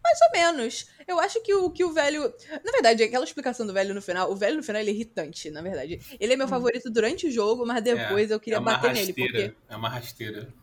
Mais 0.02 0.18
ou 0.22 0.30
menos, 0.32 0.88
eu 1.06 1.18
acho 1.20 1.42
que 1.42 1.52
o, 1.54 1.70
que 1.70 1.84
o 1.84 1.92
velho. 1.92 2.32
Na 2.64 2.72
verdade, 2.72 3.02
aquela 3.02 3.24
explicação 3.24 3.66
do 3.66 3.72
velho 3.72 3.94
no 3.94 4.02
final, 4.02 4.30
o 4.30 4.36
velho 4.36 4.56
no 4.56 4.62
final 4.62 4.80
ele 4.80 4.90
é 4.90 4.94
irritante, 4.94 5.50
na 5.50 5.60
verdade. 5.60 6.00
Ele 6.18 6.32
é 6.32 6.36
meu 6.36 6.46
Hum. 6.46 6.50
favorito 6.50 6.90
durante 6.90 7.26
o 7.26 7.30
jogo, 7.30 7.66
mas 7.66 7.82
depois 7.82 8.30
eu 8.30 8.40
queria 8.40 8.58
é 8.58 8.60
bater 8.60 8.92
nele, 8.92 9.06
rasteira, 9.06 9.32
porque. 9.32 9.54
É 9.68 9.76
uma 9.76 9.88
rasteira. 9.88 10.54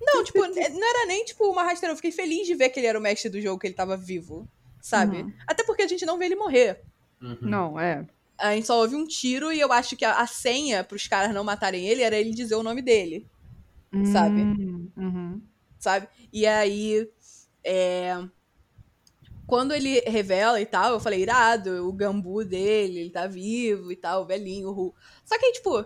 Não, 0.00 0.22
tipo, 0.22 0.38
não 0.38 0.90
era 0.90 1.06
nem 1.06 1.24
tipo 1.24 1.44
uma 1.50 1.64
rasteira, 1.64 1.92
eu 1.92 1.96
fiquei 1.96 2.12
feliz 2.12 2.46
de 2.46 2.54
ver 2.54 2.68
que 2.68 2.78
ele 2.78 2.86
era 2.86 2.98
o 2.98 3.02
mestre 3.02 3.28
do 3.30 3.40
jogo, 3.40 3.58
que 3.58 3.66
ele 3.66 3.74
tava 3.74 3.96
vivo, 3.96 4.48
sabe? 4.80 5.22
Uhum. 5.22 5.32
Até 5.46 5.64
porque 5.64 5.82
a 5.82 5.88
gente 5.88 6.06
não 6.06 6.18
vê 6.18 6.26
ele 6.26 6.36
morrer. 6.36 6.80
Uhum. 7.20 7.38
Não, 7.40 7.80
é. 7.80 8.06
a 8.38 8.54
gente 8.54 8.66
só 8.66 8.78
ouve 8.78 8.94
um 8.94 9.06
tiro 9.06 9.52
e 9.52 9.60
eu 9.60 9.72
acho 9.72 9.96
que 9.96 10.04
a, 10.04 10.20
a 10.20 10.26
senha 10.26 10.82
pros 10.84 11.06
caras 11.06 11.32
não 11.34 11.44
matarem 11.44 11.86
ele 11.86 12.02
era 12.02 12.16
ele 12.16 12.30
dizer 12.30 12.54
o 12.54 12.62
nome 12.62 12.82
dele, 12.82 13.26
sabe? 14.12 14.42
Hum, 14.42 14.90
uhum. 14.96 15.42
sabe? 15.78 16.08
E 16.32 16.46
aí, 16.46 17.08
é, 17.64 18.16
quando 19.52 19.74
ele 19.74 20.00
revela 20.06 20.58
e 20.62 20.64
tal, 20.64 20.94
eu 20.94 20.98
falei, 20.98 21.20
irado, 21.20 21.86
o 21.86 21.92
gambu 21.92 22.42
dele, 22.42 23.00
ele 23.00 23.10
tá 23.10 23.26
vivo 23.26 23.92
e 23.92 23.96
tal, 23.96 24.22
o 24.22 24.24
velhinho, 24.24 24.70
o 24.70 24.72
Ru. 24.72 24.94
Só 25.26 25.38
que 25.38 25.44
aí, 25.44 25.52
tipo, 25.52 25.84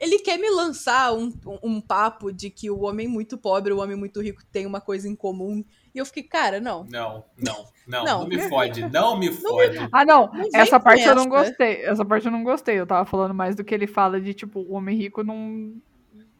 ele 0.00 0.18
quer 0.18 0.36
me 0.40 0.50
lançar 0.50 1.12
um, 1.12 1.32
um, 1.46 1.58
um 1.62 1.80
papo 1.80 2.32
de 2.32 2.50
que 2.50 2.68
o 2.68 2.80
homem 2.80 3.06
muito 3.06 3.38
pobre 3.38 3.70
e 3.70 3.76
o 3.76 3.78
homem 3.78 3.96
muito 3.96 4.20
rico 4.20 4.42
tem 4.50 4.66
uma 4.66 4.80
coisa 4.80 5.08
em 5.08 5.14
comum. 5.14 5.64
E 5.94 5.98
eu 5.98 6.04
fiquei, 6.04 6.24
cara, 6.24 6.58
não. 6.58 6.82
Não, 6.90 7.24
não, 7.38 7.64
não, 7.86 8.04
Não. 8.04 8.20
não, 8.22 8.26
me 8.26 8.40
fode, 8.48 8.82
não 8.88 9.16
me 9.16 9.30
fode. 9.38 9.78
Ah, 9.92 10.04
não, 10.04 10.28
essa 10.52 10.80
parte 10.80 11.04
eu 11.04 11.14
não 11.14 11.28
gostei. 11.28 11.84
Essa 11.84 12.04
parte 12.04 12.26
eu 12.26 12.32
não 12.32 12.42
gostei. 12.42 12.74
Eu 12.80 12.88
tava 12.88 13.08
falando 13.08 13.32
mais 13.32 13.54
do 13.54 13.62
que 13.62 13.72
ele 13.72 13.86
fala 13.86 14.20
de, 14.20 14.34
tipo, 14.34 14.58
o 14.58 14.72
homem 14.72 14.96
rico 14.96 15.22
não, 15.22 15.80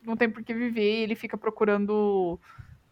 não 0.02 0.16
tem 0.16 0.28
por 0.28 0.42
que 0.42 0.52
viver, 0.52 1.04
ele 1.04 1.14
fica 1.14 1.38
procurando 1.38 2.40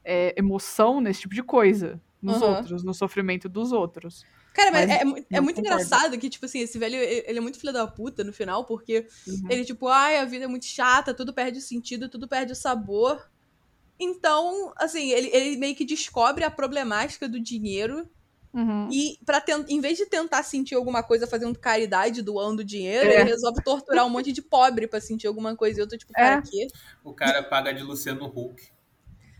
é, 0.04 0.32
emoção 0.38 1.00
nesse 1.00 1.22
tipo 1.22 1.34
de 1.34 1.42
coisa. 1.42 2.00
Nos 2.20 2.42
Aham. 2.42 2.57
outros, 2.57 2.83
no 2.83 2.92
sofrimento 2.92 3.48
dos 3.48 3.70
outros. 3.72 4.24
Cara, 4.52 4.72
mas, 4.72 4.87
Mas 4.88 4.98
é, 4.98 5.00
é 5.02 5.04
muito 5.04 5.26
concordo. 5.28 5.61
engraçado 5.61 6.18
que, 6.18 6.28
tipo 6.28 6.44
assim, 6.46 6.59
esse 6.61 6.76
velho, 6.78 6.96
ele 6.96 7.38
é 7.38 7.40
muito 7.40 7.61
filho 7.61 7.72
da 7.72 7.87
puta 7.87 8.24
no 8.24 8.33
final, 8.33 8.64
porque 8.64 9.07
Uhum. 9.26 9.46
ele, 9.50 9.64
tipo, 9.64 9.87
ai, 9.87 10.18
a 10.18 10.24
vida 10.24 10.46
é 10.46 10.48
muito 10.48 10.64
chata, 10.64 11.14
tudo 11.14 11.33
perde 11.33 11.59
o 11.59 11.62
sentido, 11.62 12.09
tudo 12.09 12.26
perde 12.26 12.52
o 12.52 12.57
sabor. 12.57 13.31
Então, 14.00 14.72
assim, 14.76 15.11
ele, 15.11 15.28
ele 15.33 15.57
meio 15.57 15.76
que 15.76 15.85
descobre 15.85 16.42
a 16.44 16.50
problemática 16.50 17.28
do 17.28 17.38
dinheiro 17.38 18.09
Uhum. 18.52 18.88
e, 18.90 19.18
pra 19.24 19.40
ten- 19.40 19.64
em 19.68 19.81
vez 19.81 19.96
de 19.98 20.07
tentar 20.07 20.42
sentir 20.42 20.74
alguma 20.74 21.02
coisa 21.04 21.26
fazendo 21.26 21.57
caridade, 21.59 22.22
doando 22.22 22.64
dinheiro, 22.64 23.09
É. 23.11 23.20
ele 23.20 23.31
resolve 23.31 23.62
torturar 23.62 24.04
um 24.07 24.11
monte 24.11 24.33
de 24.33 24.42
pobre 24.42 24.88
pra 24.88 25.00
sentir 25.00 25.28
alguma 25.28 25.54
coisa. 25.54 25.78
E 25.78 25.83
eu 25.83 25.88
tô 25.88 25.96
tipo, 25.96 26.12
É. 26.16 26.20
cara, 26.20 26.42
quê? 26.42 26.66
O 27.04 27.12
cara 27.12 27.42
paga 27.44 27.72
de 27.72 27.83
Luciano 27.85 28.24
Huck. 28.26 28.61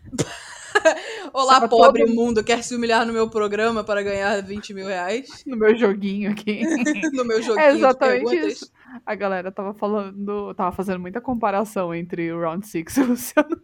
Olá, 1.33 1.53
Tava 1.55 1.69
pobre 1.69 2.05
todo- 2.05 2.15
mundo, 2.15 2.43
quer 2.43 2.63
se 2.63 2.75
humilhar 2.75 3.05
no 3.05 3.13
meu 3.13 3.29
programa 3.29 3.83
para 3.83 4.01
ganhar 4.03 4.41
20 4.43 4.73
mil 4.73 4.87
reais? 4.87 5.43
No 5.45 5.57
meu 5.57 5.75
joguinho 5.77 6.31
aqui. 6.31 6.61
No 7.13 7.23
meu 7.25 7.41
joguinho 7.41 7.59
É 7.65 7.71
de 7.71 7.77
exatamente 7.77 8.25
perguntas? 8.29 8.53
isso. 8.53 8.71
A 9.05 9.15
galera 9.15 9.51
tava 9.51 9.73
falando, 9.73 10.53
tava 10.55 10.71
fazendo 10.75 10.99
muita 10.99 11.19
comparação 11.21 11.93
entre 11.93 12.31
o 12.31 12.39
Round 12.39 12.65
6 12.67 12.97
e 12.97 13.01
o 13.01 13.05
Luciano. 13.07 13.61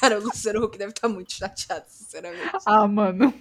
Cara, 0.00 0.18
o 0.18 0.22
Luciano 0.22 0.64
Huck 0.64 0.76
deve 0.76 0.90
estar 0.90 1.08
muito 1.08 1.32
chateado, 1.32 1.84
sinceramente. 1.88 2.50
Ah, 2.66 2.86
mano. 2.86 3.32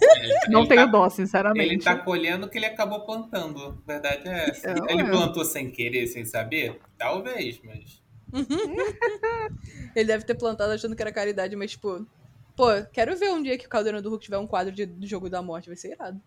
Ele- 0.00 0.34
Não 0.48 0.60
ele 0.60 0.68
tenho 0.68 0.84
tá- 0.86 0.90
dó, 0.92 1.08
sinceramente. 1.10 1.74
Ele 1.74 1.82
tá 1.82 1.96
colhendo 1.96 2.46
o 2.46 2.48
que 2.50 2.58
ele 2.58 2.66
acabou 2.66 3.00
plantando. 3.00 3.78
A 3.86 3.92
verdade 3.92 4.28
é 4.28 4.50
essa. 4.50 4.68
É, 4.70 4.74
ele 4.92 5.04
plantou 5.04 5.44
sem 5.44 5.70
querer, 5.70 6.06
sem 6.06 6.24
saber? 6.24 6.78
Talvez, 6.98 7.60
mas. 7.64 8.02
Ele 9.94 10.06
deve 10.06 10.24
ter 10.24 10.34
plantado 10.34 10.72
achando 10.72 10.94
que 10.96 11.02
era 11.02 11.12
caridade, 11.12 11.54
mas, 11.56 11.70
tipo... 11.72 12.06
Pô, 12.56 12.66
quero 12.92 13.16
ver 13.16 13.30
um 13.32 13.42
dia 13.42 13.58
que 13.58 13.66
o 13.66 13.68
Caldeirão 13.68 14.00
do 14.00 14.08
Hulk 14.10 14.24
tiver 14.24 14.38
um 14.38 14.46
quadro 14.46 14.72
de, 14.72 14.86
do 14.86 15.06
Jogo 15.06 15.28
da 15.28 15.42
Morte. 15.42 15.66
Vai 15.68 15.76
ser 15.76 15.90
irado. 15.92 16.20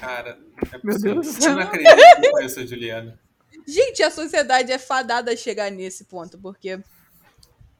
Cara, 0.00 0.38
é 0.72 0.78
Meu 0.82 0.92
possível. 0.94 1.14
Deus 1.20 1.26
do 1.36 1.40
céu. 1.42 1.50
Eu 1.52 1.56
não 1.56 1.62
acredito 1.62 1.94
que 2.20 2.26
eu 2.26 2.30
conheço 2.32 2.60
a 2.60 2.66
Juliana. 2.66 3.20
Gente, 3.66 4.02
a 4.02 4.10
sociedade 4.10 4.72
é 4.72 4.78
fadada 4.78 5.32
a 5.32 5.36
chegar 5.36 5.70
nesse 5.70 6.04
ponto, 6.04 6.36
porque 6.38 6.80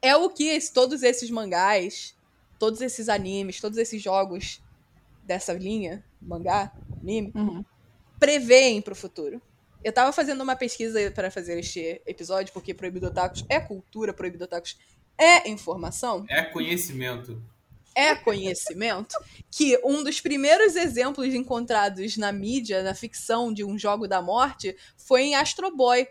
é 0.01 0.15
o 0.17 0.31
que 0.31 0.45
esse- 0.45 0.73
todos 0.73 1.03
esses 1.03 1.29
mangás, 1.29 2.17
todos 2.59 2.81
esses 2.81 3.09
animes, 3.09 3.61
todos 3.61 3.79
esses 3.79 4.01
jogos 4.01 4.63
dessa 5.25 5.53
linha, 5.53 6.05
mangá, 6.23 6.73
anime, 7.03 7.33
Uhum. 7.35 7.65
preveem 8.21 8.81
pro 8.81 8.95
futuro. 8.95 9.43
Eu 9.87 9.93
tava 9.93 10.13
fazendo 10.13 10.41
uma 10.43 10.57
pesquisa 10.57 11.13
para 11.13 11.31
fazer 11.31 11.61
este 11.61 12.03
episódio, 12.05 12.53
porque 12.53 12.75
Proibido 12.75 13.07
Otakus 13.07 13.45
é 13.49 13.61
cultura, 13.61 14.13
Proibido 14.13 14.43
Otakus 14.43 14.77
é 15.17 15.49
informação, 15.49 16.27
É 16.29 16.43
conhecimento. 16.43 17.41
é 17.95 18.13
conhecimento, 18.17 19.15
que 19.49 19.81
um 19.85 20.03
dos 20.03 20.21
primeiros 20.21 20.75
exemplos 20.75 21.33
encontrados 21.33 22.17
na 22.17 22.33
mídia, 22.33 22.83
na 22.83 22.95
ficção 22.97 23.53
de 23.55 23.63
um 23.63 23.79
jogo 23.79 24.09
da 24.09 24.21
morte, 24.21 24.77
foi 24.97 25.23
em 25.23 25.35
Astro 25.37 25.71
Boy. 25.77 26.09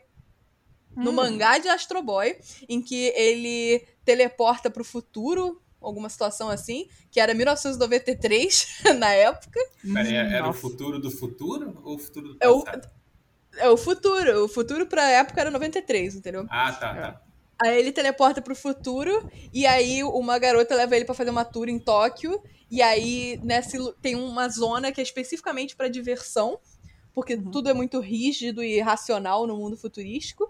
No 0.95 1.11
Hum. 1.11 1.15
mangá 1.15 1.57
de 1.57 1.67
Astro 1.67 2.01
Boy, 2.01 2.37
em 2.69 2.81
que 2.81 3.07
ele 3.13 3.85
teleporta 4.05 4.69
pro 4.69 4.85
futuro, 4.85 5.61
alguma 5.81 6.07
situação 6.07 6.47
assim, 6.49 6.87
que 7.11 7.19
era 7.19 7.33
1993 7.33 8.67
na 8.97 9.11
época. 9.11 9.59
Pera, 9.83 10.07
Hum, 10.09 10.13
era 10.13 10.43
o 10.45 10.47
nossa. 10.47 10.59
futuro 10.61 10.97
do 10.97 11.11
futuro 11.11 11.81
ou 11.83 11.95
o 11.95 11.99
futuro 11.99 12.29
do 12.35 12.37
É 12.39 12.47
o- 12.47 12.63
passado? 12.63 12.94
É 13.57 13.69
o 13.69 13.77
futuro. 13.77 14.45
O 14.45 14.47
futuro 14.47 14.85
pra 14.87 15.09
época 15.09 15.41
era 15.41 15.51
93, 15.51 16.15
entendeu? 16.15 16.45
Ah, 16.49 16.71
tá, 16.73 16.93
tá. 16.95 17.21
Aí 17.63 17.79
ele 17.79 17.91
teleporta 17.93 18.41
pro 18.41 18.55
futuro, 18.55 19.11
e 19.53 19.65
aí 19.65 20.03
uma 20.03 20.37
garota 20.37 20.75
leva 20.75 20.95
ele 20.95 21.05
pra 21.05 21.15
fazer 21.15 21.29
uma 21.29 21.45
tour 21.45 21.69
em 21.69 21.79
Tóquio, 21.79 22.41
e 22.69 22.81
aí 22.81 23.39
nesse 23.43 23.77
tem 24.01 24.13
uma 24.15 24.49
zona 24.49 24.91
que 24.91 24.99
é 24.99 25.03
especificamente 25.03 25.73
pra 25.73 25.87
diversão, 25.87 26.59
porque 27.13 27.35
Uhum. 27.35 27.51
tudo 27.51 27.69
é 27.69 27.73
muito 27.73 27.99
rígido 28.01 28.61
e 28.61 28.81
racional 28.81 29.47
no 29.47 29.55
mundo 29.55 29.77
futurístico. 29.77 30.45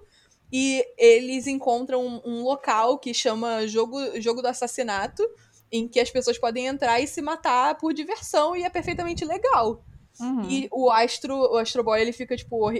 E 0.51 0.83
eles 0.97 1.45
encontram 1.45 2.03
um, 2.05 2.21
um 2.25 2.43
local 2.43 2.97
que 2.97 3.13
chama 3.13 3.67
jogo, 3.67 4.19
jogo 4.19 4.41
do 4.41 4.47
assassinato, 4.47 5.23
em 5.71 5.87
que 5.87 5.99
as 5.99 6.09
pessoas 6.09 6.39
podem 6.39 6.65
entrar 6.65 6.99
e 6.99 7.07
se 7.07 7.21
matar 7.21 7.77
por 7.77 7.93
diversão, 7.93 8.55
e 8.55 8.63
é 8.63 8.69
perfeitamente 8.69 9.23
legal. 9.25 9.83
Uhum. 10.19 10.49
E 10.49 10.67
o 10.71 10.89
Astro, 10.89 11.35
o 11.35 11.57
Astro 11.57 11.83
Boy, 11.83 12.01
ele 12.01 12.13
fica, 12.13 12.35
tipo, 12.35 12.71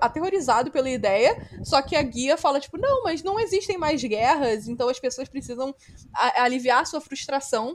aterrorizado 0.00 0.70
pela 0.70 0.90
ideia, 0.90 1.36
só 1.64 1.80
que 1.82 1.96
a 1.96 2.02
guia 2.02 2.36
fala, 2.36 2.60
tipo, 2.60 2.76
não, 2.76 3.02
mas 3.02 3.22
não 3.22 3.40
existem 3.40 3.78
mais 3.78 4.02
guerras, 4.02 4.68
então 4.68 4.88
as 4.88 4.98
pessoas 5.00 5.28
precisam 5.28 5.74
a- 6.14 6.42
aliviar 6.42 6.86
sua 6.86 7.00
frustração. 7.00 7.74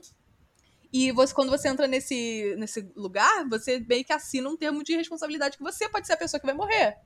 E 0.92 1.12
você, 1.12 1.34
quando 1.34 1.50
você 1.50 1.68
entra 1.68 1.88
nesse, 1.88 2.56
nesse 2.58 2.90
lugar, 2.96 3.48
você 3.50 3.80
meio 3.80 4.06
que 4.06 4.14
assina 4.14 4.48
um 4.48 4.56
termo 4.56 4.84
de 4.84 4.96
responsabilidade 4.96 5.58
que 5.58 5.64
você 5.64 5.90
pode 5.90 6.08
ser 6.08 6.14
a 6.14 6.18
pessoa 6.18 6.40
que 6.40 6.46
vai 6.46 6.56
morrer. 6.56 6.98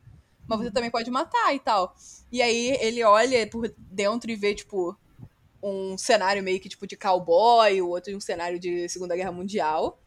Mas 0.48 0.60
você 0.60 0.72
também 0.72 0.92
pode 0.92 1.10
matar 1.10 1.54
e 1.56 1.60
tal. 1.60 1.96
E 2.32 2.42
aí 2.42 2.78
ele 2.82 3.04
olha 3.04 3.48
por 3.48 3.74
dentro 3.78 4.30
e 4.30 4.36
vê, 4.36 4.54
tipo, 4.54 4.96
um 5.64 5.98
cenário 5.98 6.44
meio 6.44 6.60
que 6.60 6.70
tipo 6.70 6.86
de 6.86 6.98
cowboy, 6.98 7.82
o 7.82 7.90
outro 7.90 8.16
um 8.16 8.20
cenário 8.20 8.60
de 8.60 8.90
Segunda 8.90 9.16
Guerra 9.16 9.32
Mundial. 9.32 10.01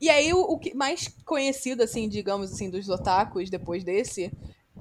E 0.00 0.08
aí, 0.08 0.32
o, 0.32 0.40
o 0.40 0.58
que 0.58 0.74
mais 0.74 1.08
conhecido, 1.24 1.82
assim, 1.82 2.08
digamos 2.08 2.52
assim, 2.52 2.70
dos 2.70 2.88
otakus 2.88 3.50
depois 3.50 3.82
desse 3.82 4.32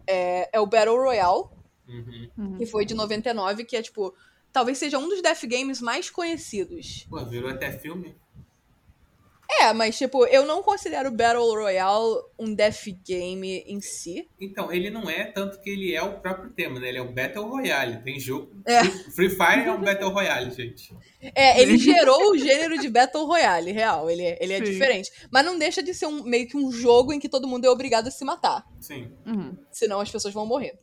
é, 0.05 0.49
é 0.53 0.59
o 0.59 0.67
Battle 0.67 0.95
Royale, 0.95 1.45
Uhum. 1.87 2.57
Que 2.57 2.65
foi 2.65 2.85
de 2.85 2.93
99, 2.93 3.63
que 3.63 3.75
é, 3.75 3.81
tipo, 3.81 4.13
talvez 4.51 4.77
seja 4.77 4.99
um 4.99 5.07
dos 5.07 5.21
Death 5.21 5.45
Games 5.45 5.81
mais 5.81 6.09
conhecidos. 6.09 7.05
Pô, 7.09 7.23
virou 7.25 7.49
até 7.49 7.71
filme? 7.71 8.15
É, 9.49 9.71
mas, 9.71 9.97
tipo, 9.97 10.25
eu 10.25 10.45
não 10.45 10.61
considero 10.61 11.09
Battle 11.09 11.53
Royale 11.53 12.21
um 12.37 12.53
Death 12.53 12.83
Game 13.05 13.63
em 13.65 13.79
si. 13.79 14.29
Então, 14.39 14.71
ele 14.71 14.89
não 14.89 15.09
é 15.09 15.23
tanto 15.31 15.61
que 15.61 15.69
ele 15.69 15.95
é 15.95 16.01
o 16.03 16.19
próprio 16.19 16.51
tema, 16.51 16.79
né? 16.79 16.89
Ele 16.89 16.97
é 16.97 17.01
um 17.01 17.13
Battle 17.13 17.47
Royale. 17.47 18.03
Tem 18.03 18.19
jogo. 18.19 18.51
É. 18.65 18.83
Free- 18.83 19.29
Fire 19.29 19.65
é 19.65 19.71
um 19.71 19.79
Battle 19.81 20.09
Royale, 20.11 20.51
gente. 20.51 20.93
É, 21.33 21.61
ele 21.61 21.77
gerou 21.77 22.31
o 22.31 22.37
gênero 22.37 22.77
de 22.77 22.89
Battle 22.89 23.25
Royale, 23.25 23.71
real. 23.71 24.09
Ele, 24.09 24.23
é- 24.23 24.37
ele 24.41 24.53
é 24.53 24.57
Sim. 24.57 24.63
diferente. 24.71 25.11
Mas 25.31 25.45
não 25.45 25.57
deixa 25.57 25.81
de 25.81 25.93
ser 25.93 26.07
um, 26.07 26.23
meio 26.23 26.47
que 26.47 26.57
um 26.57 26.69
jogo 26.71 27.13
em 27.13 27.19
que 27.19 27.29
todo 27.29 27.47
mundo 27.47 27.65
é 27.65 27.69
obrigado 27.69 28.07
a 28.07 28.11
se 28.11 28.25
matar. 28.25 28.65
Sim. 28.81 29.11
Uhum. 29.25 29.57
senão 29.71 29.99
as 30.01 30.11
pessoas 30.11 30.33
vão 30.33 30.45
morrer. 30.45 30.77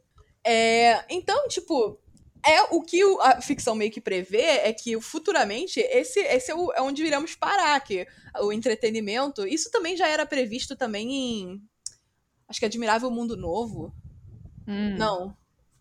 É, 0.47 1.05
então, 1.11 1.49
tipo, 1.49 1.99
é 2.47 2.63
o 2.71 2.83
que 2.83 3.03
a 3.23 3.41
ficção 3.41 3.75
meio 3.75 3.91
que 3.91 4.01
prevê 4.01 4.43
é 4.43 4.73
que 4.73 5.01
futuramente 5.01 5.81
esse, 5.81 6.21
esse 6.21 6.51
é, 6.51 6.55
o- 6.55 6.73
é 6.73 6.81
onde 6.83 7.05
iremos 7.05 7.35
parar, 7.35 7.79
que 7.81 8.07
o 8.41 8.53
entretenimento, 8.53 9.47
isso 9.47 9.71
também 9.71 9.97
já 9.97 10.09
era 10.09 10.27
previsto 10.27 10.77
também 10.77 11.13
em 11.13 11.63
acho 12.49 12.61
que 12.61 12.67
Admirável 12.67 13.11
Mundo 13.11 13.37
Novo. 13.37 13.95
Hum. 14.67 14.97
Não. 14.97 15.37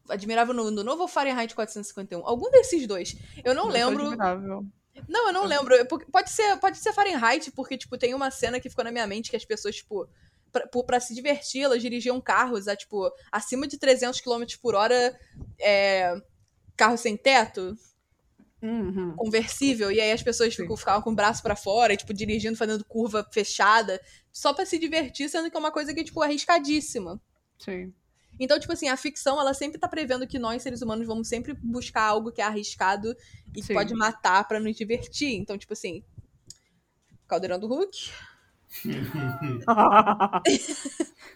Admirável 0.09 0.53
Mundo 0.53 0.83
Novo 0.83 1.03
ou 1.03 1.07
Fahrenheit 1.07 1.53
451? 1.55 2.25
Algum 2.27 2.49
desses 2.51 2.85
dois. 2.87 3.15
Eu 3.43 3.53
não 3.53 3.63
foi 3.63 3.73
lembro. 3.73 4.05
admirável. 4.07 4.65
Não, 5.07 5.27
eu 5.27 5.33
não 5.33 5.45
lembro. 5.45 5.73
É 5.75 5.83
porque- 5.83 6.09
Pode 6.11 6.29
ser, 6.29 6.57
pode 6.57 6.77
ser 6.77 6.93
Fahrenheit, 6.93 7.51
porque, 7.51 7.77
tipo, 7.77 7.97
tem 7.97 8.13
uma 8.13 8.29
cena 8.29 8.59
que 8.59 8.69
ficou 8.69 8.83
na 8.85 8.91
minha 8.91 9.07
mente 9.07 9.29
que 9.31 9.35
as 9.35 9.43
pessoas, 9.45 9.77
tipo, 9.77 10.07
pra, 10.51 10.67
pra 10.67 10.99
se 10.99 11.15
divertir, 11.15 11.61
elas 11.63 11.81
dirigiam 11.81 12.21
carros 12.21 12.67
a, 12.67 12.75
tipo, 12.75 13.09
acima 13.31 13.67
de 13.67 13.77
300 13.77 14.21
km 14.21 14.43
por 14.61 14.75
hora, 14.75 15.17
é, 15.59 16.15
carro 16.75 16.97
sem 16.97 17.15
teto, 17.17 17.77
Uhum. 18.61 19.13
conversível, 19.17 19.91
e 19.91 19.99
aí 19.99 20.11
as 20.11 20.23
pessoas 20.23 20.55
ficam, 20.55 20.77
ficavam 20.77 21.01
com 21.01 21.11
o 21.11 21.15
braço 21.15 21.43
pra 21.43 21.55
fora, 21.55 21.93
e, 21.93 21.97
tipo, 21.97 22.13
dirigindo, 22.13 22.55
fazendo 22.57 22.85
curva 22.85 23.27
fechada, 23.31 23.99
só 24.31 24.53
pra 24.53 24.65
se 24.65 24.79
divertir, 24.79 25.29
sendo 25.29 25.51
que 25.51 25.57
é 25.57 25.59
uma 25.59 25.71
coisa 25.71 25.93
que 25.93 25.99
é, 25.99 26.03
tipo, 26.03 26.21
arriscadíssima. 26.21 27.19
Sim. 27.59 27.93
Então, 28.39 28.59
tipo 28.59 28.71
assim, 28.73 28.87
a 28.87 28.97
ficção, 28.97 29.39
ela 29.39 29.53
sempre 29.53 29.79
tá 29.79 29.87
prevendo 29.87 30.25
que 30.25 30.39
nós, 30.39 30.63
seres 30.63 30.81
humanos, 30.81 31.05
vamos 31.05 31.27
sempre 31.27 31.53
buscar 31.61 32.03
algo 32.03 32.31
que 32.31 32.41
é 32.41 32.45
arriscado 32.45 33.15
e 33.55 33.61
que 33.61 33.73
pode 33.73 33.93
matar 33.93 34.47
pra 34.47 34.59
nos 34.59 34.75
divertir. 34.75 35.33
Então, 35.35 35.57
tipo 35.57 35.73
assim, 35.73 36.03
Caldeirão 37.27 37.59
do 37.59 37.67
Hulk. 37.67 38.11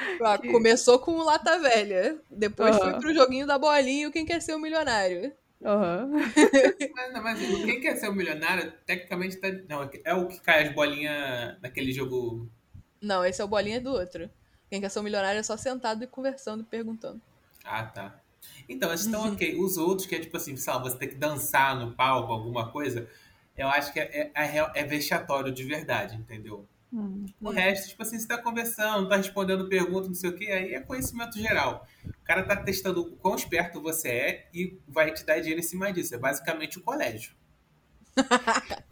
Ah, 0.22 0.38
Que- 0.38 0.48
Começou 0.48 0.98
com 0.98 1.12
o 1.12 1.24
Lata 1.24 1.58
Velha. 1.58 2.20
Depois 2.30 2.76
foi 2.76 2.90
Aham. 2.90 3.00
pro 3.00 3.14
joguinho 3.14 3.46
da 3.46 3.58
bolinha 3.58 4.04
e 4.04 4.06
o 4.06 4.12
Quem 4.12 4.24
Quer 4.26 4.40
Ser 4.42 4.54
o 4.54 4.58
Milionário. 4.58 5.32
Aham. 5.64 6.10
Mas, 6.94 7.12
não, 7.12 7.22
mas 7.22 7.38
quem 7.64 7.80
quer 7.80 7.96
ser 7.96 8.08
o 8.08 8.14
milionário, 8.14 8.72
tecnicamente 8.86 9.36
tá. 9.36 9.48
Não, 9.68 9.88
é 10.04 10.14
o 10.14 10.26
que 10.26 10.40
cai 10.40 10.66
as 10.66 10.74
bolinhas 10.74 11.60
naquele 11.60 11.92
jogo. 11.92 12.50
Não, 13.00 13.24
esse 13.24 13.40
é 13.40 13.44
o 13.44 13.48
bolinha 13.48 13.80
do 13.80 13.90
outro. 13.92 14.30
Quem 14.70 14.80
Quer 14.80 14.88
Ser 14.88 15.00
o 15.00 15.02
Milionário 15.02 15.38
é 15.38 15.42
só 15.42 15.56
sentado 15.56 16.02
e 16.04 16.06
conversando 16.06 16.62
e 16.62 16.66
perguntando. 16.66 17.20
Ah, 17.64 17.84
tá. 17.84 18.20
Então, 18.68 18.92
esses 18.92 19.06
estão 19.06 19.24
ok. 19.32 19.58
Os 19.60 19.76
outros, 19.76 20.06
que 20.06 20.14
é 20.14 20.20
tipo 20.20 20.36
assim, 20.36 20.56
sei 20.56 20.72
lá, 20.72 20.78
você 20.78 20.96
tem 20.96 21.08
que 21.08 21.16
dançar 21.16 21.78
no 21.78 21.92
palco, 21.94 22.32
alguma 22.32 22.70
coisa, 22.70 23.08
eu 23.56 23.68
acho 23.68 23.92
que 23.92 24.00
é, 24.00 24.30
é, 24.34 24.58
é, 24.58 24.70
é 24.76 24.84
vexatório 24.84 25.52
de 25.52 25.64
verdade, 25.64 26.16
entendeu? 26.16 26.66
Hum. 26.92 27.24
O 27.40 27.50
resto, 27.50 27.88
tipo 27.90 28.02
assim, 28.02 28.18
você 28.18 28.26
tá 28.26 28.36
conversando, 28.36 29.08
tá 29.08 29.16
respondendo 29.16 29.68
perguntas, 29.68 30.08
não 30.08 30.14
sei 30.14 30.30
o 30.30 30.36
que, 30.36 30.50
aí 30.50 30.74
é 30.74 30.80
conhecimento 30.80 31.38
geral. 31.38 31.86
O 32.04 32.24
cara 32.24 32.42
tá 32.42 32.56
testando 32.56 33.02
o 33.02 33.16
quão 33.16 33.36
esperto 33.36 33.80
você 33.80 34.08
é 34.08 34.48
e 34.52 34.76
vai 34.88 35.12
te 35.12 35.24
dar 35.24 35.38
dinheiro 35.38 35.60
em 35.60 35.64
cima 35.64 35.92
disso. 35.92 36.14
É 36.14 36.18
basicamente 36.18 36.78
o 36.78 36.82
colégio. 36.82 37.34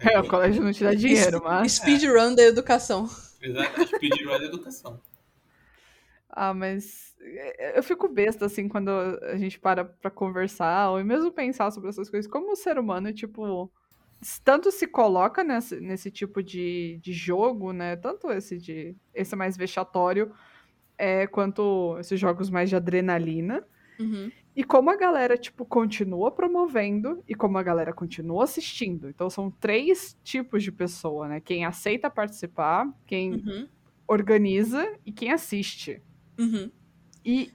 É, 0.00 0.18
o 0.18 0.26
colégio 0.26 0.64
não 0.64 0.72
te 0.72 0.82
dá 0.82 0.92
dinheiro, 0.92 1.40
mas. 1.42 1.74
Speedrun 1.74 2.34
da 2.34 2.42
educação. 2.42 3.08
Exato. 3.40 3.86
Speedrun 3.86 4.38
da 4.38 4.44
educação. 4.44 5.00
Ah, 6.36 6.52
mas 6.52 7.14
eh, 7.20 7.78
eu 7.78 7.82
fico 7.84 8.08
besta, 8.08 8.46
assim, 8.46 8.68
quando 8.68 8.90
a 8.90 9.36
gente 9.36 9.60
para 9.60 9.84
pra 9.84 10.10
conversar, 10.10 10.90
ou 10.90 11.04
mesmo 11.04 11.30
pensar 11.30 11.70
sobre 11.70 11.90
essas 11.90 12.10
coisas, 12.10 12.28
como 12.28 12.50
o 12.50 12.56
ser 12.56 12.76
humano, 12.76 13.12
tipo, 13.12 13.70
tanto 14.44 14.70
se 14.70 14.86
coloca 14.86 15.44
nesse, 15.44 15.80
nesse 15.80 16.10
tipo 16.10 16.42
de, 16.42 16.98
de 17.02 17.12
jogo, 17.12 17.72
né? 17.72 17.96
Tanto 17.96 18.30
esse 18.30 18.58
de. 18.58 18.96
Esse 19.14 19.36
mais 19.36 19.56
vexatório, 19.56 20.32
é, 20.96 21.26
quanto 21.26 21.96
esses 21.98 22.18
jogos 22.18 22.50
mais 22.50 22.68
de 22.68 22.76
adrenalina. 22.76 23.64
Uhum. 23.98 24.30
E 24.56 24.62
como 24.62 24.88
a 24.90 24.96
galera, 24.96 25.36
tipo, 25.36 25.64
continua 25.64 26.30
promovendo 26.30 27.22
e 27.28 27.34
como 27.34 27.58
a 27.58 27.62
galera 27.62 27.92
continua 27.92 28.44
assistindo. 28.44 29.08
Então 29.08 29.28
são 29.28 29.50
três 29.50 30.16
tipos 30.22 30.62
de 30.62 30.70
pessoa, 30.70 31.28
né? 31.28 31.40
Quem 31.40 31.64
aceita 31.64 32.08
participar, 32.08 32.88
quem 33.06 33.32
Uhum. 33.34 33.68
organiza 34.06 34.86
e 35.04 35.12
quem 35.12 35.32
assiste. 35.32 36.00
Uhum. 36.38 36.70
E, 37.24 37.52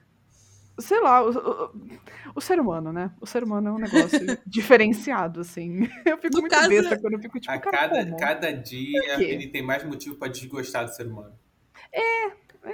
sei 0.82 1.00
lá, 1.02 1.24
o, 1.24 1.30
o- 1.32 2.00
o 2.36 2.42
ser 2.42 2.60
humano, 2.60 2.92
né? 2.94 3.12
O 3.22 3.26
ser 3.26 3.44
humano 3.44 3.70
é 3.70 3.72
um 3.72 3.78
negócio 3.80 4.20
diferenciado, 4.46 5.42
assim. 5.42 5.88
Eu 6.06 6.18
fico 6.18 6.36
No 6.36 6.42
muito 6.42 6.54
caso, 6.54 6.70
besta 6.70 7.00
quando 7.00 7.14
eu 7.14 7.20
fico 7.20 7.40
tipo, 7.40 7.52
A 7.54 7.60
cara, 7.60 7.78
cada, 7.78 8.04
como? 8.06 8.18
cada 8.18 8.52
dia 8.54 9.00
ele 9.20 9.48
tem 9.48 9.62
mais 9.64 9.84
motivo 9.84 10.16
pra 10.16 10.28
desgostar 10.28 10.86
do 10.86 10.94
ser 10.96 11.08
humano. 11.08 11.38
É, 11.92 12.30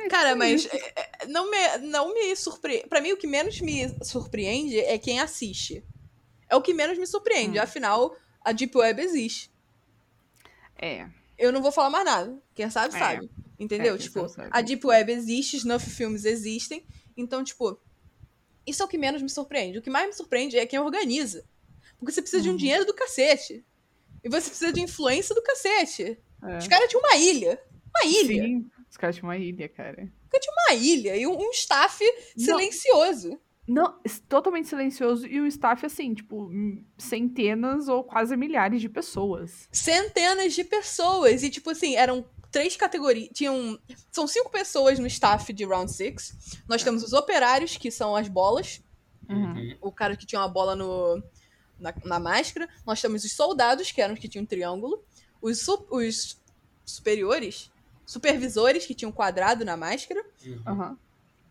Cara, 0.10 0.30
tipo 0.30 0.40
mas 0.40 0.66
isso. 0.66 0.70
é, 0.76 0.94
é, 1.24 1.26
não 1.28 1.50
me, 1.50 1.78
não 1.80 2.14
me 2.14 2.36
surpreende. 2.36 2.88
Pra 2.88 3.02
mim, 3.02 3.12
o 3.12 3.18
que 3.18 3.28
menos 3.28 3.60
me 3.62 3.88
surpreende 4.04 4.80
é 4.80 4.98
quem 4.98 5.20
assiste. 5.20 5.84
É 6.50 6.56
o 6.56 6.62
que 6.62 6.74
menos 6.74 6.98
me 6.98 7.08
surpreende. 7.08 7.60
Hum. 7.60 7.62
Afinal, 7.62 8.16
a 8.42 8.52
Deep 8.52 8.78
Web 8.78 9.02
existe. 9.02 9.52
É, 10.78 11.08
Eu 11.38 11.52
não 11.52 11.62
vou 11.62 11.72
falar 11.72 11.90
mais 11.90 12.06
nada. 12.06 12.42
Quem 12.54 12.70
sabe, 12.70 12.96
É. 12.96 13.00
sabe. 13.00 13.30
Entendeu? 13.60 13.96
É, 13.96 13.98
quem 13.98 14.08
tipo, 14.08 14.20
sabe, 14.28 14.34
sabe. 14.34 14.50
a 14.52 14.62
Deep 14.62 14.86
Web 14.86 15.12
existe, 15.12 15.58
Snuff 15.58 15.90
Filmes 15.90 16.26
existem. 16.26 16.86
Então, 17.16 17.44
tipo, 17.44 17.80
isso 18.66 18.82
é 18.82 18.86
o 18.86 18.90
que 18.90 18.98
menos 18.98 19.22
me 19.22 19.30
surpreende. 19.30 19.78
O 19.78 19.82
que 19.82 19.90
mais 19.90 20.08
me 20.08 20.14
surpreende 20.14 20.58
é 20.58 20.66
quem 20.66 20.80
organiza. 20.80 21.46
Porque 22.00 22.12
você 22.12 22.22
precisa 22.22 22.42
de 22.44 22.50
um 22.50 22.54
Uhum. 22.54 22.58
dinheiro 22.58 22.86
do 22.86 22.94
cacete. 22.94 23.64
E 24.24 24.30
você 24.30 24.50
precisa 24.50 24.74
de 24.74 24.82
influência 24.82 25.34
do 25.36 25.42
cacete. 25.42 26.18
é. 26.44 26.58
Os 26.58 26.68
caras 26.68 26.90
tinham 26.90 27.02
uma 27.02 27.16
ilha. 27.16 27.62
Uma 27.96 28.06
ilha. 28.12 28.44
Sim, 28.44 28.66
os 28.90 28.98
caras 28.98 29.16
tinham 29.16 29.30
uma 29.30 29.38
ilha, 29.38 29.70
cara. 29.70 30.12
Uma 30.70 30.76
ilha. 30.76 31.16
E 31.16 31.26
um, 31.26 31.38
um 31.40 31.52
staff 31.52 32.04
silencioso. 32.38 33.40
Não, 33.68 34.00
s- 34.06 34.22
totalmente 34.22 34.68
silencioso 34.68 35.26
e 35.26 35.40
o 35.40 35.48
staff, 35.48 35.86
assim, 35.86 36.14
tipo, 36.14 36.52
centenas 36.98 37.88
ou 37.88 38.04
quase 38.04 38.36
milhares 38.38 38.82
de 38.82 38.90
pessoas. 38.90 39.68
centenas 39.72 40.54
de 40.54 40.64
pessoas. 40.64 41.44
E, 41.44 41.50
tipo 41.50 41.70
assim, 41.72 41.96
eram 41.96 42.26
três 42.56 42.78
categorias. 42.78 43.30
Tinham. 43.34 43.78
São 44.10 44.26
cinco 44.26 44.50
pessoas 44.50 44.98
no 44.98 45.08
staff 45.08 45.52
de 45.52 45.66
Round 45.66 45.92
Six. 45.92 46.62
Nós 46.70 46.82
temos 46.84 47.04
os 47.04 47.12
operários, 47.12 47.76
que 47.76 47.92
são 47.92 48.16
as 48.16 48.30
bolas. 48.30 48.82
Uhum. 49.30 49.76
O 49.82 49.92
cara 49.92 50.16
que 50.16 50.26
tinha 50.26 50.40
uma 50.40 50.48
bola 50.48 50.74
no, 50.74 51.22
na, 51.78 51.94
na 52.06 52.18
máscara. 52.18 52.70
Nós 52.86 53.02
temos 53.02 53.26
os 53.26 53.34
soldados, 53.34 53.92
que 53.92 54.02
eram 54.02 54.14
os 54.14 54.20
que 54.22 54.30
tinham 54.30 54.44
um 54.44 54.46
triângulo. 54.46 55.04
Os, 55.42 55.60
su- 55.60 55.86
os 55.92 56.42
superiores, 56.86 57.70
supervisores, 58.06 58.86
que 58.86 58.96
tinham 58.96 59.10
um 59.10 59.14
quadrado 59.14 59.66
na 59.66 59.76
máscara. 59.76 60.24
Uhum. 60.46 60.96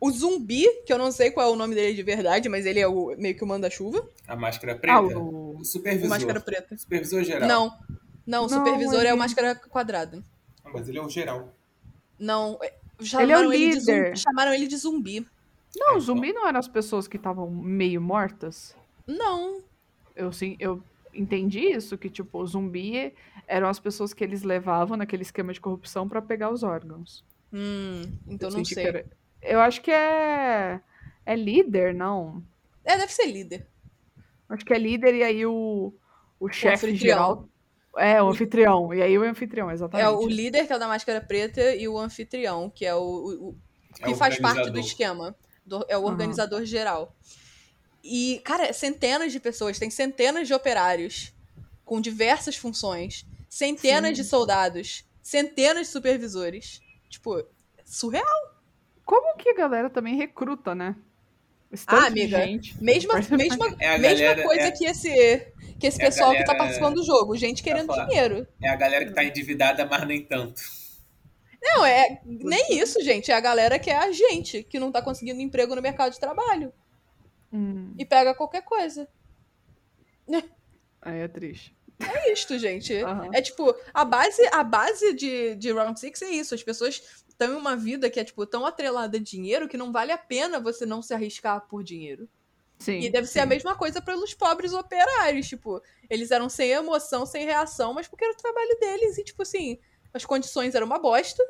O 0.01 0.11
zumbi, 0.11 0.67
que 0.87 0.93
eu 0.93 0.97
não 0.99 1.12
sei 1.12 1.31
qual 1.31 1.51
é 1.51 1.53
o 1.53 1.57
nome 1.57 1.75
dele 1.75 1.95
de 1.95 2.03
verdade, 2.03 2.49
mas 2.49 2.64
ele 2.64 2.81
é 2.81 2.88
o, 2.88 3.14
meio 3.19 3.37
que 3.37 3.45
o 3.45 3.47
manda-chuva. 3.47 4.09
A 4.27 4.35
máscara 4.37 4.75
preta. 4.75 4.97
Ah, 4.97 5.03
o... 5.03 5.59
O 5.59 5.64
supervisor. 5.67 6.07
O 6.07 6.11
máscara 6.11 6.40
preta. 6.40 6.77
Supervisor 6.79 7.23
geral. 7.25 7.47
Não. 7.49 7.79
Não, 8.27 8.47
o 8.47 8.49
Não, 8.49 8.59
supervisor 8.59 9.01
é 9.01 9.05
ele- 9.05 9.12
o 9.12 9.19
máscara 9.19 9.55
quadrado. 9.55 10.25
Mas 10.74 10.88
ele 10.88 10.98
é 10.98 11.02
o 11.02 11.08
geral. 11.08 11.54
Não, 12.18 12.58
é- 12.62 12.66
Ele 12.66 12.72
é 12.72 13.02
o 13.02 13.06
chamaram 13.06 13.52
ele, 13.52 13.68
de 13.70 13.78
líder. 13.78 14.04
zumbi. 14.06 14.16
Chamaram 14.18 14.52
ele 14.54 14.66
de 14.66 14.76
zumbi. 14.76 15.26
Não, 15.76 15.94
É, 15.94 15.96
o 15.96 16.00
zumbi 16.00 16.32
não 16.32 16.46
eram 16.46 16.58
as 16.60 16.68
pessoas 16.68 17.08
que 17.08 17.16
estavam 17.16 17.50
meio 17.50 18.00
mortas? 18.00 18.76
Não. 19.06 19.60
Eu, 20.14 20.32
sim, 20.32 20.56
eu 20.60 20.80
entendi 21.12 21.60
isso, 21.60 21.98
que, 21.98 22.08
tipo, 22.08 22.38
o 22.38 22.46
zumbi 22.46 23.12
eram 23.46 23.68
as 23.68 23.80
pessoas 23.80 24.14
que 24.14 24.22
eles 24.22 24.42
levavam 24.42 24.96
naquele 24.96 25.22
esquema 25.22 25.52
de 25.52 25.60
corrupção 25.60 26.08
pra 26.08 26.22
pegar 26.22 26.50
os 26.50 26.62
órgãos. 26.62 27.24
Hum, 27.52 28.02
então 28.28 28.48
Eu 28.50 28.56
não 28.58 28.64
sei. 28.64 28.87
era- 28.87 29.06
Eu 29.42 29.60
acho 29.60 29.80
que 29.82 29.90
é... 29.90 30.80
É 31.26 31.34
líder, 31.37 31.92
não? 31.94 32.42
É, 32.84 32.96
deve 32.96 33.12
ser 33.12 33.26
líder. 33.26 33.66
Acho 34.48 34.64
que 34.64 34.72
é 34.74 34.78
líder 34.78 35.14
e 35.14 35.22
aí 35.22 35.46
o, 35.46 35.92
o 36.38 36.48
chefe 36.52 36.87
anfitrião. 36.87 36.98
geral... 36.98 37.48
É, 37.96 38.22
o 38.22 38.28
anfitrião. 38.28 38.92
E 38.92 39.02
aí 39.02 39.16
o 39.18 39.22
anfitrião, 39.22 39.70
exatamente. 39.70 40.07
É 40.07 40.11
o 40.11 40.26
líder, 40.26 40.66
que 40.66 40.72
é 40.72 40.76
o 40.76 40.78
da 40.78 40.88
máscara 40.88 41.20
preta, 41.20 41.74
e 41.74 41.87
o 41.88 41.98
anfitrião, 41.98 42.70
que 42.70 42.85
é 42.85 42.94
o, 42.94 42.98
o- 43.00 43.48
o- 43.50 43.57
É 44.00 44.04
que 44.07 44.12
o 44.12 44.16
faz 44.16 44.38
parte 44.38 44.70
do 44.70 44.78
esquema. 44.78 45.35
Do- 45.64 45.85
é 45.88 45.96
o 45.96 46.02
organizador 46.04 46.64
geral. 46.64 47.14
E, 48.02 48.40
cara, 48.44 48.72
centenas 48.72 49.33
de 49.33 49.40
pessoas, 49.40 49.78
tem 49.78 49.88
centenas 49.90 50.46
de 50.46 50.52
operários 50.54 51.33
com 51.85 52.00
diversas 52.00 52.57
funções, 52.57 53.24
centenas 53.48 54.11
Sim. 54.16 54.22
de 54.22 54.24
soldados, 54.24 55.04
centenas 55.22 55.87
de 55.87 55.92
supervisores. 55.92 56.80
Tipo, 57.09 57.42
surreal. 57.85 58.54
Como 59.07 59.37
que 59.37 59.48
a 59.50 59.54
galera 59.54 59.88
também 59.88 60.16
recruta, 60.16 60.74
né? 60.74 60.96
Esse 61.72 61.85
Ah, 61.88 62.07
amiga, 62.07 62.38
gente. 62.44 62.83
Mesma, 62.83 63.14
mesma, 63.30 63.74
É 63.80 63.94
a 63.94 63.98
mesma 63.98 64.26
galera- 64.26 64.42
coisa 64.44 64.62
é- 64.62 64.70
que 64.70 64.85
esse, 64.85 65.09
que 65.85 65.88
esse 65.88 66.01
é 66.03 66.07
pessoal 66.07 66.31
que 66.33 66.38
tá 66.38 66.44
galera- 66.47 66.59
participando 66.59 66.94
do 66.94 67.05
jogo. 67.05 67.37
Gente 67.37 67.62
querendo 67.62 67.87
falar. 67.88 68.07
dinheiro. 68.07 68.47
É 68.62 68.68
a 68.70 68.77
galera 68.77 69.05
que 69.05 69.12
tá 69.12 69.23
endividada, 69.23 69.85
mas 69.85 70.07
nem 70.07 70.23
tanto. 70.25 70.62
Não, 71.62 71.85
é 71.85 72.20
nem 72.25 72.79
isso, 72.79 73.03
gente. 73.03 73.31
É 73.31 73.35
a 73.35 73.40
galera 73.40 73.79
que 73.79 73.90
é 73.90 73.97
a 73.97 74.11
gente, 74.12 74.62
que 74.62 74.79
não 74.79 74.90
tá 74.92 75.01
conseguindo 75.03 75.40
emprego 75.40 75.75
no 75.75 75.83
mercado 75.83 76.12
de 76.12 76.20
trabalho. 76.20 76.73
Hum, 77.53 77.94
E 77.99 78.05
pega 78.05 78.35
qualquer 78.35 78.62
coisa. 78.62 79.09
aí 81.03 81.20
é 81.20 81.29
triste. 81.29 81.75
É 82.01 82.33
isto, 82.33 82.59
gente. 82.59 82.94
Aham. 83.05 83.31
É 83.33 83.40
tipo, 83.40 83.75
a 83.92 84.05
base, 84.05 84.42
a 84.53 84.64
base 84.64 85.14
de, 85.14 85.55
de 85.57 85.73
Round 85.73 85.99
Six 85.99 86.23
é 86.23 86.31
isso. 86.31 86.55
As 86.55 86.62
pessoas 86.62 87.03
estão 87.29 87.53
em 87.53 87.57
uma 87.57 87.77
vida 87.77 88.11
que 88.11 88.18
é, 88.20 88.25
tipo, 88.25 88.44
tão 88.47 88.64
atrelada 88.66 89.16
a 89.16 89.20
dinheiro 89.20 89.68
que 89.68 89.77
não 89.77 89.92
vale 89.92 90.12
a 90.12 90.18
pena 90.18 90.61
você 90.61 90.85
não 90.87 91.01
se 91.03 91.14
arriscar 91.14 91.61
por 91.68 91.83
dinheiro. 91.85 92.29
Sim. 92.78 92.98
E 93.00 93.10
deve 93.10 93.26
ser 93.26 93.40
a 93.40 93.42
sim. 93.44 93.48
mesma 93.48 93.74
coisa 93.76 94.02
pelos 94.02 94.34
pobres 94.34 94.72
operários. 94.72 95.46
Tipo, 95.48 95.82
eles 96.10 96.30
eram 96.30 96.48
sem 96.48 96.70
emoção, 96.70 97.24
sem 97.24 97.44
reação, 97.44 97.94
mas 97.94 98.06
porque 98.08 98.24
era 98.24 98.34
o 98.34 98.37
trabalho 98.37 98.78
deles. 98.80 99.16
E, 99.18 99.24
tipo 99.24 99.42
assim, 99.42 99.78
as 100.12 100.24
condições 100.24 100.74
eram 100.74 100.87
uma 100.87 100.98
bosta, 100.98 101.42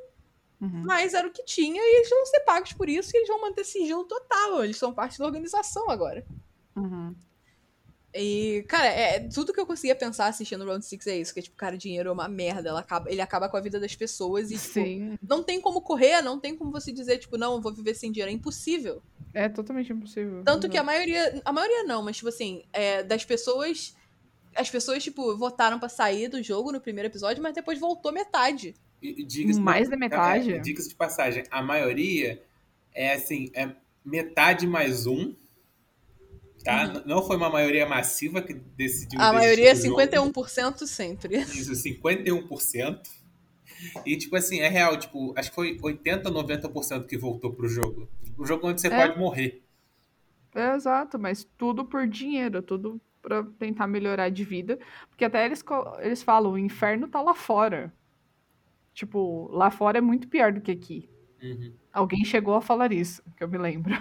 Uhum. 0.60 0.84
mas 0.84 1.12
era 1.14 1.26
o 1.26 1.32
que 1.32 1.44
tinha 1.44 1.82
e 1.82 1.96
eles 1.96 2.08
vão 2.08 2.24
ser 2.26 2.40
pagos 2.40 2.72
por 2.72 2.88
isso 2.88 3.10
e 3.12 3.18
eles 3.18 3.28
vão 3.28 3.40
manter 3.40 3.64
sigilo 3.64 4.04
total. 4.04 4.62
Eles 4.64 4.76
são 4.76 4.94
parte 4.94 5.18
da 5.18 5.26
organização 5.26 5.90
agora. 5.90 6.24
Uhum. 6.76 7.14
E, 8.14 8.64
cara, 8.68 8.86
é, 8.86 9.18
tudo 9.28 9.52
que 9.52 9.58
eu 9.58 9.66
conseguia 9.66 9.96
pensar 9.96 10.26
assistindo 10.28 10.64
Round 10.64 10.84
Six 10.86 11.04
é 11.08 11.16
isso, 11.18 11.34
que 11.34 11.40
é 11.40 11.42
tipo, 11.42 11.56
cara, 11.56 11.76
dinheiro 11.76 12.08
é 12.08 12.12
uma 12.12 12.28
merda, 12.28 12.68
ela 12.68 12.78
acaba, 12.78 13.10
ele 13.10 13.20
acaba 13.20 13.48
com 13.48 13.56
a 13.56 13.60
vida 13.60 13.80
das 13.80 13.96
pessoas 13.96 14.52
e, 14.52 14.54
tipo, 14.54 14.74
Sim. 14.74 15.18
não 15.20 15.42
tem 15.42 15.60
como 15.60 15.80
correr, 15.80 16.22
não 16.22 16.38
tem 16.38 16.56
como 16.56 16.70
você 16.70 16.92
dizer, 16.92 17.18
tipo, 17.18 17.36
não, 17.36 17.54
eu 17.54 17.60
vou 17.60 17.72
viver 17.72 17.94
sem 17.94 18.12
dinheiro, 18.12 18.30
é 18.30 18.34
impossível. 18.34 19.02
É 19.32 19.48
totalmente 19.48 19.92
impossível. 19.92 20.44
Tanto 20.44 20.68
que 20.68 20.78
a 20.78 20.84
maioria, 20.84 21.42
a 21.44 21.52
maioria 21.52 21.82
não, 21.82 22.04
mas, 22.04 22.16
tipo 22.16 22.28
assim, 22.28 22.62
é, 22.72 23.02
das 23.02 23.24
pessoas, 23.24 23.96
as 24.54 24.70
pessoas, 24.70 25.02
tipo, 25.02 25.36
votaram 25.36 25.80
pra 25.80 25.88
sair 25.88 26.28
do 26.28 26.40
jogo 26.40 26.70
no 26.70 26.80
primeiro 26.80 27.08
episódio, 27.08 27.42
mas 27.42 27.52
depois 27.52 27.80
voltou 27.80 28.12
metade. 28.12 28.76
E- 29.02 29.26
e 29.28 29.60
Mais 29.60 29.88
da 29.88 29.96
metade? 29.96 30.54
é, 30.54 30.58
Diga-se 30.60 30.88
de 30.88 30.94
passagem, 30.94 31.42
a 31.50 31.60
maioria 31.60 32.40
é 32.94 33.12
assim, 33.14 33.50
é 33.54 33.74
metade 34.04 34.68
mais 34.68 35.04
um. 35.04 35.34
Tá? 36.64 36.84
N- 36.86 37.02
Não 37.06 37.22
foi 37.22 37.36
uma 37.36 37.50
maioria 37.50 37.86
massiva 37.86 38.40
que 38.40 38.54
decidiu. 38.54 39.20
Uhum. 39.20 39.26
A 39.26 39.32
maioria 39.32 39.70
é 39.70 39.74
do 39.74 39.82
jogo. 39.82 40.00
51% 40.00 40.86
sempre. 40.86 41.36
Isso, 41.38 41.72
51%. 41.74 43.00
E, 44.06 44.16
tipo 44.16 44.34
assim, 44.36 44.60
é 44.60 44.68
real, 44.68 44.96
tipo, 44.98 45.34
acho 45.36 45.50
que 45.50 45.54
foi 45.54 45.78
80, 45.82 46.30
90% 46.30 47.06
que 47.06 47.18
voltou 47.18 47.52
pro 47.52 47.68
jogo. 47.68 48.08
O 48.38 48.46
jogo 48.46 48.66
onde 48.68 48.80
você 48.80 48.88
É. 48.88 49.06
pode 49.06 49.18
morrer. 49.18 49.62
É, 50.54 50.74
exato, 50.74 51.18
mas 51.18 51.44
tudo 51.58 51.84
por 51.84 52.06
dinheiro, 52.06 52.62
tudo 52.62 53.00
pra 53.20 53.42
tentar 53.58 53.86
melhorar 53.86 54.28
de 54.30 54.44
vida. 54.44 54.78
Porque 55.08 55.24
até 55.24 55.44
eles, 55.44 55.62
eles 56.00 56.22
falam, 56.22 56.52
o 56.52 56.58
inferno 56.58 57.08
tá 57.08 57.20
lá 57.20 57.34
fora. 57.34 57.92
Tipo, 58.94 59.48
lá 59.52 59.70
fora 59.70 59.98
é 59.98 60.00
muito 60.00 60.28
pior 60.28 60.52
do 60.52 60.60
que 60.60 60.70
aqui. 60.70 61.08
Uhum. 61.42 61.74
Alguém 61.92 62.24
chegou 62.24 62.54
a 62.54 62.62
falar 62.62 62.92
isso, 62.92 63.22
que 63.36 63.42
eu 63.44 63.48
me 63.48 63.58
lembro. 63.58 63.94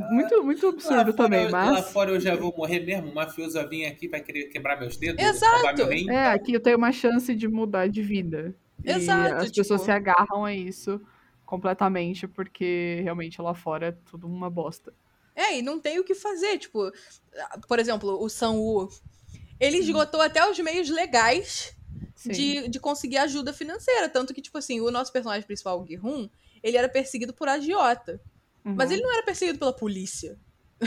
Muito, 0.00 0.42
muito 0.44 0.66
absurdo 0.68 0.96
Lá 0.96 1.04
fora, 1.04 1.12
também, 1.16 1.44
eu- 1.44 1.50
Lá 1.50 1.72
mas. 1.72 1.90
fora 1.92 2.10
eu 2.10 2.20
já 2.20 2.34
vou 2.36 2.54
morrer 2.56 2.80
mesmo. 2.80 3.10
O 3.10 3.14
mafioso 3.14 3.54
vai 3.54 3.66
vir 3.68 3.86
aqui, 3.86 4.08
vai 4.08 4.20
querer 4.20 4.44
quebrar 4.44 4.78
meus 4.78 4.96
dedos, 4.96 5.22
Exato. 5.24 5.76
meu 5.76 5.88
rim. 5.88 6.10
É, 6.10 6.26
aqui 6.28 6.52
eu 6.52 6.60
tenho 6.60 6.76
uma 6.76 6.92
chance 6.92 7.34
de 7.34 7.48
mudar 7.48 7.88
de 7.88 8.02
vida. 8.02 8.54
Exato, 8.84 9.28
E 9.28 9.32
as 9.38 9.44
tipo- 9.46 9.56
pessoas 9.56 9.80
se 9.82 9.90
agarram 9.90 10.44
a 10.44 10.54
isso 10.54 11.00
completamente, 11.44 12.26
porque 12.26 13.00
realmente 13.02 13.40
lá 13.40 13.54
fora 13.54 13.88
é 13.88 13.92
tudo 14.10 14.26
uma 14.26 14.50
bosta. 14.50 14.92
É, 15.34 15.58
e 15.58 15.62
não 15.62 15.78
tem 15.78 15.98
o 15.98 16.04
que 16.04 16.14
fazer. 16.14 16.58
Tipo, 16.58 16.90
por 17.68 17.78
exemplo, 17.78 18.22
o 18.22 18.28
Sam-Woo, 18.28 18.88
ele 19.60 19.78
esgotou 19.78 20.20
até 20.20 20.48
os 20.50 20.58
meios 20.58 20.88
legais 20.90 21.74
Sim. 22.14 22.30
de, 22.32 22.68
de 22.68 22.80
conseguir 22.80 23.18
ajuda 23.18 23.52
financeira. 23.52 24.08
Tanto 24.08 24.32
que, 24.34 24.40
tipo 24.42 24.56
assim, 24.58 24.80
o 24.80 24.90
nosso 24.90 25.12
personagem 25.12 25.46
principal, 25.46 25.80
o 25.80 25.86
Gi-hun, 25.86 26.28
ele 26.62 26.76
era 26.76 26.88
perseguido 26.88 27.32
por 27.34 27.48
agiota. 27.48 28.20
Mas 28.74 28.88
Uhum. 28.90 28.96
ele 28.96 29.02
não 29.02 29.12
era 29.12 29.22
perseguido 29.22 29.58
pela 29.58 29.72
polícia. 29.72 30.38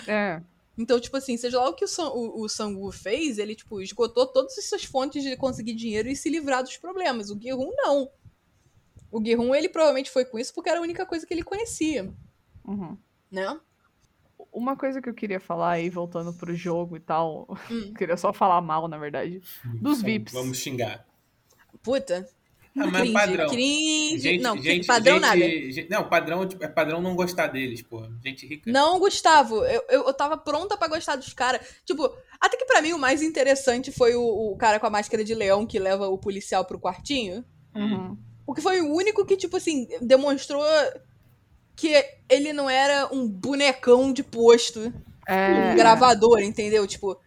É, 0.07 0.41
Então, 0.79 0.97
tipo 0.97 1.17
assim, 1.17 1.35
seja 1.35 1.59
lá 1.59 1.67
o 1.67 1.73
que 1.73 1.83
o, 1.83 1.87
o, 2.13 2.43
o 2.43 2.47
Sang-woo 2.47 2.89
fez, 2.89 3.37
ele, 3.37 3.53
tipo, 3.53 3.81
esgotou 3.81 4.25
todas 4.25 4.57
essas 4.57 4.85
fontes 4.85 5.21
de 5.21 5.35
conseguir 5.35 5.73
dinheiro 5.75 6.07
e 6.07 6.15
se 6.15 6.29
livrar 6.29 6.63
dos 6.63 6.77
problemas. 6.77 7.29
O 7.29 7.37
Gi-hun, 7.37 7.73
não. 7.75 8.09
O 9.11 9.21
Gi-hun, 9.21 9.53
ele 9.53 9.67
provavelmente 9.67 10.09
foi 10.09 10.23
com 10.23 10.39
isso 10.39 10.53
porque 10.53 10.69
era 10.69 10.79
a 10.79 10.81
única 10.81 11.05
coisa 11.05 11.27
que 11.27 11.33
ele 11.33 11.43
conhecia, 11.43 12.09
uhum. 12.65 12.97
né? 13.29 13.59
Uma 14.53 14.77
coisa 14.77 15.01
que 15.01 15.09
eu 15.09 15.13
queria 15.13 15.39
falar 15.41 15.71
aí, 15.71 15.89
voltando 15.89 16.31
pro 16.31 16.55
jogo 16.55 16.95
e 16.95 17.01
tal, 17.01 17.45
Hum. 17.69 17.91
queria 17.97 18.15
só 18.15 18.31
falar 18.31 18.61
mal, 18.61 18.87
na 18.87 18.97
verdade, 18.97 19.41
dos 19.81 20.01
VIPs. 20.01 20.31
Vamos 20.31 20.59
xingar. 20.59 21.05
Puta. 21.83 22.25
Ah, 22.77 22.85
mas 22.87 23.01
cringe, 23.01 23.13
padrão. 23.13 23.49
cringe. 23.49 24.19
Gente, 24.19 24.41
não, 24.41 24.57
gente, 24.57 24.87
padrão 24.87 25.15
gente- 25.15 25.21
nada. 25.21 25.37
gente- 25.37 25.89
não, 25.89 26.07
padrão 26.07 26.47
tipo, 26.47 26.63
é 26.63 26.67
padrão 26.67 27.01
não 27.01 27.15
gostar 27.15 27.47
deles, 27.47 27.81
pô. 27.81 28.03
Gente 28.23 28.45
rica. 28.47 28.71
Não, 28.71 28.99
Gustavo, 28.99 29.65
eu, 29.65 29.83
eu, 29.89 30.03
eu 30.05 30.13
tava 30.13 30.37
pronta 30.37 30.77
pra 30.77 30.87
gostar 30.87 31.15
dos 31.15 31.33
caras. 31.33 31.61
Tipo, 31.85 32.09
até 32.39 32.55
que 32.57 32.65
pra 32.65 32.81
mim 32.81 32.93
o 32.93 32.99
mais 32.99 33.21
interessante 33.21 33.91
foi 33.91 34.15
o, 34.15 34.21
o 34.23 34.55
cara 34.57 34.79
com 34.79 34.85
a 34.87 34.89
máscara 34.89 35.23
de 35.23 35.33
leão 35.33 35.65
que 35.65 35.79
leva 35.79 36.07
o 36.07 36.17
policial 36.17 36.63
pro 36.63 36.79
quartinho. 36.79 37.43
Uhum. 37.75 38.17
Porque 38.45 38.61
foi 38.61 38.81
o 38.81 38.93
único 38.93 39.25
que, 39.25 39.35
tipo 39.35 39.57
assim, 39.57 39.87
demonstrou 40.01 40.63
que 41.75 41.93
ele 42.29 42.51
não 42.53 42.69
era 42.69 43.07
um 43.13 43.27
bonecão 43.27 44.11
de 44.11 44.23
posto, 44.23 44.93
É, 45.27 45.71
um 45.71 45.75
gravador, 45.75 46.39
entendeu? 46.39 46.85
Tipo, 46.87 47.19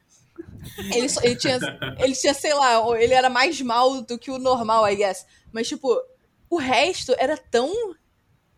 ele, 0.95 1.09
só- 1.09 1.21
ele, 1.23 1.37
tinha, 1.37 1.59
ele 1.99 2.15
tinha, 2.15 2.35
sei 2.35 2.55
lá, 2.55 2.81
ele 3.01 3.15
era 3.15 3.29
mais 3.31 3.61
mal 3.61 4.03
do 4.03 4.19
que 4.19 4.31
o 4.31 4.39
normal, 4.39 4.89
I 4.89 4.97
guess. 4.97 5.27
Mas, 5.53 5.69
tipo, 5.69 6.01
o 6.49 6.57
resto 6.57 7.15
era 7.19 7.37
tão 7.37 7.73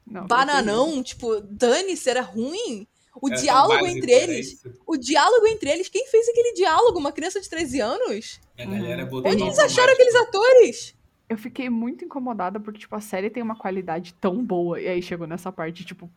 não, 0.07 0.27
bananão, 0.27 1.03
tipo, 1.03 1.41
dane-se, 1.43 2.09
era 2.11 2.21
ruim. 2.21 2.87
O 3.23 3.29
Era 3.31 3.41
diálogo 3.41 3.87
entre 3.87 4.11
eles. 4.13 4.61
O 4.87 4.97
diálogo 4.97 5.47
entre 5.47 5.71
eles, 5.71 5.89
quem 5.89 6.07
fez 6.09 6.29
aquele 6.29 6.53
diálogo? 6.53 6.99
Uma 6.99 7.13
criança 7.13 7.41
de 7.41 7.49
13 7.49 7.81
anos? 7.81 8.41
A 8.59 8.65
galera 8.65 9.05
Uhum. 9.05 9.09
botou 9.09 9.31
Onde 9.31 9.43
eles 9.45 9.59
acharam 9.59 9.93
aqueles 9.93 10.15
atores? 10.17 10.95
Eu 11.29 11.39
fiquei 11.39 11.71
muito 11.71 12.05
incomodada 12.05 12.59
porque, 12.61 12.81
tipo, 12.81 12.95
a 12.97 13.01
série 13.01 13.31
tem 13.31 13.43
uma 13.43 13.57
qualidade 13.57 14.13
tão 14.21 14.45
boa. 14.45 14.81
E 14.81 14.89
aí 14.89 15.01
chegou 15.01 15.27
nessa 15.29 15.51
parte, 15.53 15.85
tipo, 15.85 16.11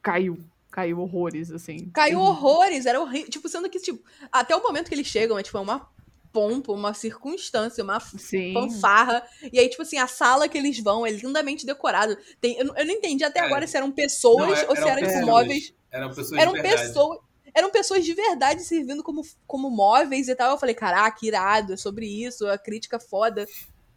caiu. 0.00 0.38
Caiu 0.76 1.00
horrores, 1.00 1.50
assim. 1.50 1.88
Caiu 1.88 2.20
horrores, 2.20 2.84
era 2.84 3.00
horrível. 3.00 3.30
Tipo, 3.30 3.48
sendo 3.48 3.66
que, 3.70 3.80
tipo, 3.80 4.04
até 4.30 4.54
o 4.54 4.62
momento 4.62 4.88
que 4.88 4.94
eles 4.94 5.06
chegam, 5.06 5.38
é 5.38 5.42
tipo, 5.42 5.56
é 5.56 5.60
uma 5.62 5.88
pompa, 6.30 6.70
uma 6.70 6.92
circunstância, 6.92 7.82
uma 7.82 7.98
Sim. 7.98 8.52
fanfarra. 8.52 9.26
E 9.50 9.58
aí, 9.58 9.70
tipo 9.70 9.80
assim, 9.80 9.96
a 9.96 10.06
sala 10.06 10.46
que 10.50 10.58
eles 10.58 10.78
vão 10.78 11.06
é 11.06 11.10
lindamente 11.10 11.64
decorado. 11.64 12.14
Tem, 12.42 12.58
eu, 12.58 12.66
não- 12.66 12.76
eu 12.76 12.84
não 12.84 12.92
entendi 12.92 13.24
até 13.24 13.40
É. 13.40 13.44
agora 13.44 13.66
se 13.66 13.74
eram 13.74 13.90
pessoas 13.90 14.48
Não, 14.48 14.54
é- 14.54 14.68
ou 14.68 14.76
se 14.76 14.82
eram, 14.82 14.96
tipo, 14.96 15.06
pessoas. 15.06 15.24
móveis. 15.24 15.74
Eram 15.90 16.08
pessoas 16.08 16.32
Eram 16.32 16.52
de 16.52 16.60
verdade. 16.60 16.88
pessoas. 16.88 17.18
Eram 17.54 17.70
pessoas 17.70 18.04
de 18.04 18.12
verdade 18.12 18.62
servindo 18.64 19.02
como, 19.02 19.22
como 19.46 19.70
móveis 19.70 20.28
e 20.28 20.34
tal. 20.34 20.50
Eu 20.50 20.58
falei, 20.58 20.74
caraca, 20.74 21.24
irado, 21.24 21.72
é 21.72 21.76
sobre 21.78 22.04
isso, 22.06 22.46
a 22.46 22.58
crítica 22.58 23.00
foda. 23.00 23.46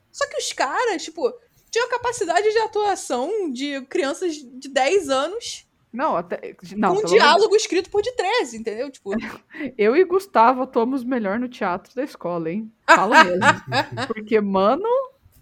Só 0.09 0.25
que 0.29 0.37
os 0.37 0.53
caras, 0.53 1.03
tipo, 1.03 1.29
tinham 1.69 1.87
a 1.87 1.89
capacidade 1.89 2.49
de 2.49 2.57
atuação 2.59 3.51
de 3.51 3.81
crianças 3.87 4.35
de 4.35 4.69
10 4.69 5.09
anos 5.09 5.67
Não, 5.91 6.15
até. 6.15 6.55
Não, 6.75 6.91
um 6.91 6.95
pelo 6.95 6.95
menos 6.95 7.11
diálogo 7.11 7.55
escrito 7.55 7.89
por 7.89 8.01
de 8.01 8.11
13, 8.15 8.57
entendeu? 8.57 8.91
Tipo, 8.91 9.11
eu 9.77 9.95
e 9.95 10.03
Gustavo 10.03 10.61
atuamos 10.63 11.03
melhor 11.03 11.39
no 11.39 11.47
teatro 11.49 11.93
da 11.95 12.03
escola, 12.03 12.51
hein? 12.51 12.71
Falo 12.85 13.15
mesmo. 13.23 13.39
Porque, 14.07 14.39
mano, 14.39 14.87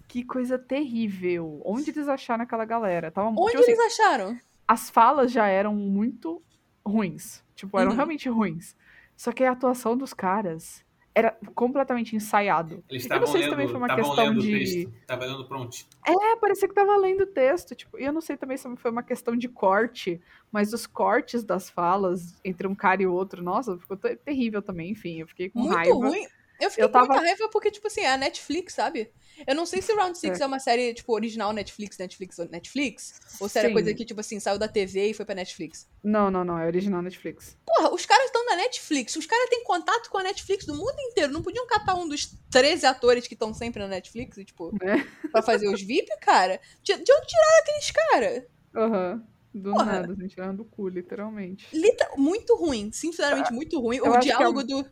que 0.06 0.24
coisa 0.24 0.58
terrível. 0.58 1.60
Onde 1.64 1.90
eles 1.90 2.08
acharam 2.08 2.44
aquela 2.44 2.64
galera? 2.64 3.10
Tava, 3.10 3.28
onde 3.28 3.50
tipo 3.50 3.60
assim, 3.60 3.72
eles 3.72 3.84
acharam? 3.98 4.38
as 4.66 4.88
falas 4.90 5.30
já 5.30 5.46
eram 5.46 5.74
muito 5.74 6.42
ruins. 6.84 7.42
Tipo, 7.54 7.78
eram 7.78 7.90
Uhum. 7.90 7.96
realmente 7.96 8.28
ruins. 8.28 8.74
Só 9.16 9.32
que 9.32 9.44
a 9.44 9.52
atuação 9.52 9.96
dos 9.96 10.14
caras 10.14 10.84
era 11.18 11.36
completamente 11.54 12.14
ensaiado. 12.14 12.84
Eles 12.88 13.04
Eu 13.04 13.08
não 13.10 13.16
estavam 13.16 13.26
sei 13.26 13.40
se 13.42 13.46
lendo, 13.46 13.50
também 13.50 13.68
foi 13.68 13.76
uma 13.76 13.94
questão 13.94 14.14
lendo 14.26 14.38
o 14.38 14.42
de. 14.42 14.58
texto. 14.58 14.92
Tava 15.06 15.24
lendo 15.24 15.44
pronto. 15.46 15.76
É, 16.06 16.36
parecia 16.36 16.68
que 16.68 16.74
tava 16.74 16.96
lendo 16.96 17.22
o 17.22 17.26
texto. 17.26 17.74
Tipo, 17.74 17.98
e 17.98 18.04
eu 18.04 18.12
não 18.12 18.20
sei 18.20 18.36
também 18.36 18.56
se 18.56 18.68
foi 18.76 18.90
uma 18.90 19.02
questão 19.02 19.34
de 19.36 19.48
corte, 19.48 20.20
mas 20.52 20.72
os 20.72 20.86
cortes 20.86 21.42
das 21.42 21.68
falas 21.68 22.36
entre 22.44 22.68
um 22.68 22.74
cara 22.74 23.02
e 23.02 23.06
o 23.06 23.12
outro, 23.12 23.42
nossa, 23.42 23.76
ficou 23.78 23.96
ter- 23.96 24.16
terrível 24.18 24.62
também. 24.62 24.90
Enfim, 24.92 25.20
eu 25.20 25.26
fiquei 25.26 25.50
com 25.50 25.58
Muito 25.60 25.74
raiva. 25.74 25.94
ruim. 25.94 26.26
Eu 26.60 26.70
fiquei 26.70 26.84
Eu 26.84 26.88
tava- 26.90 27.06
com 27.06 27.12
muita 27.12 27.26
raiva 27.28 27.48
porque, 27.50 27.70
tipo 27.70 27.86
assim, 27.86 28.00
é 28.00 28.08
a 28.10 28.16
Netflix, 28.16 28.74
sabe? 28.74 29.12
Eu 29.46 29.54
não 29.54 29.64
sei 29.64 29.80
se 29.80 29.92
Round 29.94 30.18
Six 30.18 30.40
é, 30.40 30.46
uma 30.46 30.58
série, 30.58 30.92
tipo, 30.92 31.12
original 31.12 31.52
Netflix, 31.52 31.96
Netflix, 31.96 32.36
Netflix. 32.50 33.20
Ou 33.40 33.48
se 33.48 33.56
era 33.58 33.68
Sim. 33.68 33.74
coisa 33.74 33.94
que, 33.94 34.04
tipo 34.04 34.20
assim, 34.20 34.40
saiu 34.40 34.58
da 34.58 34.66
TV 34.66 35.10
e 35.10 35.14
foi 35.14 35.24
pra 35.24 35.34
Netflix. 35.36 35.88
Não, 36.02 36.28
não, 36.30 36.44
não, 36.44 36.58
é 36.58 36.66
original 36.66 37.00
Netflix. 37.00 37.56
Porra, 37.64 37.94
os 37.94 38.04
caras 38.04 38.24
estão 38.26 38.44
na 38.46 38.56
Netflix. 38.56 39.14
Os 39.14 39.26
caras 39.26 39.48
têm 39.48 39.62
contato 39.62 40.10
com 40.10 40.18
a 40.18 40.22
Netflix 40.24 40.64
do 40.66 40.74
mundo 40.74 40.96
inteiro. 40.98 41.32
Não 41.32 41.42
podiam 41.42 41.64
catar 41.68 41.94
um 41.94 42.08
dos 42.08 42.34
13 42.50 42.84
atores 42.86 43.28
que 43.28 43.34
estão 43.34 43.54
sempre 43.54 43.80
na 43.80 43.86
Netflix, 43.88 44.36
tipo, 44.44 44.74
É. 44.82 44.96
pra 45.30 45.40
fazer 45.42 45.68
os 45.68 45.80
VIP, 45.80 46.08
cara? 46.20 46.60
De, 46.82 46.92
de 46.96 47.12
onde 47.12 47.26
tiraram 47.28 47.58
aqueles 47.62 47.90
caras? 47.92 48.44
Aham. 48.74 49.24
Do 49.54 49.70
Porra. 49.72 49.84
nada, 49.84 50.12
assim, 50.12 50.26
tirando 50.28 50.56
do 50.58 50.64
cu, 50.64 50.88
literalmente. 50.88 51.66
Lita- 51.72 52.10
Muito 52.16 52.54
ruim. 52.56 52.90
Sinceramente, 52.92 53.52
muito 53.52 53.80
ruim. 53.80 53.98
Ah, 53.98 54.06
eu 54.06 54.12
O 54.12 54.16
é 54.16 54.18
diálogo 54.18 54.60
um- 54.60 54.66
do. 54.66 54.90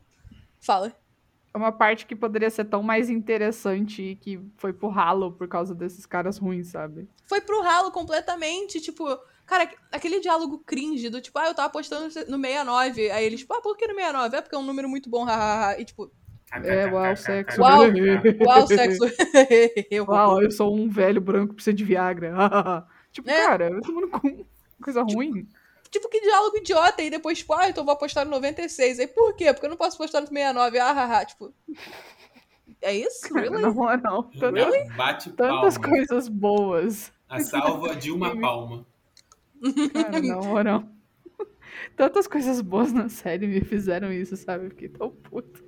Fala. 0.61 0.97
É 1.57 1.59
uma 1.59 1.73
parte 1.73 2.05
que 2.05 2.15
poderia 2.15 2.51
ser 2.51 2.67
tão 2.67 2.83
mais 2.83 3.09
interessante 3.09 4.03
e 4.03 4.15
que 4.15 4.39
foi 4.59 4.75
pro 4.75 4.89
ralo 4.89 5.33
por 5.33 5.49
causa 5.49 5.75
desses 5.75 6.05
caras 6.05 6.37
ruins, 6.37 6.67
sabe? 6.67 7.09
foi 7.25 7.41
pro 7.41 7.63
ralo 7.63 7.91
completamente, 7.91 8.79
tipo, 8.79 9.05
cara, 9.47 9.67
aquele 9.91 10.21
diálogo 10.21 10.59
cringe 10.67 11.09
do 11.09 11.19
tipo, 11.19 11.39
ah, 11.39 11.47
eu 11.47 11.55
tava 11.55 11.69
apostando 11.69 12.05
no 12.05 12.11
69, 12.11 13.11
aí 13.11 13.25
eles, 13.25 13.41
tipo, 13.41 13.55
ah, 13.55 13.63
por 13.63 13.75
que 13.75 13.87
no 13.87 13.95
69? 13.95 14.37
É 14.37 14.43
porque 14.43 14.55
é 14.55 14.59
um 14.59 14.67
número 14.67 14.87
muito 14.87 15.09
bom, 15.09 15.25
hahaha, 15.25 15.81
e 15.81 15.87
tipo, 15.87 16.13
É, 16.53 16.87
uau, 16.93 17.17
sexo. 17.17 17.59
Uau. 17.65 17.81
uau, 18.47 18.67
sexo, 18.67 19.05
eu 19.91 20.05
Uau, 20.05 20.43
eu 20.43 20.51
sou 20.51 20.77
um 20.77 20.91
velho 20.91 21.23
branco 21.23 21.49
que 21.49 21.55
precisa 21.55 21.75
de 21.75 21.85
Viagra. 21.85 22.35
tipo, 23.11 23.31
É. 23.31 23.47
cara, 23.47 23.71
eu 23.71 23.81
tô 23.81 24.09
com 24.09 24.45
coisa 24.83 25.03
ruim. 25.03 25.49
Tipo, 25.97 26.11
que 26.11 26.21
diálogo 26.21 26.59
idiota, 26.59 27.03
e 27.03 27.09
depois, 27.09 27.39
tipo, 27.39 27.55
ah, 27.55 27.71
então 27.71 27.81
eu 27.81 27.87
vou 27.87 27.95
apostar 27.95 28.27
no 28.27 28.33
96, 28.33 29.01
aí 29.01 29.07
por 29.07 29.35
quê? 29.35 29.51
Porque 29.51 29.65
eu 29.65 29.71
não 29.71 29.79
posso 29.79 29.97
apostar 29.97 30.21
no 30.21 30.29
69, 30.29 30.79
ah, 30.79 30.93
haha, 30.93 31.25
tipo, 31.25 31.55
é 32.83 32.95
isso? 32.95 33.29
Cara, 33.31 33.49
Really? 33.49 33.63
na 33.63 33.71
moral, 33.71 34.25
tantas, 34.25 34.53
Really? 34.53 34.93
Bate 34.95 35.31
tantas 35.31 35.79
palma. 35.79 35.89
coisas 35.97 36.29
boas. 36.29 37.13
A 37.31 37.41
salva 37.41 37.97
de 37.97 38.11
uma 38.13 38.39
palma. 38.39 38.87
Cara, 39.95 40.21
na 40.21 40.37
moral. 40.37 40.85
Tantas 41.97 42.27
coisas 42.27 42.61
boas 42.61 42.93
na 42.93 43.09
série 43.09 43.47
me 43.47 43.63
fizeram 43.63 44.13
isso, 44.13 44.37
sabe? 44.37 44.67
Eu 44.67 44.71
fiquei 44.71 44.89
tão 44.91 45.11
puto. 45.11 45.65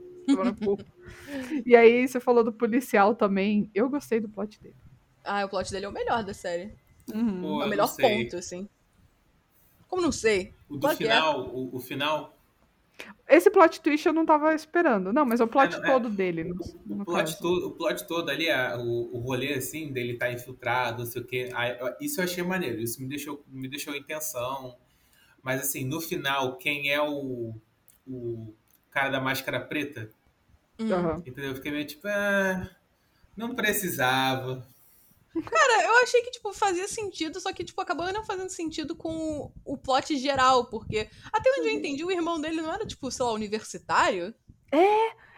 E 1.64 1.74
aí, 1.74 2.06
você 2.06 2.20
falou 2.20 2.44
do 2.44 2.52
policial 2.52 3.14
também. 3.14 3.70
Eu 3.74 3.88
gostei 3.88 4.20
do 4.20 4.28
plot 4.28 4.60
dele. 4.60 4.76
Ah, 5.24 5.46
o 5.46 5.48
plot 5.48 5.70
dele 5.70 5.86
é 5.86 5.88
o 5.88 5.92
melhor 5.92 6.22
da 6.22 6.34
série. 6.34 6.74
Uhum. 7.14 7.40
Pô, 7.40 7.46
é 7.46 7.56
o 7.56 7.58
não 7.60 7.68
melhor 7.68 7.96
ponto, 7.96 8.36
assim. 8.36 8.68
Como 9.88 10.02
não 10.02 10.12
sei? 10.12 10.54
O 10.68 10.76
do 10.76 10.86
que 10.88 10.94
é. 10.94 10.96
final, 10.96 11.48
o, 11.48 11.74
o 11.76 11.80
final, 11.80 12.38
Esse 13.28 13.50
plot 13.50 13.80
twist 13.80 14.06
eu 14.06 14.12
não 14.12 14.26
tava 14.26 14.54
esperando. 14.54 15.12
Não, 15.12 15.24
mas 15.24 15.40
é 15.40 15.44
o 15.44 15.48
plot 15.48 15.74
É, 15.74 15.78
não, 15.78 15.84
é. 15.84 15.92
todo 15.92 16.10
dele. 16.10 16.44
No, 16.44 16.56
o 16.88 16.94
no 16.96 17.04
plot, 17.04 17.38
todo, 17.38 17.66
o 17.68 17.70
plot 17.72 18.06
todo 18.06 18.28
ali, 18.30 18.46
o, 18.78 19.16
o 19.16 19.18
rolê 19.18 19.54
assim, 19.54 19.92
dele 19.92 20.16
tá 20.18 20.30
infiltrado, 20.30 21.04
não 21.04 21.10
sei 21.10 21.22
o 21.22 21.24
quê. 21.24 21.50
ó, 21.80 21.94
isso 22.00 22.20
eu 22.20 22.24
achei 22.24 22.44
maneiro, 22.44 22.80
isso 22.80 23.00
me 23.00 23.08
deixou, 23.08 23.42
me 23.48 23.68
deixou 23.68 23.94
em 23.94 24.02
tensão. 24.02 24.76
Mas 25.42 25.60
assim, 25.60 25.84
no 25.84 26.00
final, 26.00 26.56
quem 26.56 26.90
é 26.90 27.00
o, 27.00 27.54
o 28.06 28.54
cara 28.90 29.08
da 29.10 29.20
máscara 29.20 29.60
preta? 29.60 30.10
Hum. 30.78 30.92
Aham. 30.92 31.22
Entendeu? 31.26 31.50
Eu 31.50 31.56
fiquei 31.56 31.72
meio 31.72 31.86
tipo, 31.86 32.06
ah, 32.08 32.68
não 33.36 33.54
precisava. 33.54 34.66
Cara, 35.42 35.82
eu 35.84 36.02
achei 36.02 36.22
que, 36.22 36.30
tipo, 36.30 36.52
fazia 36.52 36.86
sentido, 36.88 37.40
só 37.40 37.52
que, 37.52 37.64
tipo, 37.64 37.80
acabou 37.80 38.12
não 38.12 38.24
fazendo 38.24 38.48
sentido 38.50 38.94
com 38.96 39.52
o 39.64 39.76
plot 39.76 40.16
geral, 40.16 40.66
porque 40.70 41.08
até 41.32 41.50
onde 41.58 41.68
eu 41.68 41.72
entendi, 41.72 42.04
o 42.04 42.10
irmão 42.10 42.40
dele 42.40 42.60
não 42.60 42.72
era, 42.72 42.86
tipo, 42.86 43.10
sei 43.10 43.24
lá, 43.24 43.32
universitário. 43.32 44.34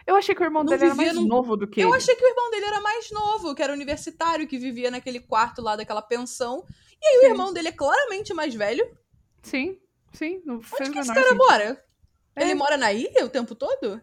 Eu 0.05 0.15
achei 0.15 0.33
que 0.33 0.41
o 0.41 0.45
irmão 0.45 0.63
Não 0.63 0.71
dele 0.71 0.85
era 0.85 0.95
mais 0.95 1.13
num- 1.15 1.27
novo 1.27 1.55
do 1.55 1.67
que 1.67 1.79
Eu 1.81 1.89
ele. 1.89 1.97
achei 1.97 2.15
que 2.15 2.23
o 2.25 2.27
irmão 2.27 2.49
dele 2.51 2.65
era 2.65 2.81
mais 2.81 3.11
novo, 3.11 3.53
que 3.55 3.61
era 3.61 3.71
universitário, 3.73 4.47
que 4.47 4.57
vivia 4.57 4.89
naquele 4.91 5.19
quarto 5.19 5.61
lá 5.61 5.75
daquela 5.75 6.01
pensão. 6.01 6.65
E 7.01 7.05
aí 7.05 7.17
o 7.17 7.21
Sim. 7.21 7.27
irmão 7.27 7.53
dele 7.53 7.67
é 7.69 7.71
claramente 7.71 8.33
mais 8.33 8.53
velho. 8.53 8.85
Sim, 9.43 9.79
sim. 10.13 10.41
Não 10.45 10.61
fez 10.61 10.81
Onde 10.81 10.91
que 10.91 10.97
o 10.97 11.01
esse 11.01 11.13
cara 11.13 11.21
sentido. 11.27 11.37
mora? 11.37 11.85
É. 12.35 12.41
Ele 12.43 12.55
mora 12.55 12.77
na 12.77 12.91
ilha 12.91 13.25
o 13.25 13.29
tempo 13.29 13.53
todo? 13.55 14.01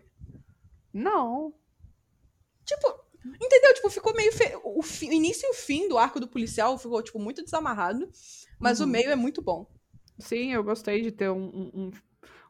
Não. 0.95 1.53
Tipo, 2.65 3.01
entendeu? 3.41 3.75
Tipo, 3.75 3.91
ficou 3.91 4.15
meio. 4.15 4.33
Fe... 4.33 4.53
O, 4.65 4.83
fi- 4.83 5.09
o 5.09 5.13
início 5.13 5.47
e 5.47 5.51
o 5.51 5.55
fim 5.55 5.89
do 5.89 5.99
arco 5.99 6.19
do 6.21 6.29
policial 6.29 6.79
ficou, 6.79 7.03
tipo, 7.03 7.19
muito 7.19 7.43
desamarrado. 7.43 8.09
Mas 8.59 8.81
o 8.81 8.85
Uhum. 8.85 8.91
meio 8.91 9.11
é 9.11 9.17
muito 9.17 9.41
bom. 9.43 9.67
Sim, 10.19 10.53
eu 10.53 10.65
gostei 10.65 11.01
de 11.03 11.13
ter 11.13 11.31
um, 11.31 11.45
um, 11.47 11.71
um- 11.75 11.91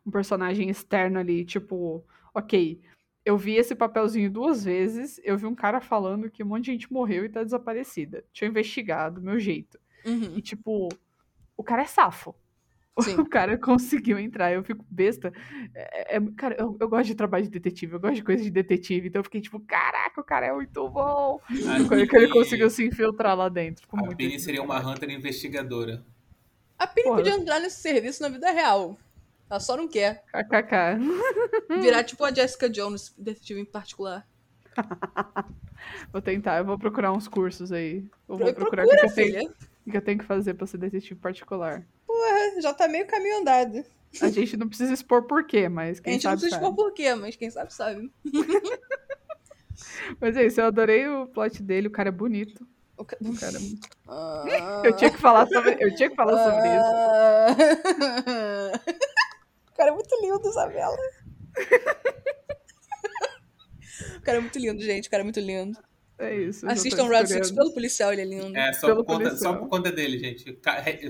um 0.07 0.11
personagem 0.11 0.71
externo 0.71 1.19
ali, 1.19 1.45
tipo, 1.45 2.03
ok, 2.35 2.81
eu 3.25 3.37
vi 3.37 3.57
esse 3.57 3.75
papelzinho 3.75 4.31
duas 4.31 4.65
vezes, 4.65 5.21
eu 5.23 5.37
vi 5.37 5.45
um 5.45 5.55
cara 5.55 5.81
falando 5.83 6.31
que 6.31 6.43
um 6.43 6.47
monte 6.47 6.65
de 6.67 6.73
gente 6.73 6.91
morreu 6.93 7.27
e 7.27 7.29
tá 7.29 7.45
desaparecida. 7.45 8.25
Deixa 8.33 8.47
eu 8.47 8.49
investigar 8.49 9.13
do 9.13 9.21
meu 9.21 9.39
jeito. 9.39 9.79
Uhum. 10.07 10.35
E, 10.37 10.41
tipo, 10.41 10.89
o 11.57 11.63
cara 11.63 11.83
é 11.83 11.87
safo. 11.87 12.35
Sim. 13.03 13.21
O 13.21 13.27
cara 13.27 13.57
conseguiu 13.59 14.19
entrar, 14.19 14.53
eu 14.53 14.63
fico 14.65 14.85
besta. 14.91 15.33
É, 15.75 16.17
é- 16.17 16.21
cara, 16.37 16.57
eu, 16.59 16.77
eu 16.81 16.89
gosto 16.89 17.07
de 17.07 17.15
trabalho 17.15 17.45
de 17.45 17.51
detetive, 17.51 17.95
eu 17.95 18.01
gosto 18.01 18.17
de 18.17 18.25
coisa 18.25 18.43
de 18.43 18.51
detetive, 18.51 19.09
então 19.09 19.21
eu 19.21 19.25
fiquei 19.25 19.41
tipo, 19.41 19.61
caraca, 19.61 20.21
o 20.21 20.25
cara 20.25 20.47
é 20.47 20.53
muito 20.53 20.89
bom. 20.89 21.41
Quando 21.89 22.07
que 22.09 22.17
ele 22.17 22.29
conseguiu 22.29 22.69
se 22.71 22.87
infiltrar 22.87 23.37
lá 23.37 23.49
dentro. 23.49 23.83
Ficou 23.83 24.01
A 24.01 24.03
muito 24.05 24.17
Penny 24.19 24.39
seria 24.41 24.63
uma 24.63 24.79
Hunter 24.81 25.11
investigadora. 25.11 26.03
A 26.79 26.87
Penny 26.87 27.05
Porra. 27.09 27.17
podia 27.19 27.35
entrar 27.37 27.61
nesse 27.61 27.81
serviço 27.81 28.23
na 28.23 28.29
vida 28.29 28.51
real. 28.51 28.97
Ela 29.51 29.61
só 29.61 29.77
não 29.77 29.89
quer. 29.89 30.25
KKK. 30.33 30.99
Virar 31.81 32.05
tipo 32.05 32.25
a 32.25 32.33
Jessica 32.33 32.69
Jones, 32.69 33.15
detetive 33.17 33.61
em 33.61 33.65
particular. 33.65 34.27
Vou 36.13 36.21
tentar, 36.21 36.59
eu 36.59 36.65
vou 36.65 36.79
procurar 36.79 37.13
uns 37.13 37.29
cursos 37.29 37.73
aí. 37.73 38.05
Eu 38.29 38.37
vou 38.37 38.39
Pro- 38.53 38.55
procurar 38.55 38.85
o 38.85 38.89
Procura, 38.89 39.13
que, 39.15 39.49
que 39.91 39.97
eu 39.97 40.03
tenho 40.03 40.19
que 40.19 40.25
fazer 40.25 40.55
pra 40.55 40.67
ser 40.67 40.79
detetive 40.79 41.15
particular. 41.19 41.83
Já 42.61 42.73
tá 42.75 42.87
meio 42.89 43.07
caminho 43.07 43.39
andado. 43.41 43.85
A 44.23 44.29
gente 44.31 44.57
não 44.57 44.69
precisa 44.69 44.93
expor 44.95 45.25
por 45.25 45.45
quê, 45.47 45.69
mas 45.69 45.99
a 45.99 46.03
quem 46.03 46.15
gente 46.15 46.25
não 46.25 46.31
sabe 46.31 46.41
precisa 46.41 46.57
sabe. 46.61 46.65
expor 46.71 46.85
por 46.87 46.93
quê, 46.95 47.15
mas 47.15 47.37
quem 47.37 47.51
sabe 47.51 47.73
sabe. 47.75 48.13
Mas 50.21 50.37
é 50.37 50.45
isso, 50.47 50.61
eu 50.61 50.67
adorei 50.67 51.07
o 51.07 51.27
plot 51.29 51.63
dele, 51.63 51.87
o 51.87 51.91
cara 51.91 52.09
é 52.09 52.13
bonito. 52.13 52.67
O 52.97 53.05
ca- 53.05 53.17
O 53.21 53.39
cara... 53.39 53.57
Ah. 54.09 54.83
Eu 54.85 54.97
tinha 54.97 55.09
que 55.11 55.19
falar 55.19 55.47
sobre, 55.47 55.77
eu 55.79 55.95
tinha 55.95 56.11
que 56.11 56.17
falar 56.17 56.37
sobre 56.43 56.69
isso. 56.69 56.91
isso. 58.75 58.81
o 59.71 59.73
cara 59.77 59.91
é 59.91 59.93
muito 59.93 60.21
lindo, 60.21 60.49
Isabela. 60.49 60.97
o 64.17 64.21
cara 64.23 64.39
é 64.39 64.41
muito 64.41 64.59
lindo, 64.59 64.83
gente. 64.83 65.07
O 65.07 65.11
cara 65.11 65.23
é 65.23 65.25
muito 65.25 65.39
lindo. 65.41 65.79
É 66.19 66.35
isso. 66.37 66.69
Assistam 66.69 67.05
Round 67.05 67.23
escolhendo. 67.25 67.45
Six 67.47 67.57
pelo 67.57 67.73
policial, 67.73 68.13
ele 68.13 68.23
é 68.23 68.25
lindo. 68.25 68.57
É, 68.57 68.73
só 68.73 68.89
Pelo 68.89 69.05
por, 69.05 69.15
conta, 69.15 69.29
policial. 69.29 69.53
só 69.55 69.59
por 69.61 69.69
conta 69.69 69.93
dele, 69.93 70.19
gente. 70.19 70.59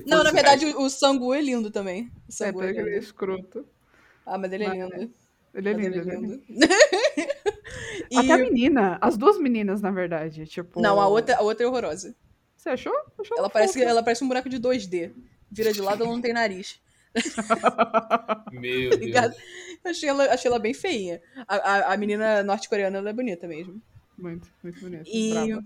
Não, 0.07 0.23
na 0.23 0.31
verdade, 0.31 0.67
o, 0.67 0.83
o 0.83 0.91
Sangu 0.91 1.33
é 1.33 1.41
lindo 1.41 1.71
também. 1.71 2.05
O 2.05 2.09
É, 2.29 2.33
Sangu 2.33 2.63
é, 2.63 2.67
porque 2.67 2.81
ele 2.81 2.95
é 2.95 2.99
escroto. 2.99 3.67
Ah, 4.27 4.37
mas 4.37 4.53
ele 4.53 4.65
é 4.65 4.69
Mas- 4.69 4.79
lindo. 4.79 5.13
Ele 5.55 5.69
é 5.71 5.75
Mas 5.75 5.83
lindo, 5.85 5.99
ele 5.99 6.11
é 6.11 6.15
é 6.15 6.17
lindo. 6.19 6.43
lindo. 6.49 6.69
E- 8.11 8.17
Até 8.17 8.33
a 8.33 8.39
menina, 8.39 8.99
as 9.01 9.17
duas 9.19 9.39
meninas, 9.39 9.81
na 9.83 9.91
verdade. 9.91 10.47
Tipo. 10.47 10.81
Não, 10.81 10.99
a 11.01 11.09
outra, 11.09 11.37
a 11.37 11.43
outra 11.43 11.65
é 11.65 11.69
horrorosa. 11.69 12.15
Você 12.57 12.71
achou? 12.71 12.93
achou 13.21 13.37
Ela 13.39 13.51
parece, 13.51 13.83
ela 13.83 14.03
parece 14.03 14.25
um 14.25 14.29
boneco 14.29 14.49
de 14.49 14.59
2D. 14.59 15.13
Vira 15.51 15.73
de 15.73 15.81
lado, 15.83 16.03
ela 16.05 16.13
não 16.13 16.21
tem 16.21 16.33
nariz. 16.33 16.81
Meu 18.53 18.91
Tá 19.13 19.27
Deus. 19.29 19.37
Achei 19.85 20.09
ela, 20.09 20.25
achei 20.27 20.51
ela 20.51 20.59
bem 20.59 20.75
feinha. 20.75 21.21
A, 21.47 21.57
a, 21.57 21.93
a 21.95 21.97
menina 21.97 22.43
norte-coreana, 22.43 22.99
ela 22.99 23.11
é 23.11 23.13
bonita 23.13 23.47
mesmo. 23.47 23.81
Muito, 24.19 24.49
muito 24.63 24.81
bonito. 24.81 25.09
E 25.09 25.31
brava. 25.31 25.65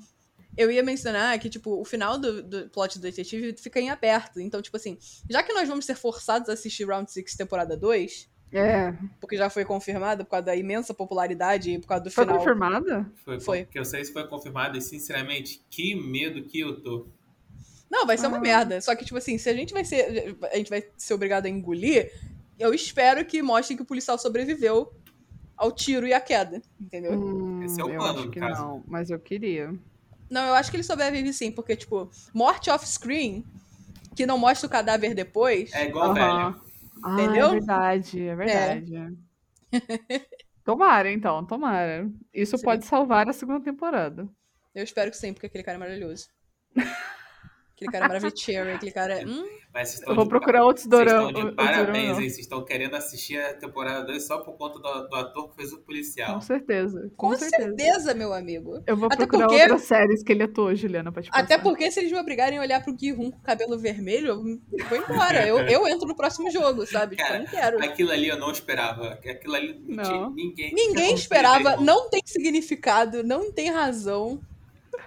eu 0.57 0.70
ia 0.70 0.82
mencionar 0.82 1.38
que, 1.38 1.48
tipo, 1.48 1.80
o 1.80 1.84
final 1.84 2.18
do, 2.18 2.42
do 2.42 2.68
plot 2.70 2.98
do 2.98 3.03
detetive 3.03 3.57
fica 3.57 3.80
em 3.80 3.88
aberto. 3.90 4.38
Então, 4.40 4.61
tipo 4.61 4.76
assim, 4.76 4.98
já 5.30 5.42
que 5.42 5.53
nós 5.53 5.66
vamos 5.68 5.84
ser 5.86 5.94
forçados 5.96 6.48
a 6.48 6.53
assistir 6.53 6.84
Round 6.86 7.11
6 7.11 7.34
temporada 7.34 7.76
2, 7.76 8.28
É. 8.53 8.92
porque 9.20 9.36
já 9.38 9.48
foi 9.48 9.64
confirmado 9.64 10.24
por 10.24 10.30
causa 10.32 10.46
da 10.46 10.55
imensa 10.57 10.92
popularidade 10.92 11.70
e 11.72 11.78
por 11.78 11.86
causa 11.86 12.05
do 12.05 12.11
Foi 12.11 12.24
final. 12.24 12.38
confirmada? 12.38 13.11
Foi, 13.24 13.40
Foi. 13.40 13.64
Que 13.64 13.78
eu 13.78 13.84
sei 13.84 14.05
se 14.05 14.12
foi 14.12 14.26
confirmado 14.28 14.76
e, 14.76 14.82
sinceramente, 14.82 15.64
que 15.70 15.94
medo 15.94 16.42
que 16.42 16.61
eu 16.61 16.78
tô. 16.80 17.07
Não, 17.90 18.07
vai 18.07 18.16
ser 18.18 18.26
uma 18.26 18.38
Ah. 18.38 18.40
merda. 18.40 18.80
Só 18.80 18.94
que, 18.94 19.05
tipo 19.05 19.18
assim, 19.18 19.36
se 19.38 19.48
a 19.48 19.55
gente 19.55 19.72
vai 19.72 19.84
ser. 19.84 20.36
A 20.53 20.57
gente 20.57 20.70
vai 20.70 20.86
ser 20.96 21.14
obrigado 21.14 21.46
a 21.46 21.48
engolir, 21.48 22.11
eu 22.59 22.72
espero 22.74 23.24
que 23.24 23.42
mostrem 23.42 23.76
que 23.76 23.82
o 23.82 23.86
policial 23.86 24.18
sobreviveu 24.18 24.92
ao 25.62 25.72
tiro 25.72 26.06
e 26.06 26.12
à 26.12 26.20
queda. 26.20 26.60
Entendeu? 26.80 27.12
Hum, 27.14 27.62
Esse 27.62 27.80
é 27.80 27.84
o 27.84 27.88
eu 27.88 28.02
plano, 28.02 28.18
acho 28.18 28.30
caso. 28.32 28.60
não, 28.62 28.84
mas 28.88 29.10
eu 29.10 29.18
queria. 29.18 29.72
Não, 30.30 30.46
eu 30.46 30.54
acho 30.54 30.70
que 30.70 30.76
ele 30.76 30.84
sobrevive 30.84 31.32
sim, 31.32 31.52
porque, 31.52 31.76
tipo, 31.76 32.10
morte 32.34 32.70
off-screen, 32.70 33.44
que 34.16 34.26
não 34.26 34.38
mostra 34.38 34.66
o 34.66 34.70
cadáver 34.70 35.14
depois. 35.14 35.70
É 35.74 35.84
igual 35.86 36.10
Aham. 36.10 36.14
velho. 36.14 36.62
Ah, 37.04 37.20
Entendeu? 37.20 37.46
é 37.46 37.50
verdade, 37.50 38.22
é 38.22 38.36
verdade. 38.36 38.92
tomara, 40.64 41.10
então, 41.10 41.44
tomara. 41.46 42.10
Isso 42.32 42.56
Sim. 42.58 42.64
pode 42.64 42.84
salvar 42.84 43.28
a 43.28 43.32
segunda 43.32 43.60
temporada. 43.62 44.28
Eu 44.74 44.84
espero 44.84 45.10
que 45.10 45.16
sim, 45.16 45.32
porque 45.32 45.46
aquele 45.46 45.64
cara 45.64 45.76
é 45.76 45.78
maravilhoso. 45.78 46.28
aquele 47.89 47.93
cara 47.93 48.05
é 48.05 48.09
maravilhoso, 48.09 48.74
aquele 48.74 48.93
cara 48.93 49.20
é. 49.20 49.24
Hum? 49.26 49.47
Mas 49.74 49.89
vocês 49.89 50.03
Eu 50.07 50.14
vou 50.14 50.24
de 50.24 50.28
procurar 50.30 50.64
outros 50.64 50.85
Vocês 50.85 50.91
dorama. 51.07 51.28
estão 51.28 51.45
de 51.51 51.57
dorama, 51.57 51.57
parabéns, 51.57 52.09
hein? 52.18 52.28
Vocês 52.28 52.39
estão 52.41 52.62
querendo 52.62 52.95
assistir 52.95 53.39
a 53.41 53.55
temporada 53.55 54.05
2 54.05 54.26
só 54.26 54.39
por 54.39 54.53
conta 54.59 54.78
do, 54.78 55.09
do 55.09 55.16
ator 55.16 55.49
que 55.51 55.57
fez 55.57 55.72
o 55.72 55.78
policial. 55.80 56.35
Com 56.35 56.41
certeza, 56.43 57.11
com, 57.16 57.28
Com 57.30 57.37
certeza. 57.37 57.64
certeza, 57.68 58.14
meu 58.14 58.35
amigo. 58.35 58.83
Eu 58.87 58.97
vou 58.99 59.07
Até 59.07 59.16
procurar 59.16 59.47
porque- 59.47 59.62
outras 59.62 59.83
séries 59.83 60.22
que 60.22 60.30
ele 60.33 60.43
atuou, 60.43 60.74
Juliana, 60.74 61.11
pra 61.11 61.22
te 61.22 61.30
Até 61.33 61.57
passar. 61.57 61.62
porque 61.62 61.91
se 61.91 62.01
eles 62.01 62.12
me 62.12 62.18
obrigarem 62.18 62.59
a 62.59 62.61
olhar 62.61 62.83
pro 62.85 62.95
Gi-Hun 62.99 63.30
com 63.30 63.41
cabelo 63.41 63.78
vermelho, 63.78 64.28
eu 64.28 64.43
vou 64.89 64.99
embora. 64.99 65.47
Eu, 65.49 65.59
eu 65.61 65.89
entro 65.89 66.07
no 66.07 66.14
próximo 66.14 66.51
jogo, 66.51 66.85
sabe? 66.87 67.16
Tipo, 67.16 67.33
eu 67.33 67.39
não 67.39 67.47
quero. 67.47 67.83
Aquilo 67.83 68.11
ali 68.11 68.28
eu 68.28 68.39
não 68.39 68.51
esperava. 68.53 69.12
Aquilo 69.14 69.55
ali 69.55 69.80
não, 69.87 69.97
Não. 69.97 70.05
tinha 70.05 70.30
ninguém. 70.30 70.74
Ninguém 70.74 71.09
não 71.09 71.14
esperava, 71.14 71.76
não 71.78 72.11
tem 72.11 72.20
significado, 72.26 73.24
não 73.24 73.51
tem 73.51 73.70
razão. 73.70 74.39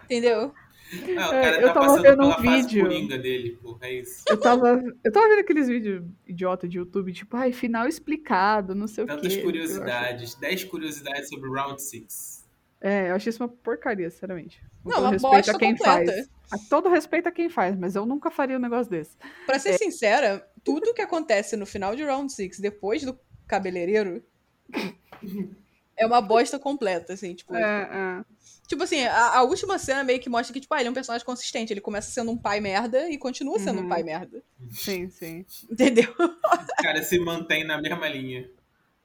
Entendeu? 0.06 0.52
Não, 0.94 1.30
o 1.32 1.34
É, 1.34 1.42
cara 1.42 1.62
eu 1.62 1.68
tá 1.68 1.74
tava 1.74 1.86
passando 1.88 2.04
vendo 2.04 2.26
um 2.28 2.42
vídeo. 2.42 2.88
dele, 3.22 3.58
pô. 3.62 3.78
É 3.82 3.94
isso. 3.94 4.24
Eu 4.28 4.40
tava, 4.40 4.84
eu 5.04 5.12
tava 5.12 5.28
vendo 5.30 5.40
aqueles 5.40 5.68
vídeos 5.68 6.04
idiota 6.28 6.68
de 6.68 6.78
YouTube, 6.78 7.12
tipo, 7.12 7.36
ai, 7.36 7.52
final 7.52 7.88
explicado, 7.88 8.76
não 8.76 8.88
sei 8.88 9.04
o 9.04 9.08
Tantas 9.08 9.36
quê. 9.36 9.42
curiosidades. 9.42 10.36
10 10.36 10.64
curiosidades 10.66 11.30
sobre 11.30 11.50
Round 11.50 11.82
6. 11.82 12.46
É, 12.82 13.10
eu 13.10 13.16
achei 13.16 13.30
isso 13.32 13.42
uma 13.42 13.50
porcaria, 13.50 14.10
sinceramente. 14.12 14.62
Com 14.84 14.90
Não, 14.90 14.96
todo 14.98 15.04
uma 15.06 15.12
respeito 15.12 15.32
bosta 15.36 15.52
a 15.52 15.58
quem 15.60 15.76
completa. 15.76 16.12
faz. 16.12 16.30
A 16.52 16.58
todo 16.70 16.90
respeito 16.90 17.28
a 17.28 17.32
quem 17.32 17.50
faz, 17.50 17.76
mas 17.76 17.96
eu 17.96 18.06
nunca 18.06 18.30
faria 18.30 18.58
um 18.58 18.60
negócio 18.62 18.92
desse. 18.92 19.18
Pra 19.48 19.58
ser 19.58 19.74
sincera, 19.80 20.48
tudo 20.64 20.94
que 20.94 21.02
acontece 21.02 21.58
no 21.58 21.66
final 21.66 21.96
de 21.96 22.04
Round 22.04 22.32
6, 22.32 22.60
depois 22.60 23.04
do 23.04 23.18
cabeleireiro, 23.48 24.24
é 25.98 26.06
uma 26.06 26.22
bosta 26.22 26.60
completa, 26.60 27.14
assim, 27.14 27.34
tipo. 27.34 27.56
É, 27.56 28.24
Tipo 28.68 28.84
assim, 28.84 29.04
a, 29.04 29.38
a 29.38 29.44
última 29.44 29.78
cena 29.78 30.04
meio 30.04 30.20
que 30.20 30.30
mostra 30.30 30.54
que, 30.54 30.60
tipo, 30.60 30.74
ah, 30.74 30.80
ele 30.80 30.88
é 30.88 30.92
um 30.92 30.96
personagem 30.96 31.26
consistente. 31.26 31.72
Ele 31.72 31.82
começa 31.82 32.12
sendo 32.12 32.32
um 32.32 32.38
pai 32.38 32.60
merda 32.60 33.10
e 33.10 33.18
continua 33.18 33.60
sendo 33.60 33.80
Uhum. 33.80 33.86
um 33.86 33.90
pai 33.90 34.04
merda. 34.04 34.44
sim, 34.72 35.10
sim. 35.12 35.46
Entendeu? 35.70 36.14
O 36.20 36.82
cara 36.84 37.02
se 37.04 37.20
mantém 37.20 37.64
na 37.64 37.80
mesma 37.82 38.08
linha. 38.08 38.50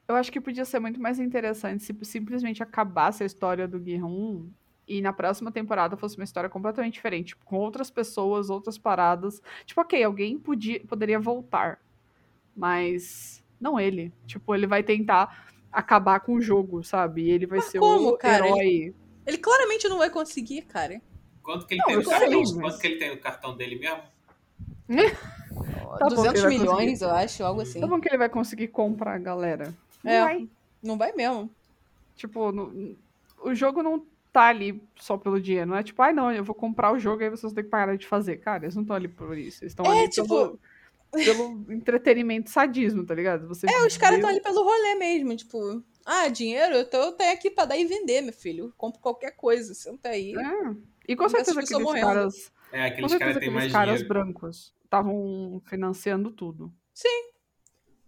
Eu 0.08 0.16
acho 0.16 0.32
que 0.32 0.40
podia 0.40 0.64
ser 0.64 0.80
muito 0.80 1.00
mais 1.00 1.20
interessante 1.20 1.84
se 1.84 1.96
simplesmente 2.04 2.62
acabasse 2.62 3.22
a 3.22 3.26
história 3.26 3.68
do 3.68 3.78
Gi-hun 3.78 4.50
e 4.88 5.00
na 5.00 5.12
próxima 5.12 5.52
temporada 5.52 5.96
fosse 5.96 6.16
uma 6.16 6.24
história 6.24 6.50
completamente 6.50 6.94
diferente, 6.94 7.28
tipo, 7.28 7.44
com 7.44 7.56
outras 7.56 7.90
pessoas, 7.90 8.50
outras 8.50 8.76
paradas. 8.76 9.40
Tipo, 9.64 9.82
ok, 9.82 10.02
alguém 10.02 10.36
podia, 10.36 10.80
poderia 10.80 11.20
voltar, 11.20 11.78
mas 12.56 13.42
não 13.60 13.78
ele. 13.78 14.12
Tipo, 14.26 14.54
ele 14.54 14.66
vai 14.66 14.82
tentar 14.82 15.46
acabar 15.70 16.20
com 16.20 16.34
o 16.34 16.40
jogo, 16.40 16.82
sabe? 16.82 17.22
E 17.24 17.30
ele 17.30 17.46
vai 17.46 17.58
Mas 17.58 17.66
ser 17.66 17.78
como, 17.78 18.08
o 18.08 18.18
cara? 18.18 18.46
herói. 18.46 18.58
Ele 18.66 18.94
claramente 19.38 19.88
não 19.88 19.98
vai 19.98 20.10
conseguir, 20.10 20.62
cara. 20.62 21.00
Quanto 21.42 21.66
que 21.66 21.74
ele 21.74 21.80
Não, 21.80 21.86
tem 21.86 21.96
no 21.96 22.02
sei, 22.04 22.12
cartão? 22.12 22.40
mas- 22.40 22.52
Quanto 22.52 22.78
que 22.78 22.86
ele 22.86 22.96
tem 22.98 23.10
no 23.10 23.16
cartão 23.18 23.56
dele 23.56 23.78
mesmo? 23.78 24.02
Tá 25.98 26.08
bom, 26.08 26.14
200 26.14 26.24
ele 26.24 26.40
vai 26.42 26.50
milhões, 26.58 26.90
conseguir. 27.00 27.04
eu 27.04 27.10
acho, 27.10 27.44
algo 27.44 27.60
assim. 27.62 27.80
Tá 27.80 27.86
bom 27.86 28.00
que 28.00 28.08
ele 28.08 28.16
vai 28.16 28.28
conseguir 28.28 28.68
comprar 28.68 29.14
a 29.14 29.18
galera. 29.18 29.74
Não 30.04 30.12
É. 30.12 30.20
vai. 30.22 30.48
Não 30.82 30.96
vai 30.96 31.12
mesmo. 31.12 31.50
Tipo, 32.14 32.52
no- 32.52 32.96
o 33.42 33.54
jogo 33.54 33.82
não 33.82 34.06
tá 34.32 34.44
ali 34.44 34.80
só 34.96 35.16
pelo 35.18 35.40
dinheiro. 35.40 35.68
Não 35.68 35.76
é 35.76 35.82
tipo, 35.82 36.00
ai 36.00 36.12
não, 36.12 36.30
eu 36.32 36.44
vou 36.44 36.54
comprar 36.54 36.92
o 36.92 36.98
jogo 36.98 37.22
e 37.22 37.24
aí 37.24 37.30
vocês 37.30 37.52
têm 37.52 37.64
que 37.64 37.70
parar 37.70 37.96
de 37.96 38.06
fazer. 38.06 38.36
Cara, 38.36 38.64
eles 38.64 38.76
não 38.76 38.82
estão 38.82 38.94
ali 38.96 39.08
por 39.08 39.36
isso. 39.36 39.64
Eles 39.64 39.72
estão 39.72 39.84
É, 39.92 39.98
ali 40.00 40.08
tipo, 40.08 40.28
pelo- 40.28 40.60
pelo 41.12 41.66
entretenimento 41.74 42.48
sadismo, 42.50 43.04
tá 43.04 43.14
ligado? 43.14 43.48
Você 43.48 43.66
É, 43.68 43.84
os 43.84 43.96
caras 43.96 44.18
estão 44.18 44.30
ali 44.30 44.40
pelo 44.40 44.62
rolê 44.62 44.94
mesmo, 44.94 45.34
tipo, 45.36 45.82
ah, 46.06 46.28
dinheiro, 46.28 46.74
eu 46.74 46.88
tô, 46.88 46.96
eu 46.98 47.12
tenho 47.12 47.32
aqui 47.32 47.50
pra 47.50 47.64
dar 47.64 47.76
e 47.76 47.84
vender, 47.84 48.20
meu 48.22 48.32
filho. 48.32 48.72
Compro 48.76 49.00
qualquer 49.00 49.32
coisa, 49.32 49.74
senta 49.74 50.10
aí. 50.10 50.34
É. 50.34 50.74
E 51.08 51.16
com 51.16 51.28
certeza 51.28 51.60
aqueles 51.60 51.82
morrendo. 51.82 52.06
caras, 52.06 52.52
É, 52.72 52.90
com 52.90 53.04
aqueles 53.04 53.18
caras 53.18 53.38
têm 53.38 53.50
mais 53.50 53.72
caras 53.72 54.00
dinheiro. 54.00 54.08
brancos 54.08 54.74
estavam 54.84 55.62
financiando 55.66 56.30
tudo. 56.32 56.72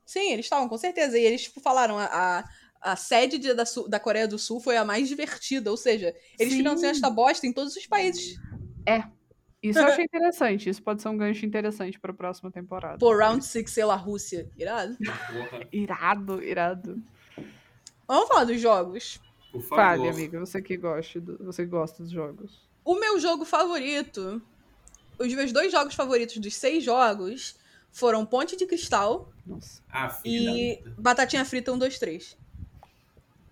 Sim, 0.05 0.33
eles 0.33 0.47
estavam, 0.47 0.69
com 0.69 0.77
certeza. 0.77 1.19
E 1.19 1.25
eles, 1.25 1.45
tipo, 1.45 1.61
falaram, 1.61 1.97
a, 1.99 2.05
a, 2.05 2.45
a 2.93 2.97
sede 2.97 3.39
de- 3.39 3.55
da, 3.55 3.65
da 3.89 3.99
Coreia 4.01 4.29
do 4.29 4.39
Sul 4.39 4.61
foi 4.61 4.77
a 4.77 4.85
mais 4.85 5.09
divertida, 5.09 5.71
ou 5.71 5.77
seja, 5.77 6.15
eles 6.39 6.53
Sim. 6.53 6.59
financiam 6.59 6.91
esta 6.91 7.09
bosta 7.09 7.47
em 7.47 7.53
todos 7.53 7.75
os 7.77 7.87
países. 7.87 8.37
Isso 9.63 9.79
eu 9.79 9.87
achei 9.87 10.05
interessante. 10.05 10.69
Isso 10.69 10.83
pode 10.83 11.01
ser 11.01 11.09
um 11.09 11.17
gancho 11.17 11.47
interessante 11.47 11.99
pra 11.99 12.13
próxima 12.13 12.51
temporada. 12.51 12.99
Pô, 12.99 13.17
Round 13.17 13.45
6, 13.45 13.71
sei 13.71 13.85
lá, 13.85 13.95
Rússia. 13.95 14.51
Irado. 14.59 14.99
Irado, 15.73 16.43
irado. 16.43 17.03
Vamos 18.07 18.29
falar 18.29 18.45
dos 18.45 18.61
jogos. 18.61 19.21
por 19.53 19.61
favor. 19.63 19.77
Fale, 19.77 20.09
amiga, 20.09 20.41
você 20.41 20.61
que 20.63 20.77
gosta, 20.77 21.21
do- 21.21 21.39
você 21.45 21.65
gosta 21.67 22.03
dos 22.03 22.11
jogos. 22.13 22.61
O 22.85 22.95
meu 22.95 23.19
jogo 23.21 23.45
favorito, 23.45 24.41
os 25.19 25.33
meus 25.35 25.53
dois 25.53 25.71
jogos 25.71 25.95
favoritos 25.95 26.39
dos 26.39 26.55
seis 26.55 26.83
jogos 26.83 27.55
foram 27.91 28.25
Ponte 28.25 28.57
de 28.57 28.67
Cristal 28.67 29.31
Nossa. 29.47 29.83
Ah, 29.91 30.19
e. 30.25 30.83
Batatinha 30.99 31.45
Frita 31.45 31.71
1, 31.73 31.79
2, 31.79 31.99
3. 31.99 32.37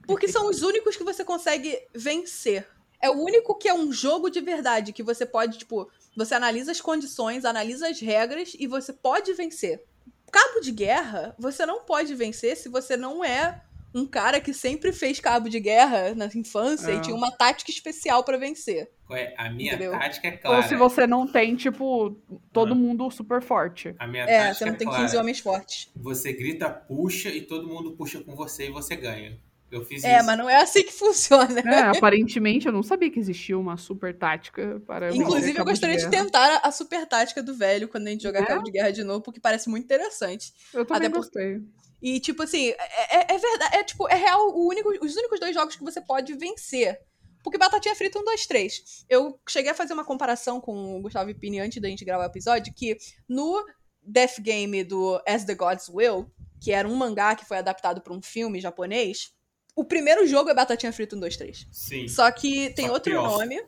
Porque 0.06 0.26
são 0.26 0.48
os 0.48 0.62
únicos 0.62 0.96
que 0.96 1.04
você 1.04 1.24
consegue 1.24 1.78
vencer. 1.94 2.66
É 3.00 3.08
o 3.10 3.14
único 3.22 3.54
que 3.54 3.68
é 3.68 3.74
um 3.74 3.92
jogo 3.92 4.28
de 4.30 4.40
verdade, 4.40 4.92
que 4.92 5.02
você 5.02 5.24
pode, 5.24 5.58
tipo, 5.58 5.88
você 6.16 6.34
analisa 6.34 6.72
as 6.72 6.80
condições, 6.80 7.44
analisa 7.44 7.88
as 7.88 8.00
regras 8.00 8.54
e 8.58 8.66
você 8.66 8.92
pode 8.92 9.32
vencer. 9.34 9.84
Cabo 10.32 10.60
de 10.60 10.72
guerra, 10.72 11.34
você 11.38 11.64
não 11.64 11.80
pode 11.84 12.14
vencer 12.14 12.56
se 12.56 12.68
você 12.68 12.96
não 12.96 13.24
é 13.24 13.62
um 13.94 14.06
cara 14.06 14.40
que 14.40 14.54
sempre 14.54 14.92
fez 14.92 15.18
cabo 15.20 15.48
de 15.48 15.58
guerra 15.58 16.14
na 16.14 16.26
infância 16.34 16.90
É. 16.90 16.94
e 16.96 17.00
tinha 17.00 17.14
uma 17.16 17.30
tática 17.32 17.70
especial 17.70 18.22
pra 18.24 18.36
vencer. 18.36 18.90
Qual 19.06 19.18
é? 19.18 19.34
A 19.36 19.50
minha 19.50 19.72
Entendeu? 19.74 19.92
tática 19.92 20.28
é 20.28 20.32
Ou 20.32 20.38
clara. 20.38 20.62
se 20.68 20.76
você 20.76 21.06
não 21.06 21.26
tem, 21.26 21.56
tipo, 21.56 22.10
todo 22.52 22.72
Ah. 22.72 22.76
mundo 22.76 23.10
super 23.10 23.42
forte. 23.42 23.94
A 23.98 24.06
minha 24.06 24.22
É, 24.24 24.38
tática 24.38 24.54
você 24.54 24.64
não 24.66 24.72
é 24.72 24.76
tem 24.76 24.86
clara. 24.86 25.02
15 25.02 25.16
homens 25.16 25.40
fortes. 25.40 25.90
Você 25.96 26.32
grita, 26.32 26.70
puxa, 26.70 27.28
e 27.30 27.40
todo 27.42 27.66
mundo 27.66 27.92
puxa 27.96 28.20
com 28.22 28.36
você 28.36 28.68
e 28.68 28.70
você 28.70 28.94
ganha. 28.94 29.36
Eu 29.72 29.84
fiz 29.84 30.02
É, 30.02 30.16
isso. 30.16 30.26
mas 30.26 30.36
não 30.38 30.50
é 30.50 30.56
assim 30.56 30.82
que 30.82 30.92
funciona. 30.92 31.60
É, 31.60 31.96
aparentemente 31.96 32.66
eu 32.66 32.72
não 32.72 32.82
sabia 32.82 33.08
que 33.10 33.18
existia 33.20 33.56
uma 33.58 33.76
super 33.76 34.16
tática 34.16 34.80
para. 34.86 35.06
vencer 35.10 35.22
Inclusive, 35.22 35.58
eu 35.58 35.64
gostaria 35.64 35.96
de, 35.96 36.08
guerra. 36.08 36.24
tentar 36.24 36.60
a, 36.64 36.72
super 36.72 37.06
tática 37.06 37.40
do 37.42 37.54
velho 37.54 37.86
quando 37.88 38.06
a 38.08 38.10
gente 38.10 38.22
jogar 38.24 38.42
É? 38.42 38.46
Cabo 38.46 38.64
de 38.64 38.70
Guerra 38.72 38.90
de 38.90 39.04
novo, 39.04 39.20
porque 39.22 39.38
parece 39.40 39.68
muito 39.70 39.84
interessante. 39.84 40.52
Eu 40.74 40.84
também 40.84 41.06
até 41.06 41.10
por- 41.10 41.18
gostei. 41.20 41.60
E, 42.02 42.18
tipo 42.20 42.42
assim, 42.42 42.68
é, 42.70 43.18
é- 43.18 43.34
é 43.34 43.38
verdade, 43.38 43.76
é 43.76 43.84
tipo, 43.84 44.08
é 44.08 44.14
real 44.14 44.48
o 44.56 44.66
único, 44.68 44.88
os 45.04 45.14
únicos 45.16 45.38
dois 45.40 45.54
jogos 45.54 45.76
que 45.76 45.84
você 45.84 46.00
pode 46.00 46.32
vencer. 46.34 46.98
Porque 47.42 47.56
Batatinha 47.58 47.94
Frita 47.94 48.18
1, 48.18 48.24
2, 48.24 48.46
3. 48.46 49.04
Eu 49.08 49.40
cheguei 49.48 49.70
a 49.70 49.74
fazer 49.74 49.94
uma 49.94 50.04
comparação 50.04 50.60
com 50.60 50.98
o 50.98 51.02
Gustavo 51.02 51.34
Pini 51.34 51.58
antes 51.60 51.80
da 51.80 51.88
gente 51.88 52.04
gravar 52.04 52.24
o 52.24 52.26
episódio, 52.26 52.72
que 52.74 52.96
no 53.28 53.64
Death 54.02 54.40
Game 54.40 54.84
do 54.84 55.20
As 55.26 55.44
the 55.44 55.54
Gods 55.54 55.88
Will, 55.88 56.30
que 56.60 56.70
era 56.72 56.86
um 56.86 56.94
mangá 56.94 57.34
que 57.34 57.46
foi 57.46 57.56
adaptado 57.58 58.02
para 58.02 58.12
um 58.12 58.20
filme 58.20 58.60
japonês, 58.60 59.32
o 59.74 59.84
primeiro 59.84 60.26
jogo 60.26 60.50
é 60.50 60.54
Batatinha 60.54 60.92
Frita 60.92 61.16
1, 61.16 61.20
2, 61.20 61.36
3. 61.38 61.66
Sim. 61.72 62.08
Só 62.08 62.30
que 62.30 62.70
tem 62.74 62.86
Só 62.88 62.92
outro 62.92 63.12
pior. 63.12 63.30
nome. 63.30 63.62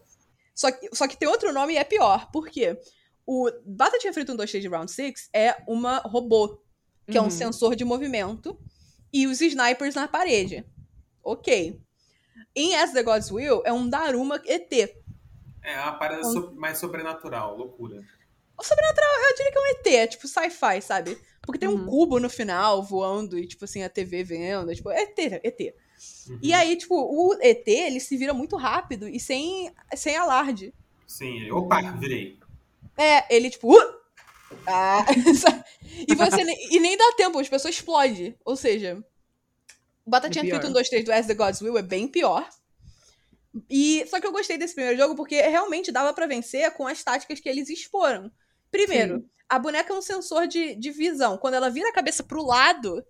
Só 0.54 0.70
que, 0.70 0.90
só 0.94 1.08
que 1.08 1.16
tem 1.16 1.28
outro 1.28 1.50
nome 1.52 1.72
e 1.72 1.78
é 1.78 1.84
pior. 1.84 2.30
Por 2.30 2.48
quê? 2.50 2.78
O 3.26 3.50
Batatinha 3.64 4.12
Frita 4.12 4.32
1, 4.32 4.36
2, 4.36 4.50
3 4.50 4.62
de 4.62 4.68
Round 4.68 4.90
6 4.92 5.30
é 5.32 5.56
uma 5.66 5.98
robô, 6.00 6.60
que 7.12 7.18
é 7.18 7.20
um 7.20 7.24
Uhum. 7.24 7.30
sensor 7.30 7.76
de 7.76 7.84
movimento, 7.84 8.58
e 9.12 9.26
os 9.26 9.40
snipers 9.40 9.94
na 9.94 10.08
parede. 10.08 10.64
Ok. 11.22 11.78
Em 12.56 12.74
As 12.76 12.92
the 12.92 13.02
Gods 13.02 13.30
Will, 13.30 13.62
é 13.64 13.72
um 13.72 13.88
Daruma 13.88 14.40
ET. 14.46 14.72
É 15.62 15.78
uma 15.80 15.92
parada 15.92 16.24
so- 16.24 16.52
mais 16.56 16.78
sobrenatural, 16.78 17.56
loucura. 17.56 18.02
O 18.58 18.64
sobrenatural, 18.64 19.10
eu 19.30 19.36
diria 19.36 19.52
que 19.52 19.58
é 19.58 19.60
um 19.60 19.66
ET, 19.66 19.86
é 19.94 20.06
tipo 20.06 20.26
sci-fi, 20.26 20.80
sabe? 20.82 21.16
Porque 21.42 21.58
tem 21.58 21.68
um 21.68 21.72
Uhum. 21.80 21.86
cubo 21.86 22.18
no 22.20 22.28
final 22.30 22.82
voando 22.82 23.38
e, 23.38 23.46
tipo 23.46 23.64
assim, 23.64 23.82
a 23.82 23.88
TV 23.88 24.22
vendo. 24.24 24.70
é, 24.70 24.74
Tipo, 24.74 24.90
é 24.90 25.02
ET, 25.02 25.18
ET. 25.42 25.74
Uhum. 26.28 26.38
E 26.42 26.52
aí, 26.52 26.76
tipo, 26.76 26.94
o 26.94 27.34
ET, 27.40 27.66
ele 27.68 28.00
se 28.00 28.16
vira 28.16 28.32
muito 28.34 28.56
rápido 28.56 29.08
e 29.08 29.18
sem, 29.20 29.72
sem 29.94 30.16
alarde. 30.16 30.72
Sim, 31.06 31.50
opa, 31.50 31.80
virei. 31.98 32.38
É, 32.96 33.34
ele 33.34 33.50
tipo. 33.50 33.72
"Uh!" 33.76 33.94
Ah, 34.66 35.04
e 36.08 36.14
você 36.14 36.44
nem, 36.44 36.74
e 36.74 36.80
nem 36.80 36.96
dá 36.96 37.12
tempo, 37.16 37.38
as 37.38 37.48
pessoas 37.48 37.74
explodem. 37.74 38.34
Ou 38.44 38.56
seja, 38.56 39.02
Batatinha 40.06 40.44
É. 40.44 40.48
Frita 40.48 40.68
1, 40.68 40.72
2, 40.72 40.88
3 40.88 41.04
do 41.04 41.12
As 41.12 41.26
the 41.26 41.34
Gods 41.34 41.60
Will 41.62 41.78
é 41.78 41.82
bem 41.82 42.08
pior. 42.08 42.48
E 43.68 44.04
só 44.08 44.18
que 44.20 44.26
eu 44.26 44.32
gostei 44.32 44.56
desse 44.56 44.74
primeiro 44.74 44.98
jogo 44.98 45.14
porque 45.14 45.40
realmente 45.42 45.92
dava 45.92 46.12
pra 46.14 46.26
vencer 46.26 46.70
com 46.72 46.86
as 46.86 47.02
táticas 47.04 47.38
que 47.38 47.48
eles 47.48 47.68
exporam. 47.68 48.30
Primeiro, 48.70 49.18
Sim. 49.18 49.28
a 49.48 49.58
boneca 49.58 49.92
é 49.92 49.96
um 49.96 50.00
sensor 50.02 50.46
de, 50.46 50.74
de 50.74 50.90
visão. 50.90 51.36
Quando 51.36 51.54
ela 51.54 51.68
vira 51.68 51.88
a 51.90 51.92
cabeça 51.92 52.22
pro 52.22 52.42
lado, 52.44 53.04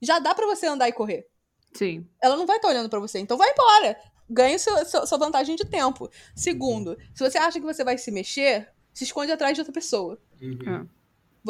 já 0.00 0.18
dá 0.18 0.34
pra 0.34 0.46
você 0.46 0.66
andar 0.66 0.88
e 0.88 0.92
correr. 0.92 1.26
Sim. 1.72 2.06
Ela 2.22 2.36
não 2.36 2.44
vai 2.46 2.56
estar 2.56 2.68
olhando 2.68 2.90
pra 2.90 3.00
você, 3.00 3.18
então 3.18 3.38
vai 3.38 3.50
embora. 3.50 3.98
Ganha 4.28 4.56
o 4.56 4.58
seu, 4.58 4.84
seu- 4.84 5.06
sua 5.06 5.16
vantagem 5.18 5.56
de 5.56 5.64
tempo. 5.64 6.10
Segundo, 6.36 6.98
se 7.14 7.24
você 7.24 7.38
acha 7.38 7.58
que 7.58 7.64
você 7.64 7.82
vai 7.82 7.96
se 7.96 8.10
mexer, 8.10 8.68
se 8.92 9.04
esconde 9.04 9.32
atrás 9.32 9.54
de 9.54 9.62
outra 9.62 9.72
pessoa. 9.72 10.20
Uhum. 10.40 10.82
É. 10.84 10.97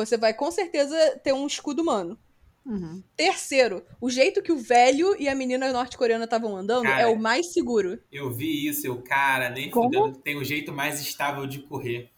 Você 0.05 0.17
vai 0.17 0.33
com 0.33 0.51
certeza 0.51 0.97
ter 1.23 1.33
um 1.33 1.47
escudo 1.47 1.83
humano. 1.83 2.19
Uhum. 2.65 3.03
Terceiro, 3.17 3.83
o 4.01 4.11
jeito 4.11 4.43
que 4.43 4.53
o 4.53 4.59
velho 4.59 5.17
e 5.19 5.29
a 5.29 5.35
menina 5.35 5.73
norte-coreana 5.73 6.25
estavam 6.25 6.55
andando 6.55 6.85
Cara, 6.85 7.01
é 7.01 7.07
o 7.07 7.19
mais 7.19 7.53
seguro. 7.53 7.99
Eu 8.13 8.31
vi 8.31 8.69
isso, 8.69 8.87
eu, 8.87 9.01
cara, 9.01 9.49
nem 9.49 9.71
fudendo, 9.73 10.19
tem 10.19 10.39
um 10.39 10.45
jeito 10.45 10.73
mais 10.73 11.01
estável 11.01 11.47
de 11.47 11.61
correr. 11.61 12.11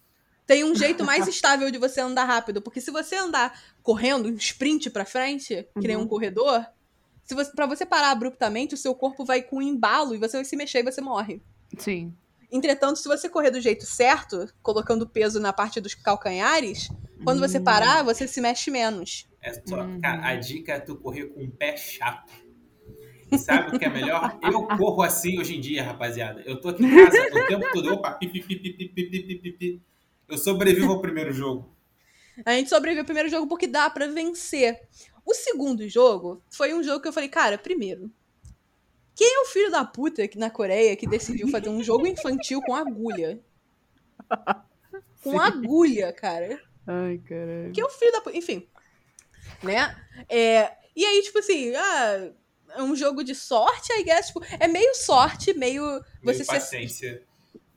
Tem 0.47 0.65
um 0.65 0.75
jeito 0.75 1.05
mais 1.07 1.29
estável 1.29 1.71
de 1.71 1.79
você 1.79 2.01
andar 2.01 2.25
rápido, 2.25 2.61
porque 2.61 2.81
se 2.81 2.91
você 2.91 3.15
andar 3.15 3.59
correndo, 3.83 4.29
um 4.29 4.35
sprint 4.35 4.91
pra 4.91 5.05
frente, 5.05 5.67
que 5.81 5.87
nem 5.87 5.97
Uhum. 5.97 6.03
um 6.03 6.09
corredor, 6.09 6.67
se 7.25 7.35
você, 7.35 7.53
para 7.53 7.67
você 7.67 7.87
parar 7.87 8.11
abruptamente, 8.11 8.75
o 8.75 8.79
seu 8.79 8.93
corpo 8.93 9.25
vai 9.25 9.41
com 9.41 9.59
um 9.59 9.63
embalo 9.63 10.17
e 10.17 10.19
você 10.19 10.37
vai 10.37 10.45
se 10.45 10.57
mexer 10.57 10.81
e 10.81 10.91
você 10.91 11.01
morre. 11.01 11.41
Sim. 11.79 12.13
Entretanto, 12.51 12.99
se 12.99 13.07
você 13.07 13.29
correr 13.29 13.53
do 13.53 13.61
jeito 13.61 13.87
certo, 13.87 14.53
colocando 14.61 15.09
peso 15.09 15.39
na 15.39 15.53
parte 15.53 15.81
dos 15.81 15.95
calcanhares, 15.95 16.89
quando 17.25 17.41
você 17.41 17.59
hum. 17.59 17.65
parar, 17.65 18.03
você 18.03 18.27
se 18.27 18.41
mexe 18.41 18.71
menos. 18.71 19.29
É 19.43 19.55
só, 19.67 19.83
uhum. 19.83 20.01
a, 20.03 20.35
dica 20.37 20.75
é 20.75 20.81
tu 20.81 20.97
correr 20.97 21.27
com 21.27 21.45
o 21.45 21.51
pé 21.51 21.77
chato. 21.77 22.33
Sabe 23.39 23.77
o 23.77 23.79
que 23.79 23.85
é 23.85 23.89
melhor? 23.89 24.39
Eu 24.43 24.67
corro 24.77 25.03
assim 25.03 25.39
hoje 25.39 25.57
em 25.57 25.61
dia, 25.61 25.85
rapaziada. 25.85 26.43
Eu 26.45 26.61
tô 26.61 26.69
aqui 26.69 26.85
em 26.85 27.05
casa 27.05 27.19
o 27.33 27.47
tempo 27.47 27.73
todo. 27.73 27.95
Opa, 27.95 28.13
pi, 28.13 28.29
pi, 28.29 28.43
pi, 28.43 29.83
Eu 30.29 30.37
sobrevivo 30.37 30.93
ao 30.93 31.01
primeiro 31.01 31.33
jogo. 31.33 31.75
A 32.45 32.53
gente 32.53 32.71
sobreviveu 32.71 33.03
ao 33.03 33.07
primeiro 33.07 33.29
jogo 33.29 33.47
porque 33.47 33.67
dá 33.67 33.89
para 33.89 34.09
vencer. 34.09 34.81
O 35.25 35.35
segundo 35.35 35.89
jogo 35.89 36.43
foi 36.51 36.75
um 36.75 36.83
jogo 36.83 37.01
que 37.01 37.09
eu 37.09 37.13
falei, 37.13 37.29
cara, 37.29 37.57
primeiro. 37.57 38.11
Quem 39.15 39.35
é 39.35 39.41
o 39.41 39.47
filho 39.47 39.71
da 39.71 39.85
puta 39.85 40.23
aqui 40.23 40.39
na 40.39 40.51
Coreia 40.51 40.97
que 40.97 41.07
decidiu 41.07 41.49
fazer 41.49 41.69
um 41.69 41.83
jogo 41.83 42.07
infantil 42.07 42.61
com 42.63 42.75
agulha? 42.75 43.39
Com 45.23 45.33
Sim. 45.33 45.39
agulha, 45.39 46.13
cara. 46.13 46.59
Ai, 46.87 47.19
caralho. 47.19 47.73
Que 47.73 47.81
é 47.81 47.85
o 47.85 47.91
filho 47.91 48.13
da. 48.13 48.33
Enfim. 48.33 48.69
Né? 49.63 49.97
É, 50.29 50.73
e 50.95 51.05
aí, 51.05 51.23
tipo 51.23 51.39
assim, 51.39 51.75
ah, 51.75 52.33
é 52.77 52.83
um 52.83 52.95
jogo 52.95 53.23
de 53.23 53.35
sorte, 53.35 53.93
I 53.93 54.03
guess. 54.03 54.29
Tipo, 54.29 54.43
é 54.59 54.67
meio 54.69 54.95
sorte, 54.95 55.53
meio 55.55 55.83
Meio 55.83 56.05
você 56.23 56.45
ser. 56.45 56.53
paciência 56.53 57.23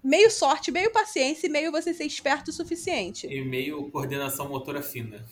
Meio 0.03 0.29
sorte, 0.29 0.69
meio 0.69 0.91
paciência 0.91 1.47
e 1.47 1.49
meio 1.49 1.71
você 1.71 1.93
ser 1.93 2.03
esperto 2.03 2.49
o 2.49 2.53
suficiente. 2.53 3.25
e 3.25 3.41
meio 3.45 3.89
coordenação 3.89 4.49
motora 4.49 4.81
fina. 4.81 5.25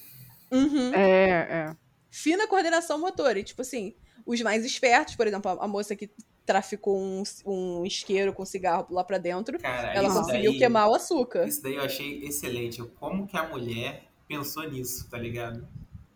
Uhum. 0.49 0.93
É, 0.93 1.29
é. 1.29 1.75
fina 2.09 2.47
coordenação 2.47 2.97
motora. 2.97 3.37
E, 3.37 3.43
tipo 3.43 3.61
assim, 3.61 3.93
os 4.25 4.39
mais 4.41 4.63
espertos, 4.63 5.15
por 5.15 5.27
exemplo, 5.27 5.51
a, 5.51 5.65
a 5.65 5.67
moça 5.67 5.93
que 5.93 6.09
traficou 6.51 6.99
um, 6.99 7.23
um 7.45 7.85
isqueiro 7.85 8.33
com 8.33 8.43
cigarro 8.43 8.85
lá 8.89 9.05
pra 9.05 9.17
dentro, 9.17 9.57
Cara, 9.57 9.93
ela 9.93 10.13
conseguiu 10.13 10.51
daí, 10.51 10.59
queimar 10.59 10.89
o 10.89 10.95
açúcar. 10.95 11.47
Isso 11.47 11.63
daí 11.63 11.75
eu 11.75 11.81
achei 11.81 12.25
excelente. 12.25 12.83
Como 12.99 13.25
que 13.25 13.37
a 13.37 13.47
mulher 13.47 14.03
pensou 14.27 14.69
nisso, 14.69 15.09
tá 15.09 15.17
ligado? 15.17 15.65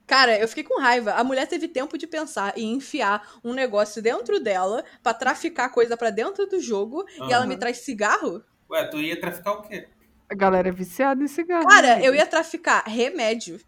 Cara, 0.05 0.37
eu 0.37 0.45
fiquei 0.47 0.65
com 0.65 0.79
raiva. 0.79 1.13
A 1.13 1.23
mulher 1.23 1.47
teve 1.47 1.69
tempo 1.69 1.97
de 1.97 2.05
pensar 2.05 2.53
e 2.57 2.65
enfiar 2.65 3.39
um 3.43 3.53
negócio 3.53 4.01
dentro 4.01 4.41
dela 4.41 4.83
pra 5.01 5.13
traficar 5.13 5.69
coisa 5.69 5.95
pra 5.95 6.09
dentro 6.09 6.45
do 6.45 6.59
jogo 6.59 7.05
e 7.29 7.31
ela 7.31 7.47
me 7.47 7.55
traz 7.55 7.77
cigarro? 7.77 8.43
Ué, 8.69 8.83
tu 8.83 8.99
ia 8.99 9.17
traficar 9.17 9.53
o 9.53 9.61
quê? 9.61 9.87
A 10.29 10.35
galera 10.35 10.67
é 10.67 10.71
viciada 10.71 11.23
em 11.23 11.27
cigarro. 11.27 11.65
Cara, 11.65 11.95
né? 11.95 12.05
eu 12.05 12.13
ia 12.13 12.25
traficar 12.25 12.83
remédio. 12.85 13.59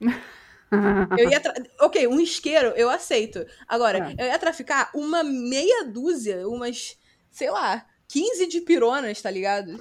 Eu 1.18 1.30
ia. 1.30 1.40
Tra... 1.40 1.52
Ok, 1.80 2.06
um 2.06 2.20
isqueiro 2.20 2.68
eu 2.76 2.88
aceito. 2.90 3.44
Agora, 3.68 4.14
É. 4.18 4.22
eu 4.22 4.26
ia 4.26 4.38
traficar 4.38 4.90
uma 4.94 5.22
meia 5.22 5.84
dúzia, 5.84 6.46
umas, 6.48 6.98
sei 7.30 7.50
lá, 7.50 7.84
15 8.08 8.46
de 8.46 8.60
pironas, 8.60 9.20
tá 9.20 9.30
ligado? 9.30 9.78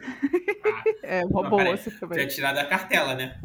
É, 1.04 1.24
uma 1.26 1.44
Não, 1.44 1.50
boa 1.50 1.64
essa 1.70 1.90
Tu 1.92 1.94
ia 1.96 2.00
também. 2.00 2.28
tirar 2.28 2.54
da 2.54 2.66
cartela, 2.66 3.16
né? 3.16 3.40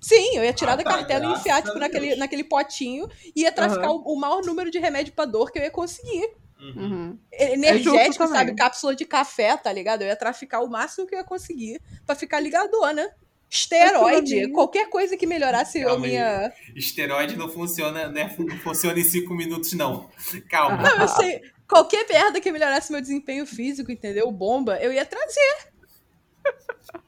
Sim, 0.00 0.36
eu 0.36 0.44
ia 0.44 0.52
tirar 0.52 0.72
Ah, 0.72 0.76
da 0.76 0.84
tá, 0.84 0.90
cartela 0.90 1.24
e 1.26 1.32
enfiar, 1.32 1.56
tipo, 1.56 1.68
Deus. 1.70 1.80
naquele, 1.80 2.16
naquele 2.16 2.44
potinho 2.44 3.08
e 3.34 3.42
ia 3.42 3.50
traficar 3.52 3.90
o, 3.90 3.96
o 4.12 4.16
maior 4.18 4.42
número 4.44 4.70
de 4.70 4.78
remédio 4.78 5.12
pra 5.12 5.24
dor 5.24 5.50
que 5.50 5.58
eu 5.58 5.62
ia 5.64 5.70
conseguir. 5.70 6.30
Uhum. 6.60 6.72
Uhum. 6.76 7.18
Energético, 7.32 7.96
justo 8.06 8.26
sabe? 8.28 8.32
também. 8.38 8.56
Cápsula 8.56 8.94
de 8.94 9.04
café, 9.04 9.56
tá 9.56 9.72
ligado? 9.72 10.02
Eu 10.02 10.08
ia 10.08 10.16
traficar 10.16 10.60
o 10.60 10.68
máximo 10.68 11.06
que 11.06 11.14
eu 11.14 11.18
ia 11.18 11.24
conseguir 11.24 11.80
pra 12.06 12.14
ficar 12.14 12.40
ligadona. 12.40 13.08
Esteroide, 13.50 14.50
qualquer 14.52 14.90
coisa 14.90 15.16
que 15.16 15.26
melhorasse 15.26 15.82
a 15.82 15.86
Calma 15.86 16.04
aí. 16.04 16.10
minha. 16.10 16.52
Esteroide 16.76 17.36
não 17.36 17.48
funciona, 17.48 18.08
né? 18.08 18.34
Não 18.38 18.58
funciona 18.58 18.98
em 18.98 19.04
cinco 19.04 19.34
minutos, 19.34 19.72
não. 19.72 20.10
Calma. 20.50 20.82
Não, 20.82 21.00
eu 21.00 21.08
sei. 21.08 21.40
Qualquer 21.66 22.06
merda 22.08 22.40
que 22.40 22.52
melhorasse 22.52 22.92
meu 22.92 23.00
desempenho 23.00 23.46
físico, 23.46 23.90
entendeu? 23.90 24.30
Bomba, 24.30 24.78
eu 24.80 24.92
ia 24.92 25.04
trazer. 25.04 25.68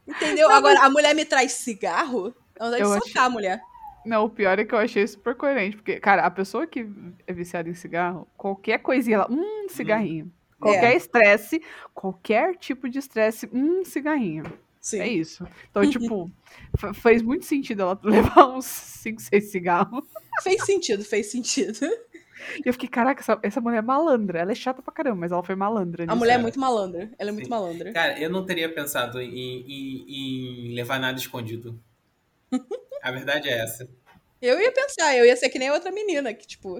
Entendeu? 0.07 0.51
Agora, 0.51 0.81
a 0.81 0.91
mulher 0.91 1.15
me 1.15 1.25
traz 1.25 1.53
cigarro, 1.53 2.35
ela 2.59 2.71
deve 2.71 2.83
Eu 2.83 3.01
socar 3.01 3.25
a 3.25 3.31
mulher. 3.31 3.61
Não, 4.05 4.25
o 4.25 4.31
pior 4.31 4.59
é 4.59 4.65
que 4.65 4.75
eu 4.75 4.79
achei 4.79 5.07
super 5.07 5.35
coerente. 5.35 5.77
Porque, 5.77 6.01
cara, 6.01 6.25
a 6.25 6.31
pessoa 6.31 6.67
que 6.67 6.87
é 7.27 7.33
viciada 7.33 7.69
em 7.69 7.75
cigarro, 7.75 8.27
qualquer 8.37 8.79
coisinha, 8.79 9.17
ela, 9.17 9.31
hum, 9.31 9.67
cigarrinho. 9.69 10.33
Qualquer 10.59 10.95
estresse, 10.95 11.63
qualquer 11.95 12.55
tipo 12.57 12.89
de 12.89 12.99
estresse, 12.99 13.49
hum, 13.53 13.83
cigarrinho. 13.85 14.45
Sim. 14.81 15.01
É 15.01 15.09
isso. 15.09 15.47
Então, 15.71 15.89
tipo, 15.89 16.31
fez 16.95 17.21
muito 17.23 17.45
sentido 17.45 17.83
ela 17.83 18.01
levar 18.03 18.49
uns 18.49 18.65
5, 18.65 19.21
6 19.21 19.51
cigarros. 19.51 20.05
Fez 20.43 20.65
sentido, 20.65 21.05
fez 21.05 21.31
sentido. 21.31 21.79
E 22.65 22.67
eu 22.67 22.73
fiquei, 22.73 22.89
caraca, 22.89 23.21
essa, 23.21 23.39
essa 23.43 23.61
mulher 23.61 23.79
é 23.79 23.83
malandra. 23.83 24.39
Ela 24.39 24.53
é 24.53 24.55
chata 24.55 24.81
pra 24.81 24.93
caramba, 24.93 25.17
mas 25.21 25.33
ela 25.33 25.43
foi 25.43 25.55
malandra. 25.55 26.07
A 26.09 26.17
mulher 26.17 26.35
é 26.35 26.37
é. 26.37 26.39
muito 26.39 26.59
malandra. 26.59 27.11
Ela 27.19 27.29
é 27.29 27.33
muito 27.33 27.45
Sim. 27.45 27.51
malandra. 27.51 27.93
Cara, 27.93 28.19
eu 28.19 28.31
não 28.31 28.47
teria 28.47 28.73
pensado 28.73 29.21
em, 29.21 29.29
em- 29.29 30.05
em 30.71 30.75
levar 30.75 30.99
nada 30.99 31.19
escondido. 31.19 31.79
A 33.03 33.11
verdade 33.13 33.49
é 33.49 33.59
essa. 33.59 33.89
Eu 34.41 34.59
ia 34.59 34.73
pensar, 34.73 35.15
eu 35.17 35.27
ia 35.27 35.37
ser 35.37 35.51
que 35.51 35.59
nem 35.59 35.69
a 35.69 35.75
outra 35.75 35.91
menina, 35.93 36.33
que, 36.33 36.47
tipo, 36.47 36.79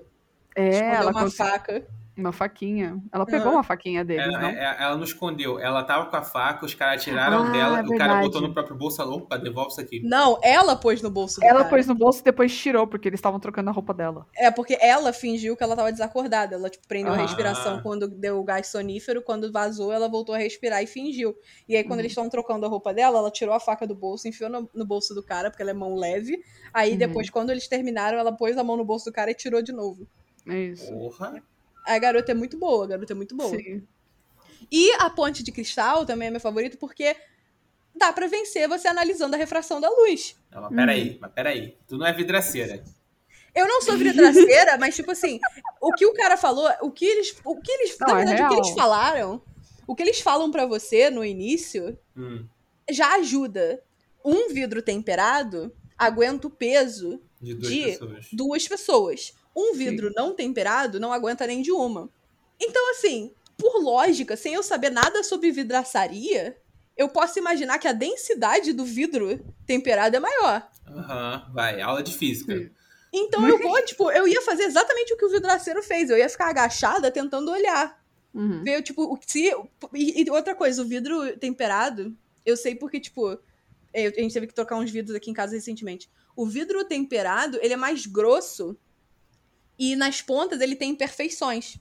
É, 0.57 0.69
escondeu 0.71 0.95
ela 0.95 1.11
uma 1.11 1.31
faca. 1.31 1.87
Uma 2.21 2.33
faquinha. 2.33 3.01
Ela 3.13 3.25
pegou 3.27 3.53
uma 3.53 3.63
faquinha 3.63 4.05
deles, 4.05 4.25
Ela, 4.27 4.39
não? 4.41 4.49
é- 4.49 4.77
ela 4.81 4.97
não 4.97 5.05
escondeu. 5.05 5.59
Ela 5.59 5.83
tava 5.83 6.07
com 6.07 6.17
a 6.17 6.23
faca, 6.23 6.65
os 6.65 6.75
caras 6.75 7.03
tiraram 7.03 7.45
Ah, 7.45 7.51
dela, 7.51 7.79
é 7.81 7.83
o 7.83 7.97
cara 7.97 8.21
botou 8.21 8.41
no 8.41 8.53
próprio 8.53 8.77
bolso 8.77 8.97
e 8.97 8.99
falou: 8.99 9.19
opa, 9.19 9.37
devolve 9.39 9.71
isso 9.73 9.81
aqui. 9.81 10.01
Não, 10.03 10.39
ela 10.43 10.77
pôs 10.77 11.03
no 11.03 11.11
bolso 11.11 11.41
Ela 11.43 11.59
cara. 11.61 11.71
pôs 11.71 11.87
no 11.87 11.95
bolso 11.95 12.21
e 12.21 12.25
depois 12.25 12.57
tirou, 12.57 12.87
porque 12.87 13.09
eles 13.09 13.19
estavam 13.19 13.41
trocando 13.41 13.71
a 13.71 13.73
roupa 13.73 13.93
dela. 13.95 14.27
É, 14.37 14.51
porque 14.51 14.77
ela 14.81 15.13
fingiu 15.13 15.57
que 15.57 15.63
ela 15.63 15.75
tava 15.77 15.91
desacordada. 15.91 16.55
Ela, 16.55 16.71
tipo, 16.71 16.87
prendeu 16.87 17.13
a 17.13 17.17
Ah. 17.17 17.21
respiração 17.23 17.81
quando 17.83 18.07
deu 18.09 18.39
o 18.39 18.45
gás 18.45 18.67
sonífero. 18.69 19.23
Quando 19.23 19.51
vazou, 19.53 19.93
ela 19.93 20.09
voltou 20.09 20.35
a 20.35 20.39
respirar 20.39 20.83
e 20.83 20.87
fingiu. 20.87 21.35
E 21.69 21.77
aí, 21.77 21.83
quando 21.85 21.95
Uhum. 21.95 22.01
eles 22.01 22.13
estão 22.13 22.29
trocando 22.29 22.67
a 22.67 22.69
roupa 22.69 22.93
dela, 22.95 23.19
ela 23.19 23.31
tirou 23.31 23.55
a 23.55 23.61
faca 23.61 23.87
do 23.87 23.95
bolso, 23.95 24.29
enfiou 24.29 24.51
no, 24.51 24.69
no 24.75 24.85
bolso 24.85 25.15
do 25.15 25.23
cara, 25.23 25.51
porque 25.51 25.63
ela 25.63 25.71
é 25.71 25.75
mão 25.75 25.95
leve. 25.95 26.39
Aí, 26.73 26.93
Uhum. 26.93 26.99
depois, 26.99 27.31
quando 27.31 27.51
eles 27.51 27.67
terminaram, 27.69 28.19
ela 28.19 28.33
pôs 28.33 28.57
a 28.57 28.65
mão 28.65 28.77
no 28.77 28.85
bolso 28.85 29.07
do 29.07 29.13
cara 29.13 29.31
e 29.31 29.35
tirou 29.35 29.61
de 29.63 29.73
novo. 29.73 30.07
É 30.49 30.57
isso. 30.59 30.91
Porra. 30.93 31.43
A 31.95 31.99
garota 31.99 32.33
é 32.33 32.35
muito 32.35 32.59
boa, 32.59 32.85
a 32.85 32.89
garota 32.89 33.13
é 33.13 33.17
muito 33.17 33.37
boa. 33.37 33.51
Sim. 33.51 33.83
E 34.71 34.93
a 34.95 35.09
ponte 35.11 35.43
de 35.43 35.51
cristal 35.51 36.05
também 36.07 36.29
é 36.29 36.31
meu 36.31 36.41
favorito, 36.41 36.79
porque 36.79 37.17
dá 37.95 38.13
pra 38.13 38.27
vencer 38.27 38.69
você 38.69 38.87
analisando 38.89 39.35
a 39.35 39.39
refração 39.39 39.81
da 39.81 39.89
luz. 39.91 40.37
Não, 40.51 40.63
mas 40.63 40.75
peraí, 40.75 41.11
Uhum. 41.11 41.19
mas 41.21 41.33
peraí. 41.33 41.77
Tu 41.89 41.97
não 41.97 42.07
é 42.07 42.13
vidraceira. 42.13 42.85
Eu 43.55 43.67
não 43.67 43.83
sou 43.83 43.97
vidraceira, 43.99 44.79
mas, 44.79 44.95
tipo 44.95 45.11
assim, 45.11 45.41
o 45.81 45.93
que 45.93 46.07
o 46.07 46.15
cara 46.15 46.37
falou, 46.37 46.71
o 46.83 46.91
que 46.91 47.05
eles. 47.05 47.35
O 47.45 47.61
que 47.61 47.73
eles. 47.73 47.97
Não, 47.99 48.15
na 48.15 48.21
é 48.21 48.25
verdade, 48.27 48.43
o 48.45 48.49
que 48.49 48.55
eles 48.69 48.71
falaram, 48.75 49.43
o 49.89 49.97
que 49.97 50.03
eles 50.05 50.21
falam 50.21 50.51
pra 50.53 50.67
você 50.67 51.11
no 51.11 51.25
início 51.25 51.99
Hum, 52.17 52.47
já 52.89 53.15
ajuda. 53.17 53.83
Um 54.25 54.51
vidro 54.53 54.83
temperado 54.83 55.75
aguenta 55.99 56.47
o 56.47 56.51
peso 56.51 57.21
de 57.41 57.55
duas 57.55 57.73
De- 57.73 57.83
pessoas. 57.85 58.27
duas 58.33 58.69
pessoas. 58.69 59.33
Um 59.55 59.75
vidro 59.75 60.13
não 60.15 60.35
temperado 60.35 61.01
não 61.01 61.13
aguenta 61.13 61.47
nem 61.47 61.63
de 61.63 61.73
uma. 61.73 62.09
Então, 62.61 62.91
assim, 62.91 63.33
por 63.59 63.83
lógica, 63.83 64.37
sem 64.37 64.55
eu 64.55 64.63
saber 64.63 64.91
nada 64.91 65.23
sobre 65.23 65.51
vidraçaria, 65.51 66.57
eu 66.97 67.09
posso 67.09 67.39
imaginar 67.39 67.79
que 67.79 67.89
a 67.89 67.93
densidade 67.93 68.73
do 68.73 68.85
vidro 68.85 69.41
temperado 69.67 70.17
é 70.17 70.21
maior. 70.21 70.69
Aham, 70.87 71.51
vai. 71.53 71.81
Aula 71.81 72.03
de 72.03 72.17
física. 72.17 72.57
Sim. 72.57 72.71
Então 73.13 73.49
eu 73.49 73.59
vou, 73.59 73.85
tipo, 73.85 74.11
eu 74.11 74.29
ia 74.29 74.41
fazer 74.43 74.65
exatamente 74.65 75.13
o 75.13 75.17
que 75.17 75.25
o 75.25 75.31
vidraceiro 75.31 75.83
fez. 75.83 76.11
Eu 76.11 76.17
ia 76.19 76.29
ficar 76.29 76.49
agachada 76.49 77.11
tentando 77.11 77.51
olhar. 77.51 78.01
Uhum. 78.33 78.63
Ver, 78.63 78.83
tipo, 78.83 79.03
o 79.03 79.17
que 79.17 79.31
se. 79.31 79.53
E, 79.95 80.23
e 80.23 80.31
outra 80.31 80.55
coisa, 80.55 80.81
o 80.81 80.87
vidro 80.87 81.37
temperado, 81.37 82.17
eu 82.47 82.57
sei 82.57 82.77
porque, 82.77 83.01
tipo, 83.01 83.31
eu- 83.93 84.13
a 84.17 84.21
gente 84.21 84.33
teve 84.33 84.47
que 84.47 84.55
trocar 84.55 84.77
uns 84.77 84.91
vidros 84.91 85.17
aqui 85.17 85.29
em 85.31 85.35
casa 85.35 85.55
recentemente. 85.57 86.09
O 86.37 86.47
vidro 86.47 86.85
temperado, 86.85 87.59
ele 87.61 87.75
é 87.75 87.77
mais 87.77 88.07
grosso 88.07 88.77
e 89.81 89.97
nas 89.97 90.21
pontas 90.21 90.61
ele 90.61 90.77
tem 90.77 90.91
imperfeições. 90.91 91.79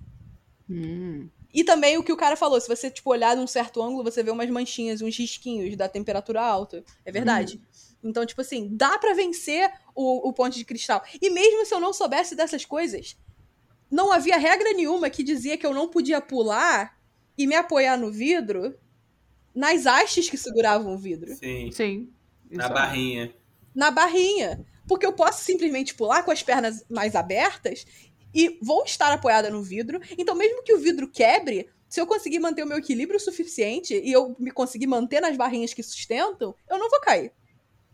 Hum. 0.70 1.28
E 1.54 1.66
também 1.66 1.98
o 1.98 2.04
que 2.04 2.14
o 2.14 2.18
cara 2.18 2.38
falou, 2.38 2.62
se 2.62 2.68
você, 2.68 2.90
tipo, 2.90 3.10
olhar 3.10 3.36
num 3.36 3.46
certo 3.46 3.82
ângulo, 3.82 4.04
você 4.04 4.24
vê 4.24 4.32
umas 4.32 4.50
manchinhas, 4.50 5.02
uns 5.02 5.18
risquinhos 5.18 5.76
da 5.76 5.90
temperatura 5.90 6.42
alta. 6.42 6.82
É 7.04 7.12
verdade. 7.12 7.60
Então, 8.02 8.26
tipo 8.26 8.40
assim, 8.40 8.70
dá 8.72 8.98
pra 8.98 9.14
vencer 9.14 9.70
o, 9.94 10.30
o 10.30 10.32
ponte 10.32 10.58
de 10.58 10.64
cristal. 10.64 11.04
E 11.22 11.30
mesmo 11.30 11.66
se 11.66 11.74
eu 11.74 11.80
não 11.82 11.92
soubesse 11.92 12.36
dessas 12.36 12.64
coisas, 12.64 13.18
não 13.92 14.14
havia 14.14 14.38
regra 14.38 14.72
nenhuma 14.74 15.10
que 15.10 15.22
dizia 15.22 15.58
que 15.58 15.66
eu 15.66 15.74
não 15.74 15.90
podia 15.90 16.22
pular 16.22 16.98
e 17.38 17.46
me 17.46 17.56
apoiar 17.56 17.98
no 17.98 18.12
vidro 18.12 18.80
nas 19.54 19.86
hastes 19.86 20.30
que 20.30 20.38
seguravam 20.38 20.94
o 20.94 20.98
vidro. 20.98 21.36
Sim. 21.36 21.70
Sim. 21.72 22.14
Na 22.50 22.70
barrinha. 22.70 23.34
Na 23.76 23.92
barrinha. 23.92 24.66
Porque 24.90 25.06
eu 25.06 25.14
posso 25.14 25.44
simplesmente 25.46 25.94
pular 25.94 26.24
com 26.24 26.32
as 26.32 26.44
pernas 26.44 26.84
mais 26.90 27.16
abertas 27.16 27.86
e 28.34 28.58
vou 28.62 28.84
estar 28.84 29.14
apoiada 29.14 29.50
no 29.50 29.62
vidro. 29.62 30.02
Então, 30.18 30.36
mesmo 30.36 30.64
que 30.64 30.74
o 30.74 30.80
vidro 30.80 31.08
quebre, 31.08 31.70
se 31.88 32.02
eu 32.02 32.08
conseguir 32.08 32.40
manter 32.40 32.64
o 32.64 32.68
meu 32.68 32.80
equilíbrio 32.80 33.20
suficiente 33.20 33.94
e 33.94 34.12
eu 34.12 34.36
me 34.40 34.50
conseguir 34.52 34.88
manter 34.88 35.22
nas 35.22 35.38
barrinhas 35.38 35.74
que 35.74 35.84
sustentam, 35.84 36.54
eu 36.70 36.78
não 36.80 36.90
vou 36.90 37.00
cair. 37.02 37.32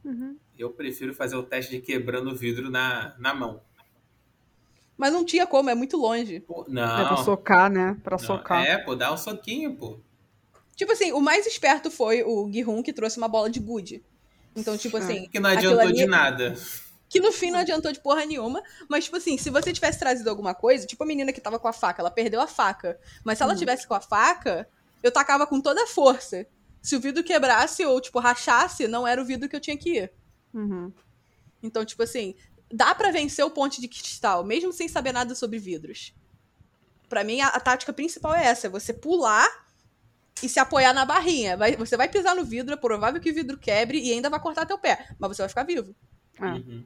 Uhum. 0.05 0.37
Eu 0.57 0.69
prefiro 0.71 1.13
fazer 1.13 1.35
o 1.35 1.43
teste 1.43 1.71
de 1.71 1.81
quebrando 1.81 2.31
o 2.31 2.35
vidro 2.35 2.71
na, 2.71 3.13
na 3.19 3.33
mão. 3.33 3.61
Mas 4.97 5.11
não 5.11 5.25
tinha 5.25 5.45
como, 5.45 5.69
é 5.69 5.75
muito 5.75 5.97
longe. 5.97 6.39
Pô, 6.39 6.61
É 6.61 6.71
pra 6.71 7.09
não. 7.11 7.17
socar, 7.25 7.69
né? 7.69 7.97
Pra 8.01 8.17
não. 8.17 8.23
socar. 8.25 8.65
É, 8.65 8.77
pô, 8.77 8.95
dá 8.95 9.11
um 9.13 9.17
soquinho, 9.17 9.75
pô. 9.75 9.99
Tipo 10.77 10.93
assim, 10.93 11.11
o 11.11 11.19
mais 11.19 11.45
esperto 11.45 11.91
foi 11.91 12.23
o 12.23 12.49
Gihun 12.49 12.81
que 12.81 12.93
trouxe 12.93 13.17
uma 13.17 13.27
bola 13.27 13.49
de 13.49 13.59
gude. 13.59 14.01
Então, 14.55 14.77
tipo 14.77 14.97
É. 14.97 15.01
assim, 15.01 15.27
Que 15.27 15.37
não 15.39 15.49
adiantou 15.49 15.81
ali- 15.81 15.93
de 15.93 16.05
nada. 16.05 16.55
Que 17.19 17.25
no 17.27 17.31
fim 17.31 17.49
não 17.51 17.59
adiantou 17.59 17.91
de 17.91 17.99
porra 17.99 18.25
nenhuma, 18.25 18.61
mas 18.89 19.05
tipo 19.05 19.15
assim, 19.17 19.37
se 19.37 19.49
você 19.49 19.71
tivesse 19.71 19.97
trazido 19.99 20.29
alguma 20.29 20.53
coisa, 20.53 20.85
tipo 20.85 21.03
a 21.03 21.07
menina 21.07 21.31
que 21.31 21.39
tava 21.39 21.57
com 21.57 21.67
a 21.67 21.73
faca, 21.73 22.01
ela 22.01 22.11
perdeu 22.11 22.41
a 22.41 22.47
faca, 22.47 22.99
mas 23.23 23.37
se 23.37 23.43
ela 23.43 23.53
Uhum. 23.53 23.59
tivesse 23.59 23.87
com 23.87 23.93
a 23.93 24.01
faca, 24.01 24.67
eu 25.01 25.11
tacava 25.11 25.47
com 25.47 25.61
toda 25.61 25.83
a 25.83 25.87
força. 25.87 26.45
Se 26.81 26.95
o 26.95 26.99
vidro 26.99 27.23
quebrasse 27.23 27.85
ou 27.85 27.99
tipo 28.01 28.19
rachasse, 28.19 28.87
não 28.87 29.07
era 29.07 29.21
o 29.21 29.25
vidro 29.25 29.47
que 29.47 29.55
eu 29.55 29.59
tinha 29.61 29.77
que 29.77 29.97
ir. 29.97 30.11
Uhum. 30.53 30.91
Então, 31.63 31.83
tipo 31.85 32.03
assim, 32.03 32.35
dá 32.71 32.93
pra 32.93 33.11
vencer 33.11 33.43
o 33.45 33.49
ponte 33.49 33.79
de 33.81 33.87
cristal, 33.87 34.43
mesmo 34.43 34.71
sem 34.73 34.87
saber 34.87 35.11
nada 35.11 35.33
sobre 35.35 35.57
vidros. 35.57 36.13
Pra 37.09 37.23
mim, 37.23 37.39
a, 37.41 37.47
a 37.47 37.59
tática 37.59 37.93
principal 37.93 38.33
é 38.35 38.45
essa: 38.45 38.67
é 38.67 38.69
você 38.69 38.93
pular 38.93 39.47
e 40.43 40.49
se 40.49 40.59
apoiar 40.59 40.93
na 40.93 41.05
barrinha. 41.05 41.55
Vai- 41.55 41.75
você 41.75 41.95
vai 41.95 42.09
pisar 42.09 42.35
no 42.35 42.43
vidro, 42.43 42.73
é 42.73 42.77
provável 42.77 43.21
que 43.21 43.31
o 43.31 43.33
vidro 43.33 43.57
quebre 43.57 43.99
e 43.99 44.11
ainda 44.11 44.29
vai 44.29 44.39
cortar 44.39 44.65
teu 44.65 44.77
pé, 44.77 45.09
mas 45.17 45.29
você 45.35 45.41
vai 45.43 45.49
ficar 45.49 45.63
vivo. 45.63 45.95
Ah. 46.39 46.55
Uhum. 46.55 46.85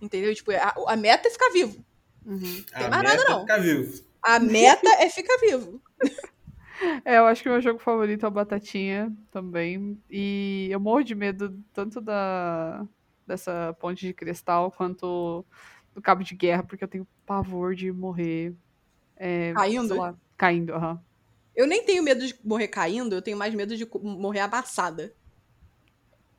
Entendeu? 0.00 0.34
Tipo, 0.34 0.52
a, 0.52 0.74
a 0.88 0.96
meta 0.96 1.28
é 1.28 1.30
ficar 1.30 1.50
vivo. 1.50 1.84
Uhum. 2.24 2.40
Tem 2.76 2.86
A 2.86 2.90
mais 2.90 3.02
meta 3.02 3.16
nada, 3.16 3.22
é 3.22 3.30
não. 3.30 3.40
ficar 3.40 3.58
vivo. 3.58 4.04
A 4.22 4.38
meta 4.40 4.88
é 5.00 5.08
ficar 5.10 5.36
vivo. 5.38 5.80
É, 7.04 7.18
eu 7.18 7.26
acho 7.26 7.42
que 7.42 7.48
o 7.48 7.52
meu 7.52 7.60
jogo 7.60 7.80
favorito 7.80 8.24
é 8.24 8.28
o 8.28 8.32
Batatinha 8.32 9.12
também. 9.32 10.00
E 10.08 10.68
eu 10.70 10.78
morro 10.78 11.02
de 11.02 11.14
medo 11.14 11.58
tanto 11.72 12.00
da 12.00 12.86
dessa 13.26 13.76
ponte 13.78 14.06
de 14.06 14.14
cristal 14.14 14.70
quanto 14.70 15.44
do 15.94 16.00
cabo 16.00 16.22
de 16.24 16.34
guerra, 16.34 16.62
porque 16.62 16.82
eu 16.82 16.88
tenho 16.88 17.06
pavor 17.26 17.74
de 17.74 17.92
morrer 17.92 18.54
é, 19.16 19.52
Caindo? 19.52 19.96
lá, 19.96 20.14
caindo. 20.36 20.72
aham. 20.74 20.98
Eu 21.54 21.66
nem 21.66 21.82
tenho 21.84 22.02
medo 22.02 22.24
de 22.24 22.34
morrer 22.44 22.68
caindo, 22.68 23.14
eu 23.14 23.20
tenho 23.20 23.36
mais 23.36 23.52
medo 23.52 23.76
de 23.76 23.86
morrer 24.00 24.40
amassada. 24.40 25.12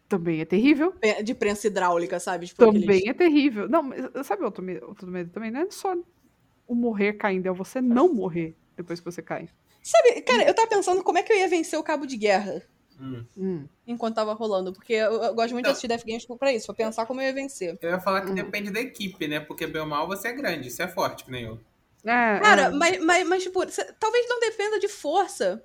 Também 0.10 0.42
é 0.42 0.46
terrível. 0.46 0.94
De 1.24 1.34
prensa 1.36 1.68
hidráulica, 1.68 2.20
sabe? 2.20 2.48
Tipo, 2.48 2.66
Também 2.66 2.84
aqueles- 2.84 3.08
é 3.08 3.14
terrível. 3.14 3.70
Não, 3.70 3.84
mas 3.84 4.26
sabe 4.26 4.44
outro 4.44 4.64
medo, 4.64 4.88
outro 4.88 5.08
medo 5.08 5.30
também? 5.32 5.52
Não 5.52 5.62
é 5.62 5.68
só 5.72 5.96
o 6.68 6.74
morrer 6.76 7.14
caindo, 7.14 7.48
é 7.48 7.52
você 7.52 7.80
não 7.80 8.12
morrer 8.14 8.56
depois 8.76 9.00
que 9.00 9.06
você 9.06 9.22
cai. 9.22 9.48
Sabe, 9.84 10.22
cara, 10.24 10.44
eu 10.44 10.54
tava 10.54 10.68
pensando 10.68 11.04
como 11.04 11.18
é 11.20 11.24
que 11.24 11.32
eu 11.32 11.38
ia 11.38 11.48
vencer 11.48 11.78
o 11.80 11.84
cabo 11.84 12.06
de 12.08 12.18
guerra. 12.18 12.62
Hum. 13.02 13.24
Hum. 13.38 13.66
enquanto 13.88 14.16
tava 14.16 14.34
rolando. 14.34 14.74
Porque 14.74 14.92
eu, 14.92 15.24
eu 15.24 15.34
gosto 15.34 15.54
muito 15.54 15.64
de 15.64 15.70
Não. 15.70 15.72
assistir 15.72 15.88
Death 15.88 16.04
Games 16.06 16.26
pra 16.38 16.52
isso, 16.52 16.66
pra 16.66 16.76
pensar 16.76 17.06
como 17.06 17.22
eu 17.22 17.28
ia 17.28 17.34
vencer. 17.34 17.78
Eu 17.82 17.92
ia 17.92 18.00
falar 18.02 18.20
que 18.22 18.28
Uhum. 18.30 18.36
depende 18.36 18.72
da 18.72 18.82
equipe, 18.82 19.26
né? 19.26 19.40
Porque 19.40 19.66
bem 19.66 19.82
ou 19.82 19.88
mal 19.88 20.06
você 20.06 20.28
é 20.28 20.34
grande, 20.34 20.70
você 20.70 20.84
é 20.84 20.88
forte, 20.90 21.24
que 21.24 21.32
nem 21.32 21.46
eu. 21.46 21.58
É, 22.04 22.40
Cara, 22.40 22.62
é. 22.64 22.70
mas, 22.72 23.02
mas, 23.02 23.26
mas, 23.28 23.44
tipo, 23.44 23.66
cê- 23.72 23.94
talvez 23.98 24.28
não 24.28 24.42
dependa 24.42 24.80
de 24.80 24.90
força. 24.90 25.64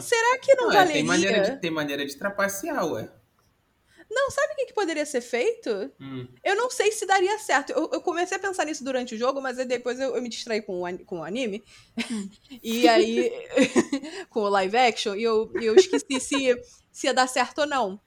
Será 0.00 0.38
que 0.38 0.54
não, 0.54 0.66
Não, 0.68 0.72
é, 0.72 0.74
valeria? 0.76 0.92
tem, 0.94 1.04
maneira 1.04 1.40
de, 1.40 1.56
tem 1.60 1.70
maneira 1.72 2.06
de 2.06 2.16
trapacear, 2.16 2.86
ué. 2.92 3.08
Não, 4.14 4.30
sabe 4.30 4.52
o 4.52 4.56
que, 4.56 4.66
que 4.66 4.74
poderia 4.74 5.06
ser 5.06 5.22
feito? 5.22 5.90
Hum. 5.98 6.28
Eu 6.44 6.54
não 6.54 6.70
sei 6.70 6.92
se 6.92 7.06
daria 7.06 7.38
certo. 7.38 7.70
Eu, 7.70 7.88
eu 7.92 8.00
comecei 8.00 8.36
a 8.36 8.40
pensar 8.40 8.66
nisso 8.66 8.84
durante 8.84 9.14
o 9.14 9.18
jogo, 9.18 9.40
mas 9.40 9.58
aí 9.58 9.64
depois 9.64 9.98
eu, 9.98 10.14
eu 10.14 10.22
me 10.22 10.28
distraí 10.28 10.60
com 10.60 10.82
o, 10.82 11.04
com 11.04 11.20
o 11.20 11.24
anime. 11.24 11.64
e 12.62 12.86
aí. 12.86 13.32
com 14.28 14.40
o 14.40 14.48
live 14.50 14.76
action. 14.76 15.14
E 15.14 15.22
eu, 15.22 15.50
e 15.58 15.64
eu 15.64 15.74
esqueci 15.74 16.20
se, 16.20 16.62
se 16.92 17.06
ia 17.06 17.14
dar 17.14 17.26
certo 17.26 17.62
ou 17.62 17.66
não. 17.66 17.98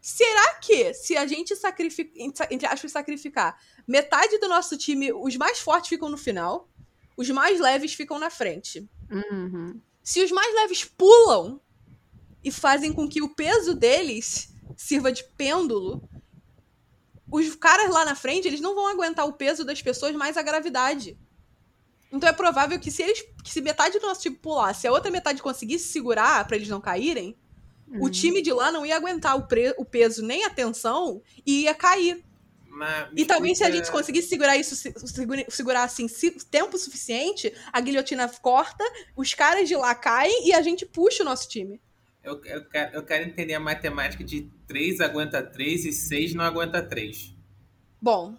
Será 0.00 0.54
que, 0.54 0.92
se 0.92 1.16
a 1.16 1.26
gente 1.26 1.56
sacrificar. 1.56 2.48
Entre 2.50 2.66
aspas, 2.66 2.92
sacrificar 2.92 3.58
metade 3.86 4.38
do 4.38 4.48
nosso 4.48 4.76
time, 4.76 5.12
os 5.12 5.34
mais 5.36 5.58
fortes 5.58 5.88
ficam 5.88 6.10
no 6.10 6.18
final, 6.18 6.68
os 7.16 7.30
mais 7.30 7.58
leves 7.58 7.94
ficam 7.94 8.18
na 8.18 8.28
frente. 8.28 8.86
Uhum. 9.10 9.80
Se 10.02 10.22
os 10.22 10.30
mais 10.30 10.54
leves 10.54 10.84
pulam 10.84 11.58
e 12.44 12.52
fazem 12.52 12.92
com 12.92 13.08
que 13.08 13.22
o 13.22 13.34
peso 13.34 13.74
deles 13.74 14.52
sirva 14.78 15.10
de 15.10 15.24
pêndulo, 15.36 16.08
os 17.30 17.54
caras 17.56 17.90
lá 17.90 18.04
na 18.04 18.14
frente, 18.14 18.46
eles 18.46 18.60
não 18.60 18.74
vão 18.76 18.86
aguentar 18.86 19.26
o 19.26 19.32
peso 19.32 19.64
das 19.64 19.82
pessoas 19.82 20.14
mais 20.14 20.36
a 20.36 20.42
gravidade. 20.42 21.18
Então 22.12 22.28
é 22.28 22.32
provável 22.32 22.78
que 22.80 22.90
se 22.90 23.02
eles 23.02 23.22
que 23.44 23.50
se 23.50 23.60
metade 23.60 23.98
do 23.98 24.06
nosso 24.06 24.22
time 24.22 24.36
pular, 24.36 24.72
se 24.74 24.86
a 24.86 24.92
outra 24.92 25.10
metade 25.10 25.42
conseguisse 25.42 25.88
segurar 25.88 26.46
pra 26.46 26.56
eles 26.56 26.68
não 26.68 26.80
caírem, 26.80 27.36
o 27.88 28.04
Uhum. 28.04 28.10
time 28.10 28.40
de 28.40 28.52
lá 28.52 28.70
não 28.70 28.86
ia 28.86 28.96
aguentar 28.96 29.36
o, 29.36 29.46
pre- 29.46 29.74
o 29.76 29.84
peso 29.84 30.22
nem 30.24 30.44
a 30.44 30.50
tensão 30.50 31.20
e 31.44 31.62
ia 31.64 31.74
cair. 31.74 32.24
Mas 32.66 33.08
E 33.16 33.24
talvez 33.26 33.58
se 33.58 33.64
a 33.64 33.70
gente 33.70 33.90
conseguisse 33.90 34.28
segurar 34.28 34.56
isso, 34.56 34.76
se- 34.76 34.94
segura- 35.06 35.44
segurar 35.50 35.82
assim, 35.82 36.06
se- 36.06 36.30
tempo 36.30 36.78
suficiente, 36.78 37.52
a 37.72 37.80
guilhotina 37.80 38.28
corta, 38.28 38.84
os 39.16 39.34
caras 39.34 39.68
de 39.68 39.74
lá 39.74 39.94
caem 39.94 40.46
e 40.46 40.54
a 40.54 40.62
gente 40.62 40.86
puxa 40.86 41.22
o 41.22 41.26
nosso 41.26 41.48
time. 41.48 41.80
Eu, 42.28 42.44
eu 42.44 42.64
quero, 42.68 42.96
eu 42.96 43.02
quero 43.04 43.24
entender 43.28 43.54
a 43.54 43.60
matemática 43.60 44.22
de 44.22 44.50
3 44.66 45.00
aguenta 45.00 45.42
3 45.42 45.84
e 45.86 45.92
6 45.92 46.34
não 46.34 46.44
aguenta 46.44 46.82
3. 46.82 47.34
Bom, 48.00 48.36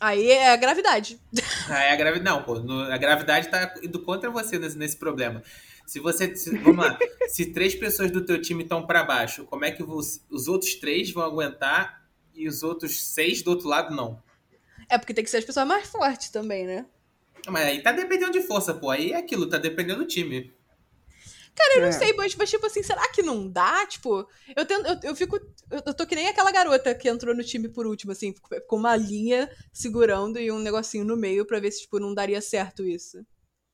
aí 0.00 0.30
é 0.30 0.50
a 0.52 0.56
gravidade. 0.56 1.20
Ah, 1.68 1.82
é 1.84 1.92
a 1.92 1.96
gravidade. 1.96 2.24
Não, 2.24 2.42
pô, 2.42 2.58
no- 2.60 2.82
a 2.92 2.96
gravidade 2.98 3.48
tá 3.48 3.74
indo 3.82 4.00
contra 4.02 4.30
você 4.30 4.58
nesse, 4.58 4.76
nesse 4.78 4.96
problema. 4.96 5.42
Se 5.86 5.98
você. 5.98 6.34
se- 6.36 6.56
vamos 6.58 6.84
lá. 6.84 6.98
se 7.28 7.46
três 7.52 7.74
pessoas 7.74 8.10
do 8.10 8.24
teu 8.24 8.40
time 8.40 8.62
estão 8.62 8.86
pra 8.86 9.02
baixo, 9.04 9.44
como 9.46 9.64
é 9.64 9.70
que 9.70 9.82
os, 9.82 10.22
os 10.30 10.46
outros 10.48 10.74
três 10.76 11.10
vão 11.10 11.22
aguentar 11.24 12.06
e 12.34 12.46
os 12.48 12.62
outros 12.62 13.02
seis 13.12 13.42
do 13.42 13.50
outro 13.50 13.68
lado 13.68 13.94
não? 13.94 14.22
É 14.88 14.98
porque 14.98 15.14
tem 15.14 15.24
que 15.24 15.30
ser 15.30 15.38
as 15.38 15.44
pessoas 15.44 15.66
mais 15.66 15.88
fortes 15.88 16.28
também, 16.28 16.66
né? 16.66 16.86
Mas 17.48 17.64
aí 17.66 17.82
tá 17.82 17.92
dependendo 17.92 18.32
de 18.32 18.42
força, 18.42 18.72
pô. 18.74 18.90
Aí 18.90 19.12
é 19.12 19.16
aquilo, 19.16 19.48
tá 19.48 19.58
dependendo 19.58 20.00
do 20.00 20.06
time. 20.06 20.52
Cara, 21.56 21.74
eu 21.76 21.80
não 21.82 21.88
É. 21.88 21.92
sei, 21.92 22.12
mas, 22.14 22.34
mas, 22.34 22.50
tipo 22.50 22.66
assim, 22.66 22.82
será 22.82 23.06
que 23.12 23.22
não 23.22 23.48
dá? 23.48 23.86
Tipo, 23.86 24.28
eu, 24.56 24.66
tento, 24.66 24.86
eu, 24.86 25.10
eu 25.10 25.16
fico. 25.16 25.36
Eu, 25.70 25.82
eu 25.86 25.94
tô 25.94 26.04
que 26.06 26.16
nem 26.16 26.26
aquela 26.26 26.50
garota 26.50 26.94
que 26.94 27.08
entrou 27.08 27.34
no 27.34 27.44
time 27.44 27.68
por 27.68 27.86
último, 27.86 28.10
assim, 28.12 28.34
com 28.66 28.76
uma 28.76 28.96
linha 28.96 29.48
segurando 29.72 30.38
e 30.38 30.50
um 30.50 30.58
negocinho 30.58 31.04
no 31.04 31.16
meio 31.16 31.46
pra 31.46 31.60
ver 31.60 31.70
se, 31.70 31.82
tipo, 31.82 32.00
não 32.00 32.12
daria 32.12 32.40
certo 32.40 32.84
isso. 32.86 33.24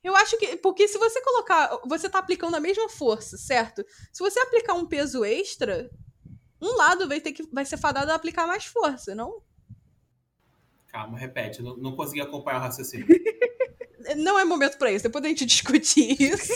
Eu 0.04 0.14
acho 0.16 0.36
que. 0.38 0.56
Porque 0.58 0.86
se 0.88 0.98
você 0.98 1.22
colocar. 1.22 1.78
Você 1.86 2.08
tá 2.08 2.18
aplicando 2.18 2.54
a 2.54 2.60
mesma 2.60 2.88
força, 2.88 3.38
certo? 3.38 3.84
Se 4.12 4.22
você 4.22 4.38
aplicar 4.40 4.74
um 4.74 4.86
peso 4.86 5.24
extra, 5.24 5.90
um 6.60 6.74
lado 6.76 7.08
vai 7.08 7.20
ter 7.20 7.32
que. 7.32 7.42
Vai 7.50 7.64
ser 7.64 7.78
fadado 7.78 8.10
a 8.12 8.14
aplicar 8.14 8.46
mais 8.46 8.66
força, 8.66 9.14
não? 9.14 9.42
Calma, 10.88 11.16
repete. 11.18 11.62
Não, 11.62 11.76
não 11.76 11.96
consegui 11.96 12.20
acompanhar 12.20 12.58
o 12.58 12.62
raciocínio. 12.62 13.06
Não 14.16 14.38
é 14.38 14.44
momento 14.44 14.78
pra 14.78 14.90
isso, 14.90 15.04
depois 15.04 15.24
a 15.24 15.28
gente 15.28 15.44
discutir 15.46 16.16
isso. 16.20 16.54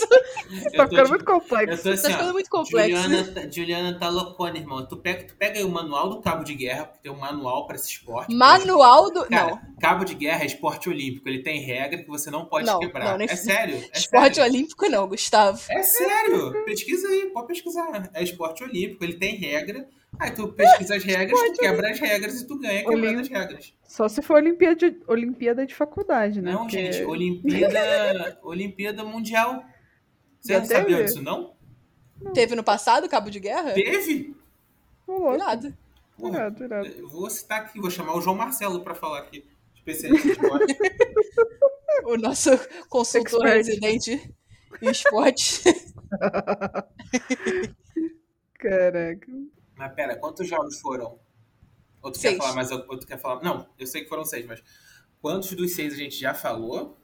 Tá 0.76 0.88
ficando 0.88 1.09
muito 1.09 1.24
complexo. 1.24 1.88
assim, 1.90 2.03
tá 2.03 2.11
ficando 2.11 2.30
ó. 2.30 2.32
muito 2.32 2.51
complexo. 2.51 3.03
Juliana, 3.03 3.32
tá- 3.32 3.49
Juliana 3.51 3.99
tá 3.99 4.09
loucona, 4.09 4.57
irmão. 4.59 4.86
Tu 4.86 4.97
pega, 4.97 5.24
tu 5.24 5.34
pega 5.36 5.59
aí 5.59 5.64
o 5.64 5.68
manual 5.68 6.09
do 6.11 6.20
cabo 6.20 6.45
de 6.45 6.55
guerra, 6.55 6.86
porque 6.86 7.03
tem 7.03 7.12
um 7.12 7.18
manual 7.18 7.66
pra 7.66 7.76
esse 7.76 7.88
esporte. 7.90 8.34
Manual 8.34 9.11
do. 9.12 9.24
Cara, 9.26 9.51
não. 9.51 9.61
cabo 9.80 10.05
de 10.05 10.14
guerra 10.14 10.42
é 10.42 10.47
esporte 10.47 10.88
olímpico. 10.88 11.28
Ele 11.28 11.42
tem 11.42 11.61
regra 11.61 12.03
que 12.03 12.09
você 12.09 12.30
não 12.30 12.45
pode 12.47 12.66
Não, 12.66 12.78
quebrar. 12.80 13.11
não, 13.12 13.18
nem- 13.18 13.28
é 13.30 13.36
sério. 13.36 13.76
É 13.92 13.99
Esporte 13.99 14.36
sério. 14.36 14.53
olímpico, 14.53 14.88
não, 14.88 15.07
Gustavo. 15.09 15.61
É 15.70 15.82
sério. 15.82 16.64
Pesquisa 16.64 17.09
aí, 17.09 17.30
pode 17.32 17.47
pesquisar. 17.49 18.11
É 18.14 18.22
esporte 18.22 18.62
olímpico, 18.64 19.05
ele 19.05 19.14
tem 19.14 19.36
regra. 19.36 19.86
Aí 20.19 20.31
tu 20.31 20.49
pesquisa 20.49 20.97
as 20.97 21.05
regras, 21.05 21.39
tu 21.41 21.53
quebra 21.55 21.91
as 21.91 21.99
regras 21.99 22.41
e 22.41 22.47
tu 22.47 22.59
ganha 22.59 22.85
quebrando 22.85 23.21
as 23.21 23.29
regras. 23.29 23.75
Só 23.83 24.09
se 24.09 24.23
for 24.23 24.37
Olimpíada 24.37 24.77
de, 24.77 25.01
Olimpíada 25.07 25.67
de 25.67 25.75
faculdade, 25.75 26.41
né? 26.41 26.53
Não, 26.53 26.62
Porque- 26.62 26.93
gente, 26.93 27.05
Olimpíada, 27.05 28.39
Olimpíada 28.43 29.05
Mundial. 29.05 29.65
Você 30.41 30.53
Já 30.55 30.59
não 30.61 30.67
sabia 30.67 31.05
disso, 31.05 31.23
não? 31.23 31.55
Teve 32.33 32.55
no 32.55 32.62
passado 32.62 33.09
cabo 33.09 33.31
de 33.31 33.41
guerra? 33.41 33.73
Teve? 33.73 34.35
Irado, 35.09 35.75
irado. 36.65 36.87
eu 36.87 37.09
vou 37.09 37.29
citar 37.29 37.62
aqui, 37.62 37.81
vou 37.81 37.91
chamar 37.91 38.15
o 38.17 38.21
João 38.21 38.37
Marcelo 38.37 38.81
pra 38.83 38.95
falar 38.95 39.19
aqui. 39.21 39.45
Especialista 39.75 40.29
em 40.29 40.31
esporte. 40.33 40.77
O 42.07 42.17
nosso 42.19 42.51
consultor 42.89 43.47
Expert. 43.47 43.55
residente 43.57 44.35
em 44.83 44.91
esporte. 44.91 45.62
Caraca. 48.59 49.33
Mas 49.77 49.93
pera, 49.95 50.16
quantos 50.16 50.47
jogos 50.49 50.81
foram? 50.81 51.18
Ou 52.03 52.11
tu 52.12 52.18
Seis. 52.18 52.35
quer 52.35 52.41
falar 52.43 52.55
mais? 52.55 52.70
Ou 52.70 52.99
tu 52.99 53.07
quer 53.07 53.18
falar? 53.18 53.43
Não, 53.43 53.66
eu 53.79 53.87
sei 53.87 54.03
que 54.03 54.09
foram 54.09 54.25
seis, 54.25 54.45
mas 54.47 54.62
quantos 55.20 55.53
dos 55.53 55.72
seis 55.75 55.95
a 55.95 55.97
gente 55.97 56.16
já 56.16 56.35
falou? 56.35 56.97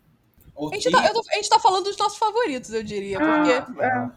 Ou 0.55 0.71
A 0.71 0.75
gente, 0.75 0.91
tá, 0.91 1.07
eu 1.07 1.15
tô- 1.15 1.23
a 1.31 1.35
gente 1.37 1.49
tá 1.49 1.59
falando 1.59 1.85
dos 1.85 1.97
nossos 1.97 2.19
favoritos, 2.19 2.73
eu 2.73 2.83
diria. 2.83 3.19
Ah, 3.19 3.25
Porque, 3.25 3.83
Ah, 3.83 4.13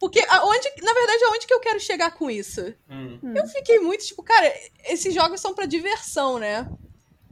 porque 0.00 0.20
aonde, 0.28 0.68
na 0.82 0.92
verdade, 0.94 1.24
aonde 1.24 1.46
que 1.46 1.52
eu 1.54 1.60
quero 1.60 1.78
chegar 1.78 2.12
com 2.12 2.30
isso? 2.30 2.74
hum, 2.88 3.18
Eu 3.36 3.46
fiquei 3.46 3.78
muito, 3.78 4.04
tipo, 4.04 4.22
cara, 4.22 4.52
esses 4.86 5.14
jogos 5.14 5.40
são 5.40 5.54
pra 5.54 5.66
diversão, 5.66 6.38
né? 6.38 6.68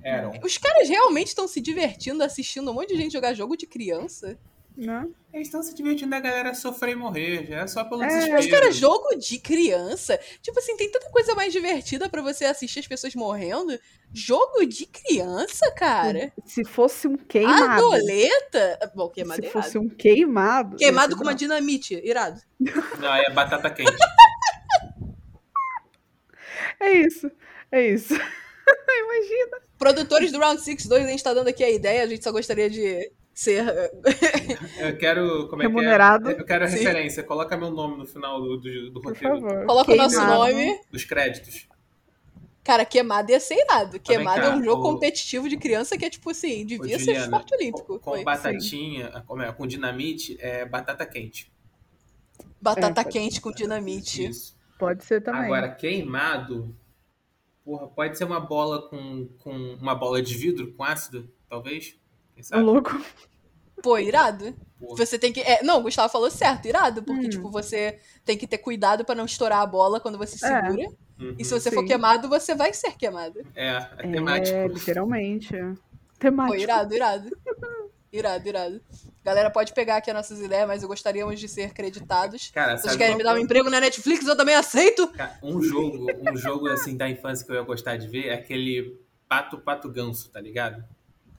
eram. 0.03 0.33
Os 0.43 0.57
caras 0.57 0.89
realmente 0.89 1.29
estão 1.29 1.47
se 1.47 1.61
divertindo 1.61 2.23
assistindo 2.25 2.71
um 2.71 2.75
monte 2.75 2.89
de 2.89 2.97
gente 2.97 3.13
jogar 3.13 3.35
jogo 3.35 3.55
de 3.57 3.67
criança? 3.67 4.39
Né? 4.77 5.07
Eles 5.33 5.49
estão 5.49 5.63
se 5.63 5.75
divertindo 5.75 6.15
a 6.15 6.21
galera 6.21 6.55
sofrer 6.55 6.93
e 6.93 6.97
morrer. 6.97 7.47
Já 7.47 7.59
é 7.59 7.67
só 7.67 7.85
pelo 7.85 8.03
É, 8.03 8.07
desespero. 8.07 8.37
Mas, 8.37 8.47
cara, 8.51 8.73
jogo 8.73 9.15
de 9.17 9.39
criança? 9.39 10.19
Tipo 10.41 10.59
assim, 10.59 10.77
tem 10.77 10.91
tanta 10.91 11.11
coisa 11.11 11.35
mais 11.35 11.53
divertida 11.53 12.09
pra 12.09 12.23
você 12.23 12.47
assistir 12.47 12.81
as 12.81 12.87
pessoas 12.87 13.15
morrendo. 13.15 13.79
Jogo 14.13 14.65
de 14.65 14.87
criança, 14.87 15.71
cara? 15.73 16.33
Se 16.45 16.65
fosse 16.65 17.07
um 17.07 17.17
queimado. 17.17 17.85
Adoleta? 17.85 18.93
Bom, 18.95 19.09
queimado 19.09 19.43
se 19.43 19.49
é 19.49 19.51
fosse 19.51 19.79
um 19.79 19.89
queimado. 19.89 20.77
Queimado 20.77 21.15
com 21.17 21.23
uma 21.23 21.35
dinamite, 21.35 21.95
irado. 22.03 22.41
Não, 22.59 23.15
é 23.15 23.31
batata 23.31 23.71
quente. 23.71 23.93
É 26.81 26.93
isso. 26.93 27.31
É 27.71 27.87
isso. 27.87 28.15
Imagina. 28.15 29.59
Produtores 29.79 30.33
do 30.33 30.39
Round 30.39 30.61
6 30.61 30.87
2, 30.87 31.05
a 31.05 31.09
gente 31.09 31.23
tá 31.23 31.35
dando 31.35 31.49
aqui 31.49 31.63
a 31.63 31.71
ideia, 31.71 32.03
a 32.03 32.07
gente 32.07 32.25
só 32.25 32.33
gostaria 32.33 32.71
de 32.71 33.13
ser. 33.43 33.65
Eu 34.79 34.97
quero. 34.99 35.49
Como 35.49 35.63
é 35.63 35.67
Remunerado. 35.67 36.27
que 36.27 36.35
é? 36.37 36.41
Eu 36.41 36.45
quero 36.45 36.65
a 36.65 36.69
Sim. 36.69 36.79
referência. 36.79 37.23
Coloca 37.23 37.57
meu 37.57 37.71
nome 37.71 37.97
no 37.97 38.07
final 38.07 38.41
do, 38.41 38.57
do, 38.59 38.91
do 38.91 39.01
roteiro. 39.01 39.41
Coloca 39.67 39.93
o 39.93 39.97
nosso 39.97 40.21
nome. 40.25 40.81
Dos 40.91 41.05
créditos. 41.05 41.69
Cara, 42.63 42.85
queimado 42.85 43.31
ia 43.33 43.41
ser 43.41 43.55
irado. 43.55 43.99
Queimado 43.99 44.43
cá, 44.43 44.47
é 44.49 44.55
um 44.55 44.63
jogo 44.63 44.83
ô- 44.83 44.93
competitivo 44.93 45.49
de 45.49 45.57
criança 45.57 45.97
que 45.97 46.05
é 46.05 46.11
tipo 46.11 46.31
assim, 46.31 46.65
devia 46.67 46.97
Ô, 46.97 46.99
ser 46.99 47.07
Juliana, 47.07 47.25
esporte 47.25 47.55
olímpico. 47.55 47.99
Com, 47.99 48.13
com 48.13 48.23
batatinha, 48.25 49.25
como 49.27 49.43
é, 49.43 49.51
com 49.51 49.67
dinamite, 49.67 50.37
é 50.41 50.65
batata 50.67 51.07
quente. 51.07 51.51
Batata 52.61 53.01
É, 53.01 53.05
quente 53.05 53.41
com 53.41 53.51
dinamite. 53.51 54.27
Isso. 54.29 54.57
Pode 54.79 55.05
ser 55.05 55.23
também. 55.23 55.45
Agora, 55.45 55.71
queimado. 55.71 56.77
Porra, 57.65 57.87
pode 57.89 58.17
ser 58.19 58.25
uma 58.25 58.41
bola 58.41 58.89
com, 58.89 59.29
com 59.39 59.53
uma 59.81 59.95
bola 59.95 60.21
de 60.23 60.35
vidro 60.35 60.73
com 60.75 60.85
ácido, 60.85 61.33
talvez? 61.49 61.97
Quem 62.35 62.43
sabe? 62.43 62.63
louco. 62.63 63.01
Pô, 63.83 63.99
irado. 63.99 64.55
Porra. 64.79 64.97
Você 64.97 65.19
tem 65.19 65.33
que. 65.33 65.41
é, 65.41 65.63
não, 65.63 65.79
o 65.79 65.83
Gustavo 65.83 66.11
falou 66.13 66.31
certo, 66.31 66.67
irado, 66.67 67.03
porque, 67.03 67.27
Hum. 67.27 67.31
tipo, 67.31 67.51
você 67.51 67.99
tem 68.25 68.37
que 68.37 68.47
ter 68.47 68.59
cuidado 68.59 69.05
pra 69.05 69.15
não 69.15 69.25
estourar 69.27 69.61
a 69.61 69.67
bola 69.67 70.01
quando 70.01 70.17
você 70.19 70.35
É. 70.45 70.49
segura. 70.63 70.89
Uhum. 71.21 71.35
E 71.39 71.45
se 71.45 71.51
você 71.53 71.71
for 71.71 71.81
Sim. 71.81 71.87
queimado, 71.87 72.29
você 72.31 72.55
vai 72.55 72.73
ser 72.73 72.97
queimado. 72.97 73.41
É, 73.55 73.69
é 73.69 73.89
É, 73.99 74.11
temático. 74.11 74.67
literalmente. 74.69 75.51
Pô, 75.59 75.77
Temático. 76.19 76.57
irado, 76.57 76.95
irado. 76.95 77.31
Irado, 78.13 78.49
irado. 78.49 78.81
Galera, 79.23 79.51
pode 79.51 79.73
pegar 79.73 79.99
aqui 79.99 80.11
as 80.11 80.17
nossas 80.17 80.41
ideias, 80.41 80.67
mas 80.67 80.83
eu 80.83 80.89
gostaríamos 80.89 81.39
de 81.39 81.47
ser 81.47 81.73
creditados. 81.73 82.51
Cara, 82.53 82.77
Se 82.77 82.83
vocês 82.83 82.97
querem 82.97 83.17
me 83.17 83.23
dar 83.23 83.35
um 83.35 83.39
emprego 83.39 83.71
na 83.71 83.79
Netflix, 83.79 84.27
eu 84.27 84.37
também 84.37 84.57
aceito. 84.57 85.07
Cara, 85.13 85.39
um 85.41 85.63
jogo, 85.63 86.07
um 86.29 86.37
jogo 86.37 86.67
assim 86.69 86.97
da 86.97 87.09
infância 87.09 87.47
que 87.47 87.53
eu 87.53 87.57
ia 87.57 87.63
gostar 87.63 87.97
de 87.99 88.09
ver 88.09 88.27
é 88.27 88.35
aquele 88.35 88.99
Pato 89.29 89.59
Pato 89.59 89.89
Ganso, 89.89 90.29
tá 90.29 90.41
ligado? 90.41 90.83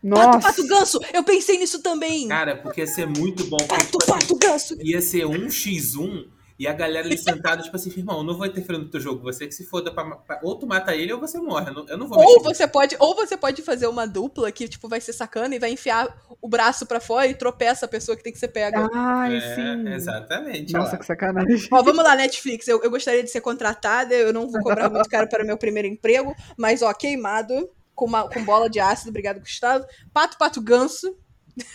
Nossa. 0.04 0.39
Pato, 0.39 0.41
pato, 0.41 0.68
ganso! 0.68 0.99
Eu 1.14 1.24
pensei 1.24 1.58
nisso 1.58 1.82
também! 1.82 2.28
Cara, 2.28 2.56
porque 2.58 2.82
ia 2.82 2.88
ser 2.88 3.06
muito 3.08 3.45
bom. 3.45 3.58
Porque, 3.58 3.76
Pato, 3.76 3.86
tipo 3.86 3.97
assim, 4.04 4.12
pato, 4.28 4.36
ganso! 4.38 4.76
ia 4.82 5.02
ser 5.02 5.26
um 5.26 5.47
x1 5.47 6.28
E 6.60 6.68
a 6.68 6.74
galera 6.74 7.08
ali 7.08 7.18
sentada, 7.18 7.64
tipo 7.64 7.76
assim, 7.76 7.89
irmão, 7.97 8.18
eu 8.20 8.24
não 8.24 8.38
vou 8.38 8.45
interferir 8.45 8.78
no 8.78 8.88
teu 8.88 8.99
jogo. 8.99 9.24
Você 9.24 9.47
que 9.47 9.54
se 9.54 9.66
foda 9.66 9.91
pra, 9.91 10.04
pra- 10.16 10.39
ou 10.43 10.56
tu 10.60 10.68
mata 10.68 10.95
ele 10.95 11.12
ou 11.12 11.20
você 11.20 11.39
morre. 11.39 11.70
Eu 11.70 11.74
não, 11.74 11.86
eu 11.88 11.97
não 11.97 12.08
vou 12.08 12.20
Ou 12.20 12.43
você 12.43 12.68
pode, 12.68 12.95
ou 12.99 13.16
você 13.16 13.36
pode 13.36 13.64
fazer 13.64 13.88
uma 13.88 14.06
dupla 14.08 14.52
que 14.52 14.68
tipo 14.68 14.88
vai 14.88 15.02
ser 15.02 15.12
sacana 15.14 15.56
e 15.56 15.60
vai 15.60 15.72
enfiar 15.72 16.08
o 16.39 16.47
braço 16.47 16.86
pra 16.86 16.99
fora 16.99 17.26
e 17.26 17.34
tropeça 17.34 17.86
a 17.88 17.89
pessoa 17.89 18.16
que 18.16 18.22
tem 18.24 18.32
que 18.32 18.38
ser 18.38 18.49
pega. 18.49 18.88
Ai, 18.93 19.38
É, 19.38 19.56
sim. 19.56 19.88
Exatamente. 19.89 20.74
Nossa, 20.74 20.97
que 20.97 21.06
sacanagem. 21.06 21.68
Ó, 21.72 21.82
vamos 21.82 22.04
lá, 22.04 22.16
Netflix. 22.16 22.68
Eu, 22.68 22.80
eu 22.84 22.91
gostaria 22.91 23.24
de 23.24 23.32
ser 23.32 23.41
contratada, 23.41 24.14
eu 24.14 24.32
não 24.32 24.47
vou 24.47 24.62
cobrar 24.62 24.88
muito 24.89 25.08
caro 25.10 25.28
para 25.28 25.43
o 25.43 25.47
meu 25.47 25.58
primeiro 25.58 25.88
emprego, 25.88 26.36
mas 26.58 26.84
ó, 26.84 26.93
queimado, 26.93 27.68
com, 28.02 28.06
uma- 28.08 28.28
com 28.28 28.43
bola 28.43 28.68
de 28.68 28.80
ácido, 28.80 29.12
obrigado, 29.12 29.39
Gustavo. 29.39 29.86
Pato, 30.12 30.36
pato, 30.39 30.60
ganso. 30.60 31.16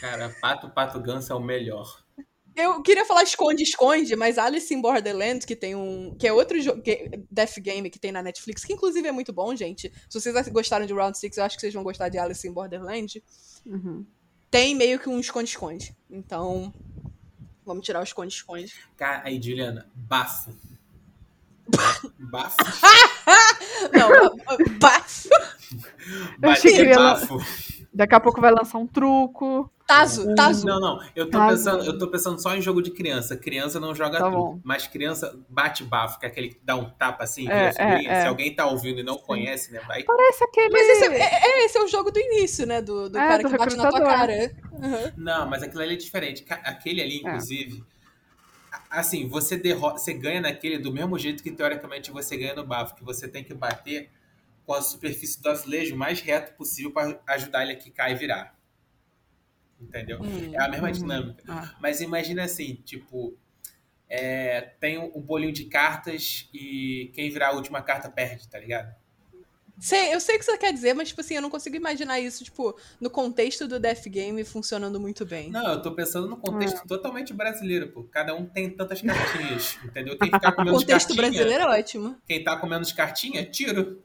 Cara, 0.00 0.34
Pato 0.40 0.68
Pato 0.70 0.98
Ganso 1.00 1.32
é 1.32 1.36
o 1.36 1.40
melhor. 1.40 2.02
Eu 2.56 2.82
queria 2.82 3.04
falar 3.04 3.22
esconde-esconde, 3.22 4.16
mas 4.16 4.38
Alice 4.38 4.74
in 4.74 4.80
Borderlands, 4.80 5.44
que 5.44 5.54
tem 5.54 5.76
um. 5.76 6.16
que 6.18 6.26
é 6.26 6.32
outro 6.32 6.60
jogo. 6.60 6.82
Death 7.30 7.58
Game 7.60 7.88
que 7.90 7.98
tem 7.98 8.10
na 8.10 8.22
Netflix, 8.22 8.64
que 8.64 8.72
inclusive 8.72 9.06
é 9.06 9.12
muito 9.12 9.32
bom, 9.32 9.54
gente. 9.54 9.92
Se 10.08 10.18
vocês 10.20 10.48
gostaram 10.48 10.84
de 10.86 10.92
Round 10.94 11.16
6, 11.16 11.36
eu 11.36 11.44
acho 11.44 11.56
que 11.56 11.60
vocês 11.60 11.74
vão 11.74 11.84
gostar 11.84 12.08
de 12.08 12.18
Alice 12.18 12.48
in 12.48 12.52
Borderlands. 12.52 13.22
Uhum. 13.64 14.04
Tem 14.50 14.74
meio 14.74 14.98
que 14.98 15.08
um 15.08 15.20
esconde-esconde. 15.20 15.94
Então. 16.10 16.72
Vamos 17.64 17.84
tirar 17.84 18.00
o 18.00 18.04
esconde-esconde. 18.04 18.72
Cara, 18.96 19.22
aí, 19.26 19.40
Juliana, 19.42 19.88
bafo. 19.94 20.50
Bafo? 22.18 22.56
Não, 23.92 24.36
bafo. 24.78 25.28
Eu 26.42 26.50
achei 26.50 26.72
que. 26.72 26.92
Daqui 27.92 28.14
a 28.14 28.20
pouco 28.20 28.40
vai 28.40 28.50
lançar 28.52 28.78
um 28.78 28.86
truco. 28.86 29.70
Tazo, 29.86 30.34
tazo. 30.34 30.66
Não, 30.66 30.80
não. 30.80 30.98
Eu 31.14 31.30
tô, 31.30 31.38
pensando, 31.46 31.84
eu 31.84 31.96
tô 31.96 32.08
pensando 32.08 32.42
só 32.42 32.54
em 32.56 32.60
jogo 32.60 32.82
de 32.82 32.90
criança. 32.90 33.36
Criança 33.36 33.78
não 33.80 33.94
joga 33.94 34.18
Tá 34.18 34.24
truco. 34.28 34.36
bom. 34.54 34.60
Mas 34.64 34.86
criança 34.86 35.38
bate 35.48 35.82
bafo, 35.84 36.18
que 36.18 36.26
é 36.26 36.28
aquele 36.28 36.48
que 36.50 36.60
dá 36.62 36.74
um 36.76 36.90
tapa 36.90 37.22
assim, 37.24 37.48
É, 37.48 37.70
sobrinha. 37.72 38.10
é, 38.10 38.18
é. 38.18 38.20
Se 38.22 38.26
alguém 38.26 38.54
tá 38.54 38.66
ouvindo 38.66 39.00
e 39.00 39.02
não 39.04 39.16
conhece, 39.16 39.72
né? 39.72 39.80
Vai. 39.86 40.02
Parece 40.02 40.44
aquele. 40.44 40.68
Mas 40.70 40.88
esse 40.88 41.04
é, 41.06 41.18
é- 41.20 41.64
esse 41.64 41.78
é 41.78 41.82
o 41.82 41.88
jogo 41.88 42.10
do 42.10 42.18
início, 42.18 42.66
né? 42.66 42.82
Do, 42.82 43.08
do 43.08 43.16
É, 43.16 43.28
cara 43.28 43.42
do 43.44 43.48
que 43.48 43.56
bate 43.56 43.76
na 43.76 43.88
tua 43.88 44.00
cara. 44.02 44.52
Uhum. 44.72 45.12
Não, 45.16 45.48
mas 45.48 45.62
aquilo 45.62 45.82
ali 45.82 45.94
é 45.94 45.96
diferente. 45.96 46.44
Aquele 46.48 47.00
ali, 47.00 47.16
É. 47.24 47.28
inclusive. 47.28 47.82
Assim, 48.90 49.28
você, 49.28 49.56
derrota, 49.56 49.98
você 49.98 50.14
ganha 50.14 50.40
naquele 50.40 50.78
do 50.78 50.92
mesmo 50.92 51.18
jeito 51.18 51.42
que 51.42 51.50
teoricamente 51.50 52.10
você 52.10 52.36
ganha 52.36 52.54
no 52.54 52.64
bafo, 52.64 52.94
que 52.94 53.04
você 53.04 53.28
tem 53.28 53.42
que 53.44 53.54
bater 53.54 54.10
com 54.64 54.72
a 54.74 54.82
superfície 54.82 55.40
do 55.40 55.48
azulejo 55.48 55.94
o 55.94 55.98
mais 55.98 56.20
reto 56.20 56.52
possível 56.54 56.90
para 56.92 57.18
ajudar 57.28 57.62
ele 57.62 57.72
a 57.72 57.76
quicar 57.76 58.10
e 58.10 58.14
virar. 58.14 58.56
Entendeu? 59.80 60.20
Hum. 60.22 60.52
É 60.54 60.60
a 60.62 60.68
mesma 60.68 60.88
Uhum. 60.88 60.92
dinâmica. 60.92 61.44
Ah. 61.48 61.74
Mas 61.80 62.00
imagina 62.00 62.44
assim, 62.44 62.74
tipo, 62.84 63.36
é, 64.08 64.60
tem 64.80 64.98
um 64.98 65.20
bolinho 65.20 65.52
de 65.52 65.64
cartas 65.66 66.48
e 66.52 67.10
quem 67.14 67.30
virar 67.30 67.48
a 67.48 67.52
última 67.52 67.82
carta 67.82 68.08
perde, 68.10 68.48
tá 68.48 68.58
ligado? 68.58 68.94
Sei, 69.78 70.14
eu 70.14 70.20
sei 70.20 70.36
o 70.36 70.38
que 70.38 70.44
você 70.46 70.56
quer 70.56 70.72
dizer, 70.72 70.94
mas, 70.94 71.08
tipo 71.08 71.20
assim, 71.20 71.34
eu 71.34 71.42
não 71.42 71.50
consigo 71.50 71.76
imaginar 71.76 72.18
isso, 72.18 72.42
tipo, 72.42 72.74
no 72.98 73.10
contexto 73.10 73.68
do 73.68 73.78
Death 73.78 74.04
Game 74.08 74.42
funcionando 74.42 74.98
muito 74.98 75.26
bem. 75.26 75.50
Não, 75.50 75.66
eu 75.72 75.82
tô 75.82 75.92
pensando 75.92 76.26
no 76.26 76.36
contexto 76.38 76.78
Ah. 76.82 76.88
totalmente 76.88 77.34
brasileiro, 77.34 77.88
pô. 77.88 78.02
Cada 78.04 78.34
um 78.34 78.46
tem 78.46 78.70
tantas 78.70 79.02
cartinhas, 79.02 79.78
entendeu? 79.84 80.16
Quem 80.18 80.30
ficar 80.30 80.52
comendo 80.52 80.76
O 80.76 80.80
contexto 80.80 81.08
cartinha, 81.14 81.30
brasileiro 81.30 81.64
é 81.64 81.78
ótimo. 81.78 82.16
quem 82.26 82.42
tá 82.42 82.56
comendo 82.56 82.86
de 82.86 82.94
cartinha, 82.94 83.44
tiro. 83.44 84.02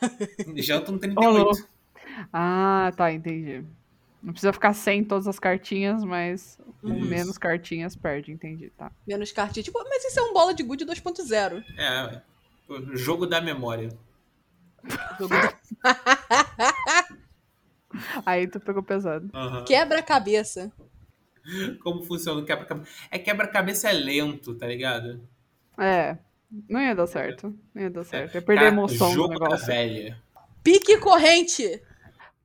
Janta 0.56 0.90
no 0.92 0.98
Ô, 0.98 1.00
38. 1.00 1.38
louco. 1.38 1.68
Ah, 2.32 2.92
tá, 2.96 3.10
entendi. 3.12 3.64
Não 4.22 4.32
precisa 4.32 4.52
ficar 4.52 4.72
sem 4.74 5.02
todas 5.02 5.26
as 5.26 5.38
cartinhas, 5.38 6.04
mas 6.04 6.58
com 6.80 6.94
Isso. 6.94 7.06
menos 7.06 7.38
cartinhas 7.38 7.96
perde, 7.96 8.30
entendi, 8.30 8.70
tá. 8.76 8.92
Menos 9.06 9.32
cartinha. 9.32 9.62
Tipo, 9.64 9.82
mas 9.88 10.04
isso 10.04 10.20
é 10.20 10.22
um 10.22 10.32
bola 10.32 10.52
de 10.54 10.62
gude 10.62 10.84
2.0. 10.84 11.64
É, 11.76 12.02
ué. 12.04 12.22
O 12.68 12.96
jogo 12.96 13.26
da 13.26 13.40
memória. 13.40 13.88
Aí 18.24 18.46
tu 18.46 18.58
pegou 18.60 18.82
pesado. 18.82 19.28
Aham. 19.34 19.64
Quebra-cabeça. 19.64 20.72
Como 21.82 22.02
funciona 22.04 22.40
o 22.40 22.44
quebra-cabeça? 22.44 22.90
É 23.10 23.18
quebra-cabeça 23.18 23.88
é 23.90 23.92
lento, 23.92 24.54
tá 24.54 24.66
ligado? 24.66 25.20
É, 25.78 26.16
não 26.68 26.80
ia 26.80 26.94
dar 26.94 27.06
certo. 27.06 27.54
Não 27.74 27.82
ia 27.82 27.90
dar 27.90 28.04
certo. 28.04 28.34
Ia 28.34 28.42
perder 28.42 28.60
a 28.60 28.70
Cara, 28.70 28.74
emoção 28.74 29.12
jogo 29.12 29.38
da 29.38 29.46
negócio. 29.46 29.66
velha. 29.66 30.22
Pique 30.62 30.98
corrente. 30.98 31.82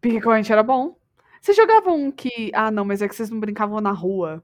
Pique 0.02 0.22
corrente 0.22 0.52
era 0.52 0.64
bom. 0.64 0.98
Vocês 1.42 1.56
jogavam 1.56 1.96
um 1.96 2.12
que. 2.12 2.52
Ah, 2.54 2.72
não, 2.72 2.84
mas 2.84 3.02
é 3.02 3.08
que 3.08 3.16
vocês 3.16 3.30
não 3.30 3.40
brincavam 3.40 3.80
na 3.80 3.92
rua. 3.92 4.44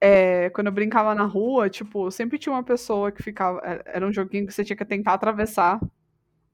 É, 0.00 0.48
quando 0.50 0.68
eu 0.68 0.72
brincava 0.72 1.14
na 1.14 1.24
rua, 1.24 1.68
tipo, 1.68 2.10
sempre 2.10 2.38
tinha 2.38 2.52
uma 2.52 2.62
pessoa 2.62 3.10
que 3.10 3.22
ficava. 3.22 3.60
é, 3.64 3.82
Era 3.86 4.06
um 4.06 4.12
joguinho 4.12 4.46
que 4.46 4.52
você 4.54 4.64
tinha 4.64 4.76
que 4.76 4.84
tentar 4.84 5.14
atravessar 5.14 5.80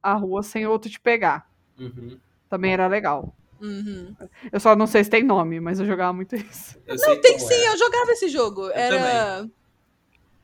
a 0.02 0.14
rua 0.14 0.42
sem 0.42 0.66
o 0.66 0.70
outro 0.70 0.90
te 0.90 1.00
pegar. 1.00 1.50
Uhum. 1.78 2.18
Também 2.48 2.72
era 2.72 2.86
legal. 2.86 3.34
Uhum. 3.60 4.16
Eu 4.50 4.58
só 4.58 4.74
não 4.74 4.86
sei 4.86 5.04
se 5.04 5.10
tem 5.10 5.22
nome, 5.22 5.60
mas 5.60 5.78
eu 5.78 5.86
jogava 5.86 6.12
muito 6.12 6.34
isso. 6.34 6.78
Eu 6.86 6.98
sei 6.98 7.18
Tem 7.20 7.38
sim, 7.38 7.54
é. 7.54 7.68
eu 7.68 7.76
jogava 7.78 8.10
esse 8.12 8.28
jogo. 8.28 8.70
Era. 8.70 9.48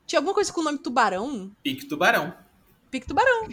Tinha 0.07 0.21
alguma 0.21 0.35
coisa 0.35 0.53
com 0.53 0.61
o 0.61 0.65
nome 0.65 0.79
Tubarão? 0.79 1.51
Pique 1.63 1.87
tubarão. 1.87 2.33
Pique 2.91 3.07
Tubarão. 3.07 3.49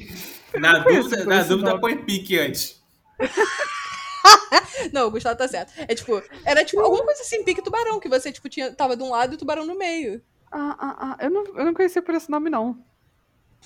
Na 0.60 0.80
dúvida, 0.80 1.18
por 1.18 1.26
na 1.26 1.44
dúvida 1.44 1.80
põe 1.80 1.98
pique 1.98 2.38
antes. 2.38 2.84
Não, 4.94 5.08
o 5.08 5.12
Gustavo 5.12 5.38
tá 5.38 5.48
certo. 5.48 5.74
É 5.78 5.96
tipo, 5.96 6.22
era 6.46 6.64
tipo 6.64 6.82
alguma 6.82 7.04
coisa 7.04 7.22
assim, 7.22 7.44
Pique 7.44 7.62
Tubarão, 7.62 8.00
que 8.00 8.08
você, 8.08 8.32
tipo, 8.32 8.48
tinha, 8.48 8.72
tava 8.72 8.96
de 8.96 9.04
um 9.04 9.10
lado 9.10 9.34
e 9.34 9.36
o 9.36 9.38
tubarão 9.38 9.66
no 9.66 9.78
meio. 9.78 10.22
Ah, 10.52 10.76
ah, 10.80 10.96
ah. 11.00 11.18
Eu 11.20 11.30
não, 11.30 11.44
eu 11.46 11.66
não 11.66 11.74
conhecia 11.74 12.02
por 12.02 12.14
esse 12.14 12.30
nome, 12.30 12.50
não. 12.50 12.78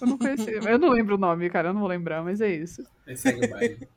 Eu 0.01 0.07
não 0.07 0.17
conhecia. 0.17 0.53
eu 0.53 0.77
não 0.77 0.89
lembro 0.89 1.15
o 1.15 1.17
nome, 1.17 1.49
cara. 1.49 1.69
Eu 1.69 1.73
não 1.73 1.81
vou 1.81 1.89
lembrar, 1.89 2.23
mas 2.23 2.39
é 2.41 2.49
isso. 2.51 2.81
O 2.83 3.47
baile. 3.49 3.87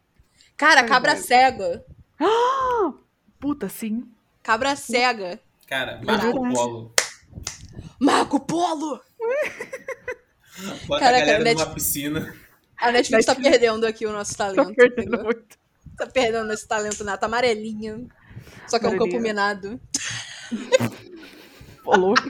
Cara, 0.56 0.84
cabra 0.84 1.16
cega. 1.16 1.84
Puta, 3.38 3.68
sim. 3.68 4.06
Cabra 4.42 4.76
cega. 4.76 5.40
Cara, 5.66 6.00
Marco 6.04 6.24
verdade. 6.32 6.54
Polo. 6.54 6.94
Marco 8.00 8.40
Polo! 8.40 9.00
Bota 10.86 11.00
Caraca, 11.04 11.22
a 11.22 11.26
galera 11.26 11.44
Net- 11.44 11.58
numa 11.60 11.74
piscina. 11.74 12.34
A 12.78 12.90
Netflix 12.92 13.26
tá 13.26 13.32
Netflix. 13.34 13.58
perdendo 13.58 13.86
aqui 13.86 14.06
o 14.06 14.12
nosso 14.12 14.36
talento. 14.36 14.74
perdendo 14.74 15.00
entendeu? 15.02 15.24
muito. 15.24 15.58
Tá 15.96 16.06
perdendo 16.06 16.52
esse 16.52 16.66
talento 16.66 17.04
nato 17.04 17.24
amarelinho. 17.24 18.08
Só 18.66 18.78
que 18.78 18.86
é 18.86 18.88
um 18.88 18.96
campo 18.98 19.18
minado. 19.20 19.80
Pô, 21.84 21.96
louco. 21.96 22.22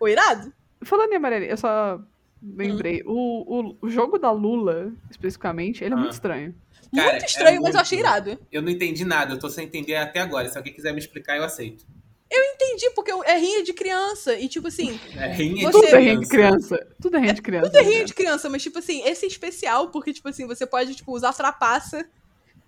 O 0.00 0.08
irado? 0.08 0.52
Falando 0.82 1.12
em 1.12 1.16
amarelinho, 1.16 1.50
eu 1.50 1.56
só 1.56 2.00
lembrei. 2.42 3.02
Hum. 3.06 3.10
O, 3.10 3.60
o, 3.70 3.78
o 3.82 3.88
jogo 3.90 4.18
da 4.18 4.30
Lula, 4.30 4.92
especificamente, 5.10 5.82
ele 5.84 5.94
é 5.94 5.96
Ah. 5.96 6.00
muito 6.00 6.12
estranho. 6.12 6.54
Cara, 6.94 7.10
muito 7.12 7.24
estranho, 7.26 7.48
é 7.48 7.50
mas 7.52 7.56
eu 7.56 7.62
muito. 7.64 7.78
achei 7.78 7.98
irado. 7.98 8.38
Eu 8.50 8.62
não 8.62 8.70
entendi 8.70 9.04
nada, 9.04 9.34
eu 9.34 9.38
tô 9.38 9.48
sem 9.50 9.66
entender 9.66 9.96
até 9.96 10.20
agora. 10.20 10.48
Se 10.48 10.56
alguém 10.56 10.72
quiser 10.72 10.92
me 10.92 10.98
explicar, 10.98 11.36
eu 11.36 11.44
aceito. 11.44 11.84
Entendi, 12.30 12.90
porque 12.94 13.10
é 13.10 13.38
rinha 13.38 13.62
de 13.64 13.72
criança. 13.72 14.34
E, 14.38 14.48
tipo 14.48 14.68
assim, 14.68 14.98
É 15.16 15.28
rinha 15.32 15.70
Você- 15.70 15.80
Tudo 15.80 15.96
é 15.96 15.98
rinha 16.00 16.18
de 16.18 16.26
criança. 16.28 16.86
Tudo 17.00 17.16
é 17.16 17.20
rinha 17.20 17.34
de 17.34 17.42
criança. 17.42 17.66
tudo 17.70 17.78
é 17.78 17.82
rinha 17.82 18.04
de 18.04 18.14
criança, 18.14 18.50
mas, 18.50 18.62
tipo 18.62 18.78
assim, 18.78 19.02
esse 19.04 19.24
é 19.24 19.28
especial, 19.28 19.90
porque, 19.90 20.12
tipo 20.12 20.28
assim, 20.28 20.46
você 20.46 20.66
pode, 20.66 20.94
tipo, 20.94 21.12
usar 21.14 21.32
trapaça 21.32 22.06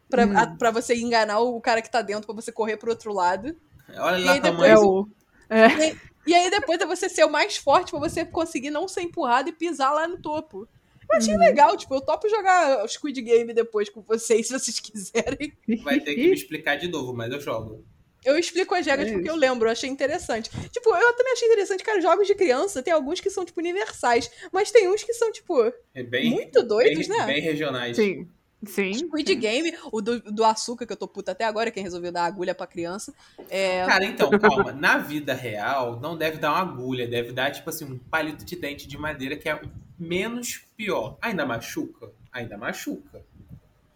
pra, 0.08 0.26
Hum. 0.26 0.36
a- 0.36 0.46
pra 0.46 0.70
você 0.70 0.94
enganar 0.96 1.40
o 1.40 1.60
cara 1.60 1.82
que 1.82 1.90
tá 1.90 2.00
dentro, 2.02 2.26
pra 2.26 2.34
você 2.34 2.50
correr 2.50 2.76
pro 2.78 2.90
outro 2.90 3.12
lado. 3.12 3.54
Olha 3.98 4.18
E 4.18 4.24
lá 4.24 4.32
aí 4.32 4.38
o 4.38 4.42
depois 4.42 4.70
É 4.70 4.78
o. 4.78 5.08
É, 5.50 5.66
E 5.90 5.96
aí 6.26 6.50
depois 6.50 6.80
é 6.80 6.86
você 6.86 7.08
ser 7.08 7.24
o 7.24 7.30
mais 7.30 7.56
forte 7.56 7.90
pra 7.90 8.00
você 8.00 8.24
conseguir 8.24 8.70
não 8.70 8.86
ser 8.88 9.02
empurrado 9.02 9.48
e 9.48 9.52
pisar 9.52 9.92
lá 9.92 10.06
no 10.06 10.20
topo. 10.20 10.68
Eu 11.10 11.16
achei 11.16 11.34
Uhum. 11.34 11.40
legal, 11.40 11.76
tipo, 11.76 11.92
eu 11.94 12.00
topo 12.00 12.28
jogar 12.28 12.86
Squid 12.88 13.20
Game 13.22 13.52
depois 13.52 13.88
com 13.88 14.00
vocês, 14.00 14.46
se 14.48 14.52
vocês 14.52 14.78
quiserem. 14.78 15.52
Vai 15.82 15.98
ter 16.00 16.14
que 16.14 16.20
me 16.28 16.32
explicar 16.34 16.76
de 16.76 16.88
novo, 16.88 17.12
mas 17.12 17.32
eu 17.32 17.40
jogo. 17.40 17.84
Eu 18.22 18.38
explico 18.38 18.74
as 18.74 18.84
regras 18.84 19.08
É 19.08 19.12
porque 19.14 19.30
eu 19.30 19.34
lembro, 19.34 19.66
eu 19.66 19.72
achei 19.72 19.88
interessante. 19.88 20.50
Tipo, 20.70 20.94
eu 20.94 21.16
também 21.16 21.32
achei 21.32 21.48
interessante, 21.48 21.82
cara, 21.82 22.00
jogos 22.02 22.26
de 22.26 22.34
criança, 22.34 22.82
tem 22.82 22.92
alguns 22.92 23.18
que 23.18 23.30
são, 23.30 23.46
tipo, 23.46 23.58
universais, 23.58 24.30
mas 24.52 24.70
tem 24.70 24.86
uns 24.88 25.02
que 25.02 25.14
são, 25.14 25.32
tipo, 25.32 25.72
É 25.94 26.02
bem, 26.02 26.28
muito 26.30 26.62
doidos, 26.62 27.08
bem, 27.08 27.18
né? 27.18 27.26
bem 27.26 27.40
regionais. 27.40 27.96
sim. 27.96 28.28
Sim. 28.66 28.92
Squid 28.92 29.34
Game, 29.36 29.72
o 29.90 30.02
do, 30.02 30.20
do 30.20 30.44
açúcar, 30.44 30.86
que 30.86 30.92
eu 30.92 30.96
tô 30.96 31.08
puta 31.08 31.32
até 31.32 31.44
agora, 31.44 31.70
quem 31.70 31.82
resolveu 31.82 32.12
dar 32.12 32.24
agulha 32.24 32.54
pra 32.54 32.66
criança. 32.66 33.14
É, 33.48 33.86
Cara, 33.86 34.04
então, 34.04 34.28
calma. 34.38 34.72
Na 34.72 34.98
vida 34.98 35.32
real, 35.32 35.98
não 35.98 36.16
deve 36.16 36.36
dar 36.38 36.50
uma 36.52 36.60
agulha, 36.60 37.08
deve 37.08 37.32
dar, 37.32 37.50
tipo 37.50 37.70
assim, 37.70 37.84
um 37.86 37.98
palito 37.98 38.44
de 38.44 38.56
dente 38.56 38.86
de 38.86 38.98
madeira 38.98 39.36
que 39.36 39.48
é 39.48 39.58
menos 39.98 40.62
pior. 40.76 41.16
Ainda 41.22 41.46
machuca? 41.46 42.10
Ainda 42.32 42.58
machuca. 42.58 43.22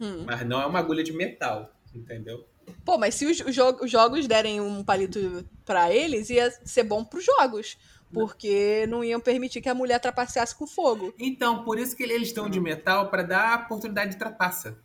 hum. 0.00 0.24
Mas 0.26 0.46
não 0.46 0.60
é 0.62 0.66
uma 0.66 0.78
agulha 0.78 1.04
de 1.04 1.12
metal, 1.12 1.70
entendeu? 1.94 2.46
Pô, 2.84 2.96
mas 2.96 3.14
se 3.14 3.26
os, 3.26 3.40
os 3.40 3.54
jo- 3.54 3.78
os 3.82 3.90
jogos 3.90 4.26
derem 4.26 4.60
um 4.60 4.82
palito 4.82 5.44
pra 5.66 5.92
eles, 5.92 6.30
ia 6.30 6.50
ser 6.64 6.82
bom 6.84 7.04
pros 7.04 7.24
jogos. 7.24 7.76
Porque 8.14 8.86
não 8.88 9.04
iam 9.04 9.20
permitir 9.20 9.60
que 9.60 9.68
a 9.68 9.74
mulher 9.74 9.98
trapaceasse 10.00 10.54
com 10.54 10.66
fogo. 10.66 11.12
Então, 11.18 11.64
por 11.64 11.78
isso 11.78 11.96
que 11.96 12.02
eles 12.02 12.32
dão 12.32 12.48
de 12.48 12.60
metal 12.60 13.10
pra 13.10 13.22
dar 13.22 13.52
a 13.52 13.62
oportunidade 13.64 14.12
de 14.12 14.18
trapaça. 14.18 14.78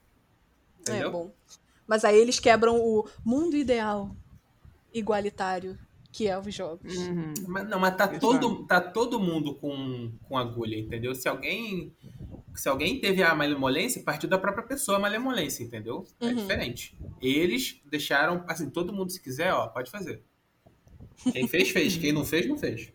É 0.88 0.92
Entendeu? 0.92 1.12
bom. 1.12 1.32
Mas 1.88 2.04
aí 2.04 2.18
eles 2.18 2.40
quebram 2.40 2.78
o 2.80 3.08
mundo 3.24 3.56
ideal 3.56 4.16
igualitário 4.94 5.78
que 6.12 6.28
é 6.28 6.38
os 6.40 6.54
jogos. 6.54 6.96
Uhum. 6.96 7.34
Mas, 7.48 7.70
não, 7.70 7.80
mas 7.80 7.96
tá 7.96 8.12
Isso 8.12 8.20
todo, 8.20 8.66
tá 8.66 8.82
todo 8.82 9.20
mundo 9.20 9.56
com, 9.56 10.12
com 10.24 10.38
agulha, 10.38 10.76
entendeu? 10.76 11.14
Se 11.14 11.28
alguém 11.28 11.94
se 12.56 12.68
alguém 12.68 13.00
teve 13.00 13.24
a 13.24 13.34
malemolência, 13.34 14.04
partiu 14.04 14.28
da 14.28 14.38
própria 14.38 14.66
pessoa 14.66 14.98
a 14.98 15.02
malemolência, 15.02 15.64
entendeu? 15.64 16.06
É 16.20 16.26
Uhum. 16.26 16.36
diferente. 16.36 16.98
Eles 17.22 17.80
deixaram, 17.86 18.44
assim, 18.48 18.70
todo 18.70 18.92
mundo 18.92 19.12
se 19.12 19.22
quiser, 19.22 19.54
ó, 19.54 19.68
pode 19.68 19.90
fazer. 19.90 20.22
Quem 21.32 21.48
fez, 21.48 21.70
fez. 21.70 21.96
Quem 21.96 22.12
não 22.12 22.26
fez, 22.26 22.48
não 22.48 22.58
fez. 22.58 22.92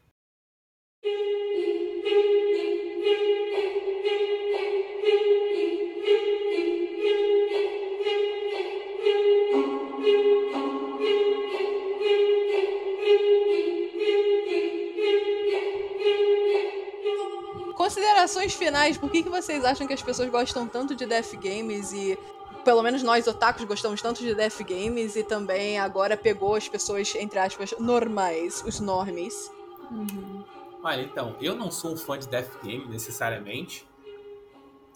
Considerações 17.77 18.55
finais, 18.55 18.97
por 18.97 19.11
que, 19.11 19.23
que 19.23 19.29
vocês 19.29 19.63
acham 19.63 19.87
que 19.87 19.93
as 19.93 20.01
pessoas 20.01 20.31
gostam 20.31 20.67
tanto 20.67 20.95
de 20.95 21.05
Death 21.05 21.35
Games 21.35 21.93
e. 21.93 22.19
Pelo 22.65 22.83
menos 22.83 23.03
nós, 23.03 23.27
otakus, 23.27 23.63
gostamos 23.67 24.01
tanto 24.01 24.23
de 24.23 24.35
Death 24.35 24.63
Games 24.63 25.17
e 25.17 25.23
também 25.23 25.79
agora 25.79 26.17
pegou 26.17 26.55
as 26.55 26.67
pessoas, 26.67 27.15
entre 27.15 27.39
aspas, 27.39 27.75
normais, 27.79 28.65
os 28.67 28.81
normies. 28.81 29.51
Uhum. 29.91 30.43
Olha, 30.85 31.01
então, 31.01 31.35
eu 31.41 31.57
não 31.57 31.71
sou 31.71 31.95
um 31.95 31.97
fã 31.97 32.19
de 32.19 32.29
Death 32.29 32.63
Game 32.63 32.87
necessariamente. 32.87 33.89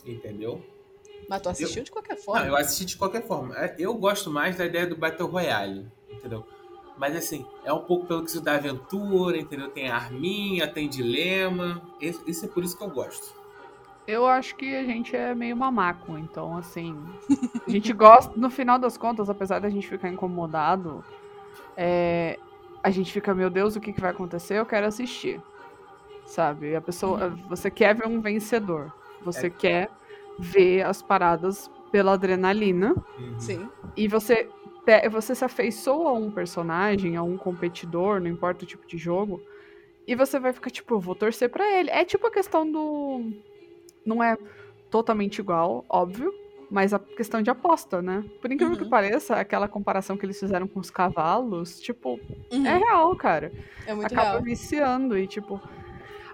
Entendeu? 0.04 0.62
Mas 1.28 1.40
tu 1.40 1.48
assistiu 1.48 1.82
de 1.82 1.90
qualquer 1.90 2.16
forma. 2.16 2.40
Não, 2.42 2.48
eu 2.48 2.56
assisti 2.56 2.84
de 2.84 2.96
qualquer 2.96 3.26
forma. 3.26 3.56
É, 3.56 3.74
Eu 3.78 3.94
gosto 3.94 4.30
mais 4.30 4.56
da 4.56 4.66
ideia 4.66 4.86
do 4.86 4.96
Battle 4.96 5.28
Royale, 5.28 5.90
entendeu? 6.10 6.46
Mas 6.98 7.16
assim, 7.16 7.46
é 7.64 7.72
um 7.72 7.80
pouco 7.80 8.06
pelo 8.06 8.22
que 8.22 8.30
isso 8.30 8.40
da 8.40 8.54
aventura, 8.54 9.38
entendeu? 9.38 9.70
Tem 9.70 9.88
arminha, 9.88 10.66
tem 10.66 10.88
dilema. 10.88 11.80
Isso 12.00 12.22
isso 12.26 12.44
é 12.44 12.48
por 12.48 12.62
isso 12.62 12.76
que 12.76 12.84
eu 12.84 12.90
gosto. 12.90 13.34
Eu 14.06 14.26
acho 14.26 14.56
que 14.56 14.74
a 14.74 14.84
gente 14.84 15.14
é 15.14 15.34
meio 15.34 15.56
mamaco, 15.56 16.18
então 16.18 16.56
assim. 16.56 16.96
A 17.66 17.70
gente 17.70 17.92
gosta, 17.94 18.32
no 18.36 18.50
final 18.50 18.78
das 18.78 18.96
contas, 18.96 19.30
apesar 19.30 19.58
da 19.58 19.70
gente 19.70 19.86
ficar 19.86 20.08
incomodado, 20.08 21.04
é, 21.76 22.38
a 22.82 22.90
gente 22.90 23.12
fica, 23.12 23.34
meu 23.34 23.48
Deus, 23.48 23.76
o 23.76 23.80
que, 23.80 23.92
que 23.92 24.00
vai 24.00 24.10
acontecer? 24.10 24.58
Eu 24.58 24.66
quero 24.66 24.86
assistir. 24.86 25.40
Sabe? 26.28 26.76
A 26.76 26.80
pessoa. 26.80 27.30
Você 27.48 27.70
quer 27.70 27.94
ver 27.94 28.06
um 28.06 28.20
vencedor. 28.20 28.92
Você 29.24 29.46
É. 29.46 29.50
quer 29.50 29.88
ver 30.38 30.82
as 30.82 31.00
paradas 31.02 31.70
pela 31.90 32.12
adrenalina. 32.12 32.94
Uhum. 33.18 33.40
Sim. 33.40 33.68
E 33.96 34.06
você, 34.06 34.48
você 35.10 35.34
se 35.34 35.44
afeiçoa 35.44 36.10
a 36.10 36.12
um 36.12 36.30
personagem, 36.30 37.16
a 37.16 37.22
um 37.22 37.36
competidor, 37.38 38.20
não 38.20 38.28
importa 38.28 38.64
o 38.64 38.66
tipo 38.68 38.86
de 38.86 38.98
jogo. 38.98 39.40
E 40.06 40.14
você 40.14 40.38
vai 40.38 40.52
ficar 40.52 40.70
tipo, 40.70 40.98
vou 41.00 41.14
torcer 41.14 41.48
pra 41.50 41.66
ele. 41.78 41.90
É 41.90 42.04
tipo 42.04 42.26
a 42.26 42.30
questão 42.30 42.70
do. 42.70 43.32
Não 44.04 44.22
é 44.22 44.36
totalmente 44.90 45.38
igual, 45.38 45.84
óbvio. 45.88 46.32
Mas 46.70 46.92
a 46.92 46.98
questão 46.98 47.40
de 47.40 47.48
aposta, 47.48 48.02
né? 48.02 48.22
Por 48.42 48.52
incrível 48.52 48.76
Uhum. 48.76 48.82
que 48.84 48.90
pareça, 48.90 49.36
aquela 49.36 49.66
comparação 49.66 50.18
que 50.18 50.26
eles 50.26 50.38
fizeram 50.38 50.68
com 50.68 50.78
os 50.78 50.90
cavalos, 50.90 51.80
tipo, 51.80 52.20
Uhum. 52.52 52.66
é 52.66 52.76
real, 52.76 53.16
cara. 53.16 53.50
É 53.86 53.94
muito 53.94 54.12
acaba 54.12 54.32
real. 54.32 54.42
viciando 54.42 55.16
e, 55.16 55.26
tipo, 55.26 55.58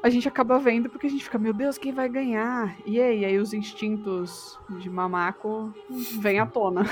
a 0.04 0.10
gente 0.10 0.28
acaba 0.28 0.58
vendo 0.58 0.90
porque 0.90 1.06
a 1.06 1.10
gente 1.10 1.24
fica, 1.24 1.38
meu 1.38 1.54
Deus, 1.54 1.78
quem 1.78 1.90
vai 1.90 2.10
ganhar? 2.10 2.76
E 2.84 3.00
aí, 3.00 3.20
e 3.20 3.24
aí 3.24 3.38
os 3.38 3.54
instintos 3.54 4.58
de 4.78 4.90
mamaco 4.90 5.72
vêm 6.20 6.38
à 6.38 6.44
tona. 6.44 6.82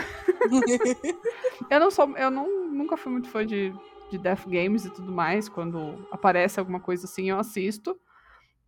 eu 1.71 1.79
não 1.79 1.91
sou, 1.91 2.17
eu 2.17 2.31
não, 2.31 2.71
nunca 2.71 2.97
fui 2.97 3.13
muito 3.13 3.29
fã 3.29 3.45
de, 3.45 3.71
de 4.11 4.17
Death 4.17 4.47
Games 4.47 4.87
e 4.87 4.91
tudo 4.91 5.13
mais. 5.13 5.47
Quando 5.47 6.09
aparece 6.11 6.59
alguma 6.59 6.81
coisa 6.81 7.05
assim, 7.05 7.29
eu 7.29 7.39
assisto. 7.39 7.95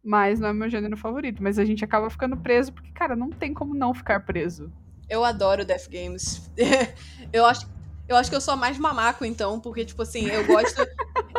Mas 0.05 0.39
não 0.39 0.49
é 0.49 0.53
meu 0.53 0.69
gênero 0.69 0.99
favorito. 0.99 1.43
Mas 1.43 1.59
a 1.59 1.65
gente 1.65 1.83
acaba 1.83 2.11
ficando 2.11 2.37
preso, 2.37 2.71
porque, 2.71 2.93
cara, 2.93 3.17
não 3.17 3.31
tem 3.31 3.55
como 3.55 3.75
não 3.75 3.95
ficar 3.95 4.27
preso. 4.27 4.71
Eu 5.09 5.25
adoro 5.25 5.65
Death 5.65 5.89
Games. 5.89 6.51
eu 7.33 7.47
acho. 7.47 7.67
Eu 8.07 8.17
acho 8.17 8.29
que 8.29 8.37
eu 8.37 8.43
sou 8.43 8.53
a 8.53 8.57
mais 8.59 8.79
mamaco, 8.79 9.25
então, 9.25 9.59
porque, 9.59 9.87
tipo 9.87 10.03
assim, 10.03 10.27
eu 10.27 10.47
gosto. 10.47 10.87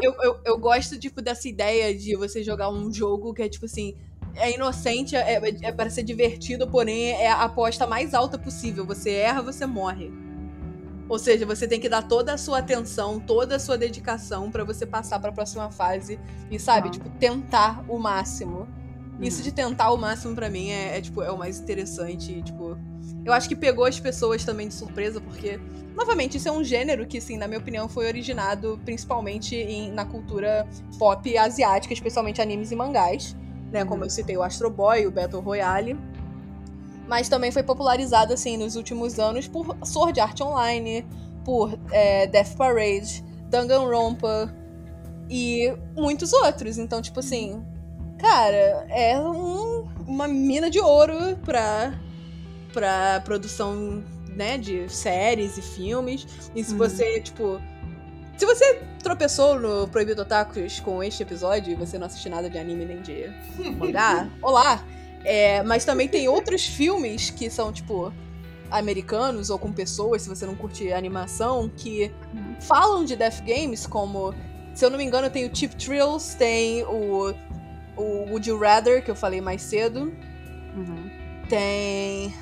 Eu, 0.01 0.13
eu, 0.21 0.39
eu 0.45 0.57
gosto, 0.57 0.97
tipo, 0.99 1.21
dessa 1.21 1.47
ideia 1.47 1.95
de 1.97 2.15
você 2.15 2.43
jogar 2.43 2.69
um 2.69 2.91
jogo 2.91 3.33
que 3.33 3.41
é, 3.41 3.49
tipo 3.49 3.65
assim, 3.65 3.95
é 4.35 4.53
inocente, 4.53 5.15
é, 5.15 5.41
é 5.63 5.71
para 5.71 5.89
ser 5.89 6.03
divertido, 6.03 6.67
porém 6.67 7.11
é 7.11 7.27
a 7.29 7.43
aposta 7.43 7.87
mais 7.87 8.13
alta 8.13 8.37
possível. 8.37 8.85
Você 8.85 9.11
erra, 9.11 9.41
você 9.41 9.65
morre. 9.65 10.11
Ou 11.07 11.19
seja, 11.19 11.45
você 11.45 11.67
tem 11.67 11.79
que 11.79 11.87
dar 11.87 12.01
toda 12.07 12.33
a 12.33 12.37
sua 12.37 12.57
atenção, 12.59 13.19
toda 13.19 13.57
a 13.57 13.59
sua 13.59 13.77
dedicação 13.77 14.49
pra 14.49 14.63
você 14.63 14.85
passar 14.87 15.19
pra 15.19 15.31
próxima 15.31 15.69
fase 15.71 16.19
e, 16.49 16.59
sabe, 16.59 16.87
Ah. 16.87 16.91
tipo, 16.91 17.09
tentar 17.19 17.85
o 17.87 17.99
máximo. 17.99 18.67
Isso 19.21 19.37
Uhum. 19.37 19.43
de 19.43 19.51
tentar 19.53 19.91
o 19.91 19.97
máximo 19.97 20.35
pra 20.35 20.49
mim 20.49 20.69
é, 20.71 20.97
é, 20.97 21.01
tipo, 21.01 21.21
é 21.21 21.31
o 21.31 21.37
mais 21.37 21.59
interessante, 21.59 22.41
tipo, 22.41 22.75
eu 23.25 23.33
acho 23.33 23.49
que 23.49 23.55
pegou 23.55 23.85
as 23.85 23.99
pessoas 23.99 24.45
também 24.45 24.67
de 24.67 24.73
surpresa, 24.75 25.19
porque, 25.19 25.59
novamente, 25.95 26.37
isso 26.37 26.47
é 26.47 26.51
um 26.51 26.63
gênero 26.63 27.05
que, 27.07 27.17
assim, 27.17 27.37
na 27.37 27.47
minha 27.47 27.59
opinião, 27.59 27.89
foi 27.89 28.05
originado 28.07 28.79
principalmente 28.85 29.55
em- 29.55 29.91
na 29.91 30.05
cultura 30.05 30.67
pop 30.99 31.37
asiática, 31.37 31.93
especialmente 31.93 32.41
animes 32.41 32.71
e 32.71 32.75
mangás, 32.75 33.35
né? 33.71 33.83
Como 33.83 34.03
eu 34.05 34.09
citei 34.09 34.37
o 34.37 34.43
Astro 34.43 34.69
Boy, 34.69 35.07
o 35.07 35.11
Battle 35.11 35.41
Royale. 35.41 35.97
Mas 37.07 37.27
também 37.29 37.51
foi 37.51 37.63
popularizado, 37.63 38.33
assim, 38.33 38.57
nos 38.57 38.75
últimos 38.75 39.19
anos 39.19 39.47
por 39.47 39.75
Sword 39.83 40.19
Art 40.19 40.39
Online, 40.41 41.05
por 41.43 41.77
é, 41.91 42.25
Death 42.27 42.55
Parade, 42.55 43.23
Danganronpa 43.49 44.53
e 45.29 45.71
muitos 45.95 46.33
outros. 46.33 46.77
Então, 46.77 47.01
tipo 47.01 47.19
assim, 47.19 47.63
cara, 48.17 48.85
é 48.89 49.19
um- 49.19 49.87
uma 50.07 50.27
mina 50.27 50.69
de 50.69 50.79
ouro 50.79 51.37
pra, 51.45 51.93
pra 52.75 53.21
produção, 53.23 54.03
né, 54.35 54.57
de 54.57 54.87
séries 54.93 55.57
e 55.57 55.61
filmes. 55.61 56.27
E 56.53 56.61
se 56.63 56.73
Uhum. 56.73 56.77
você, 56.77 57.21
tipo. 57.21 57.59
Se 58.37 58.45
você 58.45 58.81
tropeçou 59.01 59.57
no 59.57 59.87
Proibido 59.87 60.21
Otakus 60.23 60.81
com 60.81 61.01
este 61.01 61.23
episódio 61.23 61.71
e 61.71 61.75
você 61.75 61.97
não 61.97 62.05
assiste 62.05 62.27
nada 62.27 62.49
de 62.49 62.57
anime 62.57 62.83
nem 62.83 63.01
de 63.01 63.31
mangá, 63.79 64.29
olá! 64.41 64.83
É, 65.23 65.63
mas 65.63 65.85
também 65.85 66.07
tem 66.09 66.27
outros 66.27 66.65
filmes 66.65 67.29
que 67.29 67.49
são, 67.49 67.71
tipo, 67.71 68.11
americanos 68.69 69.49
ou 69.49 69.57
com 69.57 69.71
pessoas, 69.71 70.23
se 70.23 70.29
você 70.29 70.45
não 70.45 70.53
curte 70.53 70.91
animação, 70.91 71.69
que 71.69 72.11
falam 72.59 73.05
de 73.05 73.15
Death 73.15 73.39
Games, 73.45 73.87
como, 73.87 74.33
se 74.73 74.83
eu 74.85 74.89
não 74.89 74.97
me 74.97 75.05
engano, 75.05 75.29
tem 75.29 75.45
o 75.49 75.55
Cheap 75.55 75.73
Thrills, 75.77 76.35
tem 76.37 76.83
o, 76.83 77.33
o 77.95 78.03
Would 78.29 78.49
You 78.49 78.59
Rather, 78.59 79.01
que 79.03 79.09
eu 79.09 79.15
falei 79.15 79.39
mais 79.39 79.61
cedo, 79.61 80.11
Uhum. 80.75 81.09
tem. 81.47 82.33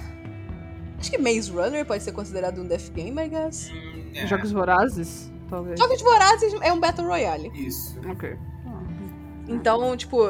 Acho 1.04 1.12
que 1.12 1.18
Maze 1.18 1.52
Runner 1.52 1.86
pode 1.86 2.02
ser 2.02 2.14
considerado 2.14 2.62
um 2.62 2.66
Death 2.66 2.90
Game, 2.94 3.22
I 3.22 3.28
guess. 3.28 3.70
Hum, 3.70 4.12
é, 4.16 4.26
Jogos 4.26 4.54
Vorazes, 4.54 5.30
talvez. 5.50 5.78
Jogos 5.78 6.02
Vorazes 6.02 6.54
é 6.62 6.72
um 6.72 6.80
Battle 6.80 7.06
Royale. 7.06 7.52
Isso. 7.54 8.00
Ok. 8.10 8.38
Então, 9.50 9.98
tipo, 9.98 10.22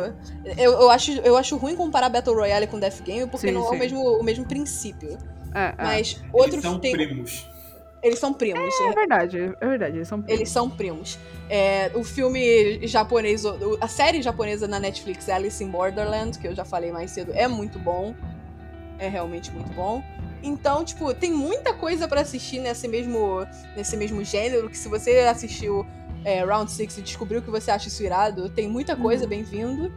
eu, 0.57 0.71
eu, 0.71 0.89
acho, 0.89 1.11
eu 1.19 1.37
acho 1.37 1.55
ruim 1.57 1.75
comparar 1.75 2.09
Battle 2.09 2.35
Royale 2.35 2.65
com 2.65 2.79
Death 2.79 3.03
Game 3.03 3.29
porque 3.29 3.49
Sim, 3.49 3.53
não 3.53 3.65
é 3.65 3.69
sim. 3.69 3.75
o 3.75 3.77
mesmo, 3.77 4.19
o 4.19 4.23
mesmo 4.23 4.47
princípio. 4.47 5.15
É, 5.53 5.65
é. 5.67 5.75
Mas 5.77 6.19
outros 6.33 6.55
Eles 6.55 6.65
são 6.65 6.79
tem. 6.79 6.91
primos. 6.91 7.47
Eles 8.01 8.17
são 8.17 8.33
primos. 8.33 8.73
É 8.81 8.91
verdade, 8.93 9.55
é 9.61 9.67
verdade, 9.67 9.97
eles 9.97 10.07
são 10.07 10.23
Eles 10.27 10.49
são 10.49 10.67
primos. 10.71 11.19
É, 11.47 11.91
o 11.93 12.03
filme 12.03 12.85
japonês, 12.87 13.43
a 13.79 13.87
série 13.87 14.23
japonesa 14.23 14.67
na 14.67 14.79
Netflix, 14.79 15.29
Alice 15.29 15.63
in 15.63 15.69
Borderland, 15.69 16.39
que 16.39 16.47
eu 16.47 16.55
já 16.55 16.65
falei 16.65 16.91
mais 16.91 17.11
cedo, 17.11 17.31
é 17.35 17.47
muito 17.47 17.77
bom. 17.77 18.15
É 18.97 19.07
realmente 19.07 19.51
muito 19.51 19.71
bom. 19.73 20.03
Então, 20.43 20.83
tipo, 20.83 21.13
tem 21.13 21.31
muita 21.31 21.73
coisa 21.73 22.05
pra 22.07 22.21
assistir 22.21 22.59
nesse 22.59 22.87
mesmo, 22.87 23.47
nesse 23.77 23.95
mesmo 23.95 24.21
gênero, 24.23 24.69
que 24.69 24.77
se 24.77 24.89
você 24.89 25.19
assistiu 25.19 25.85
é, 26.25 26.43
Round 26.43 26.69
6 26.69 26.97
e 26.97 27.01
descobriu 27.01 27.41
que 27.41 27.49
você 27.49 27.71
acha 27.71 27.87
isso 27.87 28.03
irado, 28.03 28.49
tem 28.49 28.67
muita 28.67 28.95
coisa, 28.95 29.23
Uhum. 29.23 29.29
bem-vindo. 29.29 29.91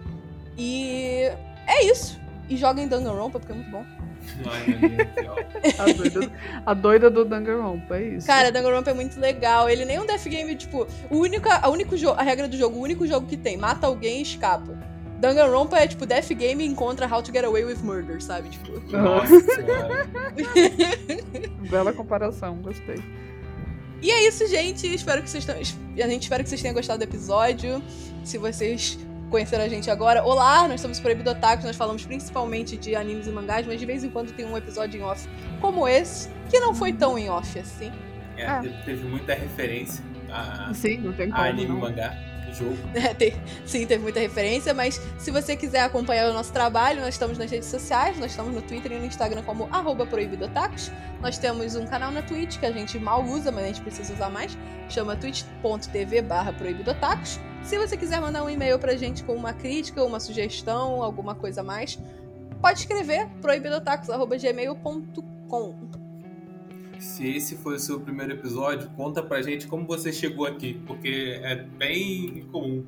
E 0.56 1.30
é 1.66 1.84
isso. 1.84 2.18
E 2.48 2.56
joga 2.56 2.80
em 2.80 2.86
Danganronpa, 2.86 3.40
porque 3.40 3.52
é 3.52 3.56
muito 3.56 3.70
bom. 3.70 3.84
A 5.78 5.92
doida, 5.92 6.32
a 6.66 6.74
doida 6.74 7.10
do 7.10 7.24
Danganronpa, 7.24 7.96
é 7.96 8.02
isso. 8.16 8.26
Cara, 8.26 8.50
Danganronpa 8.50 8.90
é 8.90 8.94
muito 8.94 9.18
legal. 9.20 9.68
Ele 9.68 9.84
nem 9.84 9.96
é 9.96 10.00
um 10.00 10.06
death 10.06 10.24
game, 10.24 10.54
tipo, 10.56 10.86
o 11.10 11.18
único, 11.18 11.48
a, 11.48 11.68
único 11.68 11.94
a 12.16 12.22
regra 12.22 12.48
do 12.48 12.56
jogo, 12.56 12.76
o 12.78 12.82
único 12.82 13.06
jogo 13.06 13.26
que 13.26 13.36
tem, 13.36 13.56
mata 13.56 13.86
alguém 13.86 14.18
e 14.18 14.22
escapa. 14.22 14.76
Danganronpa 15.18 15.78
é 15.78 15.86
tipo 15.86 16.04
death 16.06 16.28
game 16.28 16.62
e 16.62 16.66
encontra 16.66 17.06
How 17.06 17.22
to 17.22 17.32
Get 17.32 17.44
Away 17.44 17.64
with 17.64 17.78
Murder, 17.82 18.22
sabe? 18.22 18.50
Tipo, 18.50 18.80
Nossa. 18.96 19.32
Bela 21.70 21.92
comparação, 21.92 22.56
gostei. 22.56 22.96
E 24.02 24.10
é 24.10 24.28
isso, 24.28 24.46
gente. 24.46 24.86
Espero 24.92 25.22
que 25.22 25.30
vocês 25.30 25.44
tenham, 25.44 25.60
a 25.60 26.08
gente 26.08 26.22
espera 26.22 26.42
que 26.42 26.48
vocês 26.48 26.60
tenham 26.60 26.74
gostado 26.74 26.98
do 26.98 27.02
episódio. 27.04 27.82
Se 28.24 28.38
vocês 28.38 28.98
conheceram 29.30 29.64
a 29.64 29.68
gente 29.68 29.90
agora, 29.90 30.22
olá, 30.22 30.68
nós 30.68 30.80
somos 30.80 31.00
Proibido 31.00 31.30
Otakus, 31.30 31.64
nós 31.64 31.76
falamos 31.76 32.04
principalmente 32.04 32.76
de 32.76 32.94
animes 32.94 33.26
e 33.26 33.30
mangás, 33.30 33.66
mas 33.66 33.80
de 33.80 33.86
vez 33.86 34.04
em 34.04 34.10
quando 34.10 34.32
tem 34.32 34.46
um 34.46 34.56
episódio 34.56 35.00
em 35.00 35.02
off 35.02 35.28
como 35.60 35.88
esse, 35.88 36.28
que 36.48 36.60
não 36.60 36.74
foi 36.74 36.92
tão 36.92 37.18
em 37.18 37.28
off 37.28 37.58
assim. 37.58 37.90
É, 38.36 38.60
teve 38.84 39.04
muita 39.08 39.34
referência. 39.34 40.04
a, 40.30 40.72
Sim, 40.74 40.98
não 40.98 41.12
tem 41.12 41.30
como. 41.30 41.42
a 41.42 41.46
anime, 41.46 41.68
não. 41.68 41.80
mangá, 41.80 42.14
jogo. 42.58 42.76
É, 42.94 43.14
tem- 43.14 43.34
sim, 43.66 43.86
teve 43.86 44.02
muita 44.02 44.20
referência, 44.20 44.72
mas 44.74 45.00
se 45.18 45.30
você 45.30 45.56
quiser 45.56 45.80
acompanhar 45.82 46.30
o 46.30 46.32
nosso 46.32 46.52
trabalho, 46.52 47.00
nós 47.00 47.14
estamos 47.14 47.36
nas 47.38 47.50
redes 47.50 47.68
sociais, 47.68 48.18
nós 48.18 48.30
estamos 48.30 48.54
no 48.54 48.62
Twitter 48.62 48.92
e 48.92 48.98
no 48.98 49.04
Instagram 49.06 49.42
como 49.42 49.68
proibidotacos. 50.08 50.90
Nós 51.20 51.38
temos 51.38 51.74
um 51.76 51.86
canal 51.86 52.10
na 52.10 52.22
Twitch 52.22 52.58
que 52.58 52.66
a 52.66 52.72
gente 52.72 52.98
mal 52.98 53.22
usa, 53.24 53.52
mas 53.52 53.64
a 53.64 53.66
gente 53.68 53.80
precisa 53.80 54.12
usar 54.14 54.28
mais, 54.30 54.56
chama 54.88 55.16
twitch.tv 55.16 56.22
barra 56.22 56.52
proibidotacos. 56.52 57.38
Se 57.62 57.78
você 57.78 57.96
quiser 57.96 58.20
mandar 58.20 58.44
um 58.44 58.50
e-mail 58.50 58.78
pra 58.78 58.94
gente 58.96 59.24
com 59.24 59.34
uma 59.34 59.52
crítica, 59.52 60.04
uma 60.04 60.20
sugestão, 60.20 61.02
alguma 61.02 61.34
coisa 61.34 61.62
a 61.62 61.64
mais, 61.64 61.98
pode 62.60 62.80
escrever 62.80 63.26
proibidotacos.gmail.com. 63.40 66.05
Se 67.00 67.28
esse 67.28 67.56
foi 67.56 67.76
o 67.76 67.78
seu 67.78 68.00
primeiro 68.00 68.32
episódio, 68.32 68.90
conta 68.96 69.22
pra 69.22 69.42
gente 69.42 69.66
como 69.66 69.86
você 69.86 70.12
chegou 70.12 70.46
aqui, 70.46 70.80
porque 70.86 71.40
é 71.42 71.56
bem 71.56 72.38
incomum. 72.38 72.84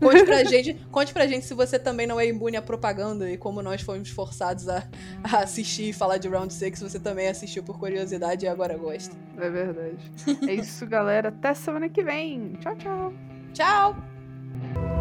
Conte 0.00 0.24
pra 0.24 0.44
gente, 0.44 0.74
conte 0.90 1.12
pra 1.12 1.26
gente 1.26 1.46
se 1.46 1.54
você 1.54 1.78
também 1.78 2.06
não 2.06 2.18
é 2.18 2.26
imune 2.26 2.56
à 2.56 2.62
propaganda 2.62 3.30
e 3.30 3.36
como 3.36 3.62
nós 3.62 3.80
fomos 3.80 4.10
forçados 4.10 4.68
a, 4.68 4.86
a 5.22 5.38
assistir 5.38 5.90
e 5.90 5.92
falar 5.92 6.18
de 6.18 6.28
Round 6.28 6.52
6, 6.52 6.82
você 6.82 6.98
também 6.98 7.28
assistiu 7.28 7.62
por 7.62 7.78
curiosidade 7.78 8.44
e 8.44 8.48
agora 8.48 8.76
gosta. 8.76 9.16
É 9.38 9.48
verdade. 9.48 10.12
é 10.48 10.54
isso, 10.54 10.86
galera. 10.86 11.28
Até 11.28 11.54
semana 11.54 11.88
que 11.88 12.02
vem. 12.02 12.54
Tchau, 12.60 12.76
tchau. 12.76 13.12
Tchau! 13.52 14.93